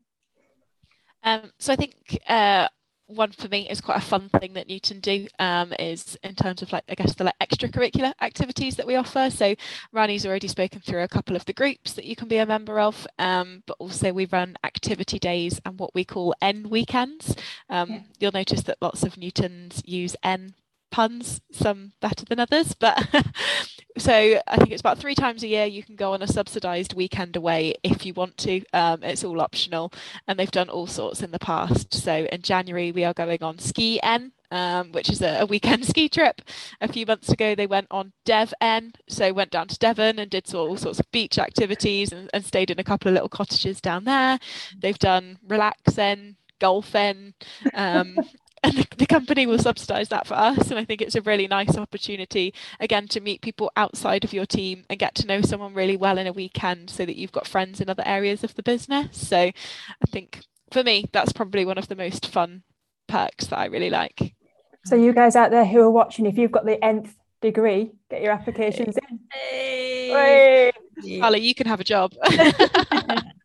Um, 1.24 1.52
so 1.60 1.74
I 1.74 1.76
think 1.76 2.20
uh, 2.28 2.68
one 3.16 3.32
for 3.32 3.48
me 3.48 3.70
is 3.70 3.82
quite 3.82 3.98
a 3.98 4.02
fun 4.02 4.30
thing 4.30 4.54
that 4.54 4.68
Newton 4.68 5.00
do 5.00 5.28
um, 5.40 5.74
is 5.80 6.18
in 6.24 6.36
terms 6.36 6.62
of 6.62 6.72
like 6.72 6.84
I 6.90 6.96
guess 6.96 7.16
the 7.16 7.26
like 7.26 7.40
extracurricular 7.40 8.14
activities 8.22 8.76
that 8.78 8.88
we 8.88 8.96
offer. 8.96 9.30
So 9.30 9.56
Rani's 9.92 10.26
already 10.26 10.48
spoken 10.48 10.80
through 10.80 11.04
a 11.04 11.08
couple 11.08 11.36
of 11.36 11.46
the 11.46 11.54
groups 11.54 11.94
that 11.94 12.06
you 12.06 12.16
can 12.16 12.28
be 12.28 12.38
a 12.38 12.46
member 12.46 12.80
of, 12.80 13.06
um, 13.20 13.64
but 13.66 13.78
also 13.80 14.14
we 14.14 14.26
run 14.26 14.56
activity 14.64 15.20
days 15.20 15.60
and 15.66 15.78
what 15.80 15.94
we 15.94 16.04
call 16.06 16.34
N 16.42 16.70
weekends. 16.70 17.36
Um, 17.70 17.90
yeah. 17.90 18.00
You'll 18.20 18.32
notice 18.32 18.64
that 18.64 18.78
lots 18.82 19.04
of 19.04 19.18
Newtons 19.18 19.82
use 19.86 20.16
N 20.24 20.54
puns, 20.92 21.42
some 21.52 21.94
better 22.02 22.26
than 22.26 22.40
others. 22.40 22.74
But 22.74 23.08
so 23.98 24.40
I 24.48 24.58
think 24.58 24.72
it's 24.72 24.82
about 24.82 25.00
three 25.00 25.16
times 25.16 25.44
a 25.44 25.48
year 25.48 25.66
you 25.66 25.84
can 25.84 25.96
go 25.96 26.14
on 26.14 26.22
a 26.22 26.28
subsidised 26.28 26.94
weekend 26.94 27.36
away 27.36 27.76
if 27.84 28.06
you 28.06 28.14
want 28.14 28.38
to. 28.38 28.62
Um, 28.74 29.04
it's 29.04 29.24
all 29.24 29.42
optional, 29.42 29.92
and 30.28 30.38
they've 30.38 30.52
done 30.52 30.70
all 30.70 30.88
sorts 30.88 31.24
in 31.24 31.32
the 31.32 31.40
past. 31.40 31.94
So 31.94 32.28
in 32.32 32.42
January 32.42 32.92
we 32.92 33.04
are 33.04 33.14
going 33.14 33.42
on 33.42 33.60
Ski 33.60 34.00
N. 34.04 34.34
Um, 34.54 34.92
which 34.92 35.10
is 35.10 35.22
a, 35.22 35.40
a, 35.40 35.46
weekend 35.46 35.86
ski 35.88 36.10
trip. 36.10 36.42
A 36.82 36.92
few 36.92 37.06
months 37.06 37.30
ago, 37.30 37.56
they 37.56 37.68
went 37.68 37.88
on 37.90 38.12
Dev 38.26 38.54
N, 38.60 38.92
so 39.08 39.32
went 39.32 39.50
down 39.50 39.70
to 39.70 39.78
Devon 39.78 40.20
and 40.20 40.30
did 40.30 40.54
all 40.54 40.76
sorts 40.76 41.00
of 41.00 41.10
beach 41.10 41.40
activities 41.40 42.12
and, 42.12 42.30
and 42.34 42.46
stayed 42.46 42.70
in 42.70 42.78
a 42.78 42.84
couple 42.84 43.08
of 43.08 43.14
little 43.14 43.30
cottages 43.30 43.80
down 43.80 44.04
there. 44.04 44.40
They've 44.78 45.00
done 45.00 45.40
Relax 45.48 45.98
N, 45.98 46.36
Golf 46.60 46.94
N, 46.96 47.34
um, 47.74 48.18
and 48.64 48.74
the, 48.78 48.88
the, 48.98 49.06
company 49.06 49.46
will 49.46 49.58
subsidize 49.58 50.10
that 50.10 50.28
for 50.28 50.36
us. 50.36 50.70
And 50.70 50.80
i 50.80 50.86
think 50.86 51.02
it's 51.02 51.16
a 51.16 51.22
really 51.22 51.48
nice 51.48 51.78
opportunity 51.78 52.54
again 52.80 53.08
to 53.10 53.20
meet 53.20 53.42
people 53.42 53.72
outside 53.76 54.24
of 54.24 54.34
your 54.34 54.46
team 54.46 54.86
and 54.90 55.00
get 55.00 55.16
to 55.16 55.28
know 55.28 55.42
someone 55.42 55.74
really 55.74 55.98
well 55.98 56.18
in 56.18 56.28
a 56.28 56.34
weekend 56.34 56.90
so 56.90 57.06
that 57.06 57.18
you've 57.18 57.32
got 57.32 57.48
friends 57.48 57.82
in 57.82 57.90
other 57.90 58.04
areas 58.06 58.44
of 58.44 58.56
the 58.56 58.64
business. 58.64 59.18
So 59.18 59.38
i 59.38 60.06
think 60.10 60.44
for 60.72 60.84
me 60.84 61.06
that's 61.12 61.34
probably 61.34 61.66
one 61.66 61.78
of 61.78 61.88
the 61.88 61.96
most 61.96 62.28
fun 62.28 62.64
perks 63.08 63.48
that 63.48 63.60
i 63.60 63.66
really 63.66 63.90
like. 63.90 64.36
So 64.86 64.96
you 64.96 65.14
guys 65.14 65.36
out 65.36 65.52
there 65.52 65.66
who 65.66 65.82
are 65.82 65.92
watching 65.92 66.26
if 66.26 66.38
you've 66.38 66.52
got 66.52 66.66
the 66.66 66.84
nth 66.84 67.16
degree 67.42 67.92
get 68.10 68.22
your 68.22 68.32
applications 68.32 68.96
in. 68.98 69.20
Hey. 69.32 70.72
Hey. 71.04 71.22
Ollie, 71.22 71.42
you 71.42 71.56
can 71.56 71.68
have 71.68 71.80
a 71.80 71.84
job 71.84 72.14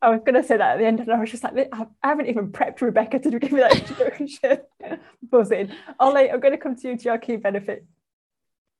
I 0.00 0.10
was 0.10 0.20
going 0.20 0.40
to 0.40 0.44
say 0.44 0.56
that 0.56 0.74
at 0.74 0.78
the 0.78 0.86
end, 0.86 1.00
and 1.00 1.10
I 1.10 1.18
was 1.18 1.30
just 1.30 1.42
like, 1.42 1.68
I 1.72 1.86
haven't 2.02 2.28
even 2.28 2.52
prepped 2.52 2.80
Rebecca 2.80 3.18
to 3.18 3.38
give 3.38 3.52
me 3.52 3.60
that 3.60 3.76
introduction. 3.88 4.58
Buzzing. 5.22 5.72
Ollie, 5.98 6.30
I'm 6.30 6.40
going 6.40 6.54
to 6.54 6.58
come 6.58 6.76
to 6.76 6.88
you 6.88 6.96
to 6.96 7.04
your 7.04 7.18
key 7.18 7.36
benefit. 7.36 7.84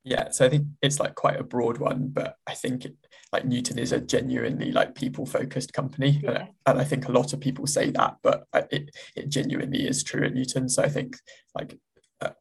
Yeah, 0.04 0.30
so 0.30 0.46
I 0.46 0.48
think 0.48 0.68
it's 0.80 1.00
like 1.00 1.16
quite 1.16 1.38
a 1.38 1.42
broad 1.42 1.78
one, 1.78 2.08
but 2.08 2.36
I 2.46 2.54
think 2.54 2.84
it, 2.84 2.94
like 3.32 3.44
Newton 3.44 3.78
is 3.78 3.92
a 3.92 4.00
genuinely 4.00 4.70
like 4.70 4.94
people 4.94 5.26
focused 5.26 5.72
company, 5.72 6.20
yeah. 6.22 6.30
and, 6.30 6.48
and 6.66 6.80
I 6.80 6.84
think 6.84 7.08
a 7.08 7.12
lot 7.12 7.32
of 7.32 7.40
people 7.40 7.66
say 7.66 7.90
that, 7.90 8.16
but 8.22 8.46
uh, 8.54 8.62
it 8.70 8.94
it 9.16 9.28
genuinely 9.28 9.86
is 9.86 10.02
true 10.02 10.24
at 10.24 10.32
Newton. 10.32 10.68
So 10.68 10.82
I 10.82 10.88
think 10.88 11.18
like 11.54 11.78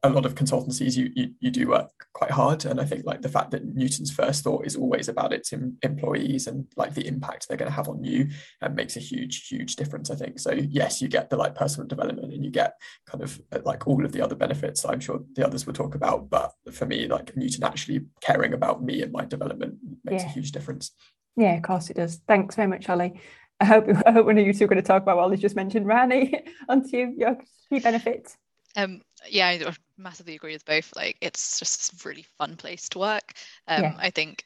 a 0.02 0.10
lot 0.10 0.26
of 0.26 0.34
consultancies 0.34 0.96
you, 0.96 1.10
you, 1.14 1.30
you 1.38 1.50
do 1.50 1.68
work 1.68 1.90
quite 2.12 2.32
hard. 2.32 2.64
And 2.64 2.80
i 2.80 2.84
think 2.84 3.04
like 3.06 3.22
the 3.22 3.28
fact 3.28 3.52
that 3.52 3.64
newton's 3.64 4.10
first 4.10 4.42
thought 4.42 4.66
is 4.66 4.74
always 4.74 5.08
about 5.08 5.32
its 5.32 5.52
em- 5.52 5.78
employees 5.82 6.48
and 6.48 6.66
like 6.76 6.94
the 6.94 7.06
impact 7.06 7.46
they're 7.46 7.56
going 7.56 7.70
to 7.70 7.76
have 7.76 7.88
on 7.88 8.02
you 8.02 8.28
and 8.60 8.74
makes 8.74 8.96
a 8.96 9.00
huge 9.00 9.46
huge 9.46 9.76
difference 9.76 10.10
i 10.10 10.16
think. 10.16 10.40
So 10.40 10.52
yes 10.52 11.00
you 11.00 11.08
get 11.08 11.30
the 11.30 11.36
like 11.36 11.54
personal 11.54 11.86
development 11.86 12.32
and 12.32 12.44
you 12.44 12.50
get 12.50 12.74
kind 13.06 13.22
of 13.22 13.40
uh, 13.52 13.60
like 13.64 13.86
all 13.86 14.04
of 14.04 14.12
the 14.12 14.20
other 14.20 14.34
benefits 14.34 14.84
i'm 14.84 15.00
sure 15.00 15.20
the 15.34 15.46
others 15.46 15.66
will 15.66 15.74
talk 15.74 15.94
about. 15.94 16.28
But 16.28 16.52
for 16.72 16.86
me 16.86 17.06
like 17.06 17.36
newton 17.36 17.64
actually 17.64 18.00
caring 18.20 18.54
about 18.54 18.82
me 18.82 19.02
and 19.02 19.12
my 19.12 19.24
development 19.24 19.76
makes 20.04 20.24
yeah. 20.24 20.28
a 20.28 20.32
huge 20.32 20.52
difference. 20.52 20.90
Yeah 21.36 21.54
of 21.54 21.62
course 21.62 21.88
it 21.88 21.96
does. 21.96 22.20
Thanks 22.26 22.56
very 22.56 22.68
much 22.68 22.88
ollie. 22.88 23.20
I 23.60 23.64
hope, 23.64 23.88
I 24.06 24.12
hope 24.12 24.26
one 24.26 24.38
of 24.38 24.46
you 24.46 24.52
two 24.52 24.64
are 24.64 24.68
going 24.68 24.82
to 24.82 24.86
talk 24.86 25.02
about 25.02 25.16
what 25.16 25.24
Ollie's 25.24 25.40
just 25.40 25.56
mentioned. 25.56 25.84
Rani, 25.84 26.44
onto 26.68 26.96
you, 26.96 27.12
your 27.18 27.36
key 27.68 27.80
benefits. 27.80 28.36
Um, 28.76 29.00
yeah, 29.28 29.48
I 29.48 29.72
massively 29.96 30.34
agree 30.34 30.52
with 30.52 30.64
both. 30.64 30.94
Like, 30.94 31.16
it's 31.20 31.58
just 31.58 31.92
a 31.92 32.08
really 32.08 32.26
fun 32.38 32.56
place 32.56 32.88
to 32.90 32.98
work. 32.98 33.32
Um, 33.66 33.82
yeah. 33.82 33.94
I 33.98 34.10
think 34.10 34.44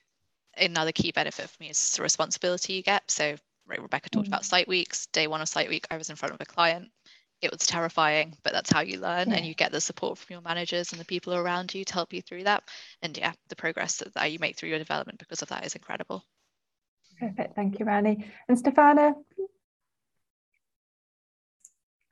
another 0.56 0.92
key 0.92 1.12
benefit 1.12 1.48
for 1.48 1.56
me 1.60 1.70
is 1.70 1.92
the 1.92 2.02
responsibility 2.02 2.74
you 2.74 2.82
get. 2.82 3.10
So, 3.10 3.36
right, 3.66 3.82
Rebecca 3.82 4.10
talked 4.10 4.24
mm-hmm. 4.24 4.34
about 4.34 4.44
site 4.44 4.68
weeks. 4.68 5.06
Day 5.06 5.26
one 5.26 5.40
of 5.40 5.48
site 5.48 5.68
week, 5.68 5.86
I 5.90 5.96
was 5.96 6.10
in 6.10 6.16
front 6.16 6.34
of 6.34 6.40
a 6.40 6.46
client. 6.46 6.88
It 7.40 7.50
was 7.50 7.66
terrifying, 7.66 8.36
but 8.44 8.52
that's 8.52 8.70
how 8.70 8.80
you 8.80 9.00
learn, 9.00 9.30
yeah. 9.30 9.36
and 9.36 9.46
you 9.46 9.54
get 9.54 9.72
the 9.72 9.80
support 9.80 10.16
from 10.16 10.32
your 10.32 10.42
managers 10.42 10.92
and 10.92 11.00
the 11.00 11.04
people 11.04 11.34
around 11.34 11.74
you 11.74 11.84
to 11.84 11.92
help 11.92 12.12
you 12.12 12.22
through 12.22 12.44
that. 12.44 12.62
And 13.02 13.18
yeah, 13.18 13.32
the 13.48 13.56
progress 13.56 13.96
that, 13.96 14.14
that 14.14 14.30
you 14.30 14.38
make 14.38 14.56
through 14.56 14.68
your 14.68 14.78
development 14.78 15.18
because 15.18 15.42
of 15.42 15.48
that 15.48 15.66
is 15.66 15.74
incredible. 15.74 16.24
Perfect. 17.18 17.54
Thank 17.56 17.78
you, 17.78 17.84
Rani. 17.84 18.24
And 18.48 18.56
Stefana, 18.56 19.14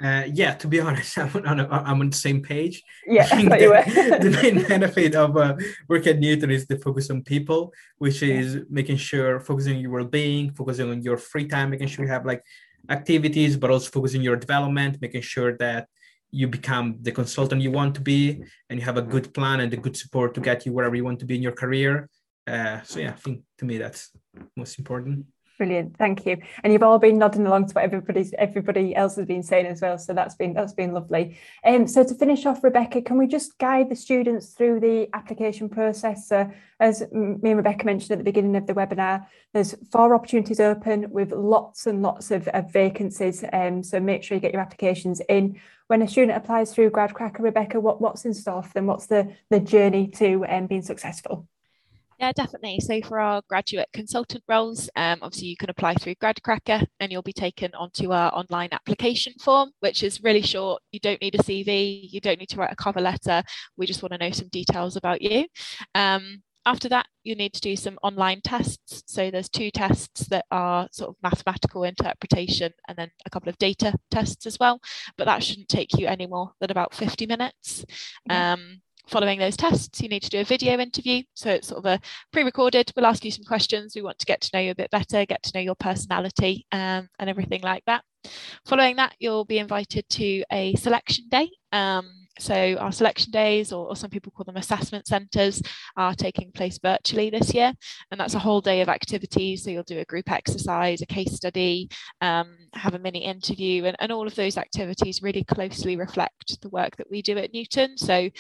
uh, 0.03 0.25
yeah, 0.33 0.55
to 0.55 0.67
be 0.67 0.81
honest, 0.87 1.19
I'm 1.19 1.47
on, 1.47 1.61
a, 1.61 1.69
I'm 1.69 2.01
on 2.01 2.11
the 2.11 2.17
same 2.17 2.43
page. 2.43 2.83
Yeah, 3.07 3.27
the, 3.27 4.19
the, 4.21 4.41
main 4.43 4.63
benefit 4.67 5.15
of 5.15 5.37
uh, 5.37 5.57
work 5.89 6.07
at 6.07 6.19
Newton 6.19 6.51
is 6.51 6.67
the 6.67 6.79
focus 6.79 7.11
on 7.11 7.23
people, 7.23 7.73
which 7.99 8.23
is 8.23 8.55
yeah. 8.55 8.61
making 8.71 8.97
sure 8.97 9.41
focusing 9.41 9.77
on 9.77 9.81
your 9.81 9.91
well-being, 9.91 10.53
focusing 10.53 10.91
on 10.91 11.03
your 11.03 11.17
free 11.17 11.47
time, 11.47 11.71
making 11.71 11.89
sure 11.89 12.05
you 12.05 12.11
have 12.11 12.25
like 12.25 12.43
activities, 12.89 13.57
but 13.57 13.71
also 13.71 13.91
focusing 13.91 14.23
your 14.23 14.37
development, 14.37 14.99
making 15.01 15.23
sure 15.23 15.57
that 15.59 15.89
you 16.31 16.47
become 16.47 16.97
the 17.03 17.13
consultant 17.13 17.61
you 17.61 17.71
want 17.71 17.95
to 17.95 18.01
be, 18.01 18.43
and 18.69 18.79
you 18.79 18.85
have 18.85 18.97
a 18.97 19.03
good 19.03 19.35
plan 19.35 19.61
and 19.61 19.73
the 19.73 19.77
good 19.77 19.97
support 19.97 20.33
to 20.35 20.41
get 20.41 20.65
you 20.65 20.73
wherever 20.73 20.95
you 20.95 21.05
want 21.05 21.19
to 21.19 21.27
be 21.27 21.37
in 21.37 21.43
your 21.43 21.53
career. 21.53 22.09
Uh, 22.47 22.81
so 22.83 23.01
yeah, 23.01 23.11
I 23.11 23.13
think 23.13 23.43
to 23.59 23.65
me 23.65 23.79
that's 23.79 24.11
most 24.57 24.79
important. 24.79 25.27
Brilliant, 25.61 25.99
thank 25.99 26.25
you. 26.25 26.39
And 26.65 26.73
you've 26.73 26.83
all 26.83 26.99
been 26.99 27.19
nodding 27.19 27.47
along 27.47 27.67
to 27.67 27.75
what 27.75 27.85
everybody's 27.85 28.33
everybody 28.39 28.97
else 28.97 29.17
has 29.17 29.27
been 29.27 29.43
saying 29.43 29.67
as 29.67 29.83
well. 29.83 29.99
So 29.99 30.15
that's 30.15 30.35
been 30.35 30.55
that's 30.55 30.73
been 30.73 30.95
lovely. 30.95 31.37
Um, 31.67 31.87
so 31.87 32.03
to 32.03 32.15
finish 32.15 32.47
off, 32.47 32.65
Rebecca, 32.65 33.03
can 33.03 33.19
we 33.19 33.27
just 33.27 33.59
guide 33.59 33.91
the 33.91 33.95
students 33.95 34.55
through 34.55 34.81
the 34.81 35.11
application 35.13 35.69
process? 35.69 36.33
Uh, 36.33 36.47
as 36.81 37.03
me 37.13 37.51
and 37.51 37.59
Rebecca 37.59 37.85
mentioned 37.85 38.13
at 38.13 38.17
the 38.17 38.25
beginning 38.25 38.57
of 38.57 38.67
the 38.67 38.73
webinar, 38.73 39.27
there's 39.53 39.75
four 39.93 40.15
opportunities 40.15 40.61
open 40.61 41.11
with 41.11 41.31
lots 41.31 41.87
and 41.87 42.01
lots 42.01 42.31
of, 42.31 42.49
of 42.49 42.73
vacancies. 42.73 43.45
Um, 43.53 43.83
so 43.83 44.01
make 44.01 44.23
sure 44.23 44.37
you 44.37 44.41
get 44.41 44.55
your 44.55 44.63
applications 44.63 45.21
in. 45.29 45.61
When 45.89 46.01
a 46.01 46.09
student 46.09 46.39
applies 46.39 46.73
through 46.73 46.93
GradCracker, 46.93 47.41
Rebecca, 47.41 47.81
what, 47.81 48.01
what's 48.01 48.25
in 48.25 48.33
store 48.33 48.63
for 48.63 48.73
them? 48.73 48.87
What's 48.87 49.09
the, 49.09 49.35
the 49.51 49.61
journey 49.61 50.07
to 50.13 50.47
um, 50.49 50.69
being 50.69 50.81
successful? 50.81 51.47
Yeah, 52.21 52.33
definitely. 52.33 52.81
So 52.81 53.01
for 53.01 53.19
our 53.19 53.41
graduate 53.49 53.89
consultant 53.95 54.45
roles, 54.47 54.91
um, 54.95 55.21
obviously 55.23 55.49
you 55.49 55.57
can 55.57 55.71
apply 55.71 55.95
through 55.95 56.17
GradCracker 56.17 56.87
and 57.01 57.11
you'll 57.11 57.23
be 57.23 57.33
taken 57.33 57.75
onto 57.75 58.13
our 58.13 58.31
online 58.35 58.69
application 58.73 59.33
form, 59.41 59.71
which 59.81 60.03
is 60.03 60.23
really 60.23 60.43
short. 60.43 60.83
You 60.93 61.01
don't 61.01 61.21
need 61.23 61.35
a 61.35 61.39
CV, 61.39 62.13
you 62.13 62.21
don't 62.21 62.39
need 62.39 62.51
to 62.51 62.59
write 62.59 62.73
a 62.73 62.77
cover 62.77 63.01
letter. 63.01 63.43
We 63.79 63.87
just 63.87 64.03
want 64.03 64.13
to 64.13 64.19
know 64.19 64.33
some 64.33 64.49
details 64.49 64.97
about 64.97 65.23
you. 65.23 65.47
Um, 65.95 66.43
after 66.67 66.91
that, 66.91 67.07
you 67.25 67.35
need 67.37 67.55
to 67.55 67.61
do 67.63 67.75
some 67.75 67.99
online 68.03 68.43
tests. 68.43 69.03
So 69.07 69.31
there's 69.31 69.49
two 69.49 69.71
tests 69.71 70.27
that 70.27 70.45
are 70.51 70.89
sort 70.93 71.09
of 71.09 71.17
mathematical 71.23 71.85
interpretation 71.85 72.71
and 72.87 72.99
then 72.99 73.11
a 73.25 73.31
couple 73.31 73.49
of 73.49 73.57
data 73.57 73.95
tests 74.11 74.45
as 74.45 74.59
well. 74.61 74.79
But 75.17 75.25
that 75.25 75.43
shouldn't 75.43 75.69
take 75.69 75.99
you 75.99 76.07
any 76.07 76.27
more 76.27 76.53
than 76.61 76.71
about 76.71 76.93
50 76.95 77.25
minutes. 77.25 77.87
Um, 78.29 78.83
following 79.11 79.41
those 79.41 79.57
tests, 79.57 80.01
you 80.01 80.09
need 80.09 80.23
to 80.23 80.31
do 80.31 80.41
a 80.41 80.45
video 80.45 80.79
interview. 80.79 81.23
So 81.35 81.51
it's 81.51 81.69
sort 81.69 81.85
of 81.85 81.87
a 81.87 82.01
pre-recorded. 82.33 82.93
We'll 82.95 83.07
ask 83.07 83.25
you 83.25 83.31
some 83.31 83.45
questions. 83.45 83.95
We 83.95 84.03
want 84.03 84.19
to 84.21 84.27
get 84.27 84.41
to 84.43 84.51
know 84.55 84.61
you 84.61 84.71
a 84.71 84.77
bit 84.77 84.91
better, 84.91 85.27
get 85.27 85.43
to 85.43 85.53
know 85.55 85.61
your 85.61 85.75
personality 85.75 86.67
um, 86.71 87.09
and 87.19 87.29
everything 87.29 87.63
like 87.63 87.83
that. 87.87 88.05
Following 88.67 88.97
that, 88.97 89.15
you'll 89.19 89.45
be 89.45 89.59
invited 89.59 90.09
to 90.11 90.45
a 90.53 90.75
selection 90.75 91.25
day. 91.29 91.51
Um, 91.73 92.09
so 92.39 92.77
our 92.79 92.93
selection 92.93 93.33
days, 93.33 93.73
or, 93.73 93.89
or, 93.89 93.97
some 93.97 94.11
people 94.11 94.33
call 94.33 94.45
them 94.45 94.57
assessment 94.57 95.07
centres, 95.07 95.61
are 95.97 96.15
taking 96.15 96.53
place 96.53 96.79
virtually 96.83 97.31
this 97.31 97.53
year. 97.53 97.73
And 98.11 98.21
that's 98.21 98.35
a 98.35 98.39
whole 98.39 98.61
day 98.61 98.81
of 98.81 98.89
activities. 98.89 99.65
So 99.65 99.71
you'll 99.71 99.83
do 99.83 99.99
a 99.99 100.05
group 100.05 100.31
exercise, 100.31 101.03
a 101.03 101.07
case 101.07 101.33
study, 101.33 101.91
um, 102.21 102.57
have 102.75 102.95
a 102.95 102.99
mini 102.99 103.25
interview, 103.25 103.85
and, 103.85 103.97
and 104.01 104.13
all 104.13 104.27
of 104.27 104.35
those 104.37 104.57
activities 104.57 105.23
really 105.23 105.45
closely 105.45 105.97
reflect 105.97 106.61
the 106.61 106.71
work 106.71 106.97
that 106.97 107.11
we 107.11 107.23
do 107.23 107.37
at 107.39 107.53
Newton. 107.53 107.99
So 107.99 108.31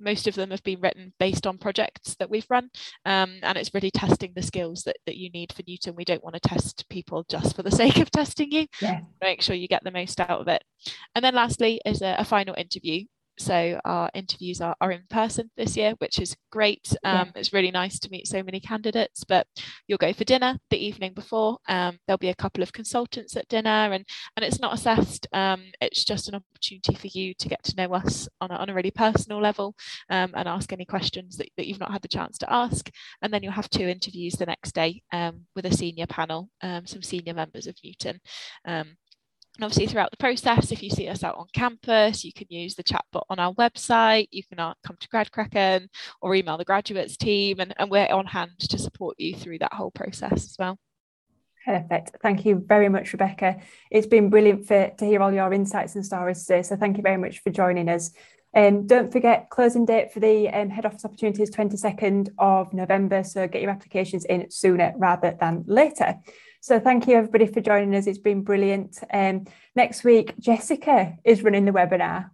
most 0.00 0.26
of 0.26 0.34
them 0.34 0.50
have 0.50 0.62
been 0.62 0.80
written 0.80 1.12
based 1.18 1.46
on 1.46 1.58
projects 1.58 2.14
that 2.18 2.30
we've 2.30 2.46
run 2.50 2.70
um, 3.04 3.38
and 3.42 3.58
it's 3.58 3.74
really 3.74 3.90
testing 3.90 4.32
the 4.34 4.42
skills 4.42 4.82
that, 4.84 4.96
that 5.06 5.16
you 5.16 5.30
need 5.30 5.52
for 5.52 5.62
newton. 5.66 5.94
We 5.94 6.04
don't 6.04 6.24
want 6.24 6.34
to 6.34 6.48
test 6.48 6.88
people 6.88 7.24
just 7.28 7.56
for 7.56 7.62
the 7.62 7.70
sake 7.82 7.98
of 7.98 8.10
testing 8.10 8.50
you. 8.52 8.66
Yeah. 8.80 9.00
make 9.20 9.42
sure 9.42 9.56
you 9.56 9.68
get 9.68 9.84
the 9.84 9.90
most 9.90 10.20
out 10.20 10.40
of 10.40 10.48
it. 10.48 10.62
And 11.14 11.24
then 11.24 11.34
lastly 11.34 11.80
is 11.84 12.02
a, 12.02 12.16
a 12.18 12.24
final 12.24 12.54
interview 12.56 13.04
so 13.38 13.80
our 13.84 14.10
interviews 14.14 14.60
are, 14.60 14.76
are 14.80 14.92
in 14.92 15.02
person 15.08 15.50
this 15.56 15.76
year, 15.76 15.94
which 15.98 16.18
is 16.18 16.36
great. 16.50 16.94
Um, 17.04 17.32
yeah. 17.34 17.40
It's 17.40 17.52
really 17.52 17.70
nice 17.70 17.98
to 18.00 18.10
meet 18.10 18.26
so 18.26 18.42
many 18.42 18.60
candidates, 18.60 19.24
but 19.24 19.46
you'll 19.86 19.98
go 19.98 20.12
for 20.12 20.24
dinner 20.24 20.58
the 20.70 20.84
evening 20.84 21.12
before. 21.14 21.58
Um, 21.68 21.98
there'll 22.06 22.18
be 22.18 22.28
a 22.28 22.34
couple 22.34 22.62
of 22.62 22.72
consultants 22.72 23.36
at 23.36 23.48
dinner 23.48 23.92
and, 23.92 24.04
and 24.36 24.44
it's 24.44 24.60
not 24.60 24.74
assessed. 24.74 25.26
Um, 25.32 25.62
it's 25.80 26.04
just 26.04 26.28
an 26.28 26.34
opportunity 26.34 26.94
for 26.94 27.18
you 27.18 27.34
to 27.34 27.48
get 27.48 27.62
to 27.64 27.76
know 27.76 27.94
us 27.94 28.28
on 28.40 28.50
a, 28.50 28.54
on 28.54 28.70
a 28.70 28.74
really 28.74 28.90
personal 28.90 29.40
level 29.40 29.74
um, 30.10 30.32
and 30.34 30.48
ask 30.48 30.72
any 30.72 30.84
questions 30.84 31.36
that, 31.36 31.48
that 31.56 31.66
you've 31.66 31.80
not 31.80 31.92
had 31.92 32.02
the 32.02 32.08
chance 32.08 32.38
to 32.38 32.52
ask. 32.52 32.90
And 33.22 33.32
then 33.32 33.42
you'll 33.42 33.52
have 33.52 33.70
two 33.70 33.88
interviews 33.88 34.34
the 34.34 34.46
next 34.46 34.74
day 34.74 35.02
um, 35.12 35.46
with 35.54 35.66
a 35.66 35.72
senior 35.72 36.06
panel, 36.06 36.50
um, 36.62 36.86
some 36.86 37.02
senior 37.02 37.34
members 37.34 37.66
of 37.66 37.76
Newton. 37.84 38.20
And 39.58 39.64
obviously, 39.64 39.88
throughout 39.88 40.12
the 40.12 40.16
process, 40.18 40.70
if 40.70 40.84
you 40.84 40.90
see 40.90 41.08
us 41.08 41.24
out 41.24 41.36
on 41.36 41.46
campus, 41.52 42.24
you 42.24 42.32
can 42.32 42.46
use 42.48 42.76
the 42.76 42.84
chatbot 42.84 43.24
on 43.28 43.40
our 43.40 43.52
website. 43.54 44.28
You 44.30 44.44
can 44.44 44.60
uh, 44.60 44.74
come 44.86 44.96
to 45.00 45.08
GradCracker 45.08 45.88
or 46.22 46.36
email 46.36 46.56
the 46.56 46.64
graduates 46.64 47.16
team, 47.16 47.58
and, 47.58 47.74
and 47.76 47.90
we're 47.90 48.06
on 48.06 48.26
hand 48.26 48.52
to 48.60 48.78
support 48.78 49.16
you 49.18 49.34
through 49.34 49.58
that 49.58 49.72
whole 49.72 49.90
process 49.90 50.32
as 50.32 50.54
well. 50.60 50.78
Perfect. 51.66 52.12
Thank 52.22 52.46
you 52.46 52.64
very 52.68 52.88
much, 52.88 53.12
Rebecca. 53.12 53.56
It's 53.90 54.06
been 54.06 54.30
brilliant 54.30 54.68
for, 54.68 54.90
to 54.96 55.04
hear 55.04 55.20
all 55.20 55.32
your 55.32 55.52
insights 55.52 55.96
and 55.96 56.06
stories 56.06 56.46
today. 56.46 56.62
So 56.62 56.76
thank 56.76 56.96
you 56.96 57.02
very 57.02 57.18
much 57.18 57.40
for 57.40 57.50
joining 57.50 57.88
us. 57.88 58.12
Um, 58.54 58.86
don't 58.86 59.10
forget, 59.10 59.50
closing 59.50 59.84
date 59.84 60.12
for 60.12 60.20
the 60.20 60.48
um, 60.50 60.70
head 60.70 60.86
office 60.86 61.04
opportunities 61.04 61.50
22nd 61.50 62.30
of 62.38 62.72
November. 62.72 63.24
So 63.24 63.48
get 63.48 63.60
your 63.60 63.72
applications 63.72 64.24
in 64.24 64.50
sooner 64.52 64.94
rather 64.96 65.36
than 65.38 65.64
later. 65.66 66.14
So 66.60 66.80
thank 66.80 67.06
you 67.06 67.16
everybody 67.16 67.46
for 67.46 67.60
joining 67.60 67.94
us. 67.94 68.06
It's 68.06 68.18
been 68.18 68.42
brilliant. 68.42 68.98
Um, 69.12 69.46
next 69.74 70.04
week, 70.04 70.34
Jessica 70.38 71.16
is 71.24 71.42
running 71.42 71.64
the 71.64 71.72
webinar. 71.72 72.30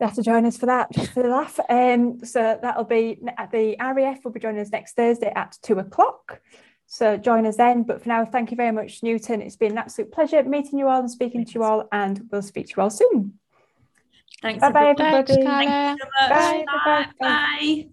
You 0.00 0.06
have 0.06 0.16
to 0.16 0.22
join 0.22 0.46
us 0.46 0.56
for 0.56 0.66
that, 0.66 0.90
just 0.92 1.12
for 1.12 1.22
the 1.22 1.28
laugh. 1.28 1.60
Um, 1.68 2.24
so 2.24 2.58
that'll 2.60 2.84
be 2.84 3.20
at 3.38 3.52
the 3.52 3.76
RAF 3.78 4.24
will 4.24 4.32
be 4.32 4.40
joining 4.40 4.60
us 4.60 4.70
next 4.70 4.94
Thursday 4.94 5.32
at 5.34 5.56
two 5.62 5.78
o'clock. 5.78 6.40
So 6.86 7.16
join 7.16 7.46
us 7.46 7.56
then. 7.56 7.84
But 7.84 8.02
for 8.02 8.08
now, 8.08 8.24
thank 8.24 8.50
you 8.50 8.56
very 8.56 8.72
much, 8.72 9.02
Newton. 9.02 9.40
It's 9.40 9.56
been 9.56 9.72
an 9.72 9.78
absolute 9.78 10.12
pleasure 10.12 10.42
meeting 10.42 10.78
you 10.78 10.88
all 10.88 11.00
and 11.00 11.10
speaking 11.10 11.44
to 11.44 11.52
you 11.52 11.62
all, 11.62 11.88
and 11.92 12.28
we'll 12.30 12.42
speak 12.42 12.66
to 12.68 12.74
you 12.76 12.82
all 12.82 12.90
soon. 12.90 13.38
Thanks. 14.42 14.60
Bye 14.60 14.72
bye, 14.72 14.88
everybody. 14.88 15.42
Thanks, 15.42 15.72
Thank 15.72 16.00
you 16.00 16.04
so 16.04 16.28
much. 16.28 16.30
Bye. 16.30 16.64
Bye. 16.66 17.06
bye. 17.18 17.28
bye. 17.28 17.88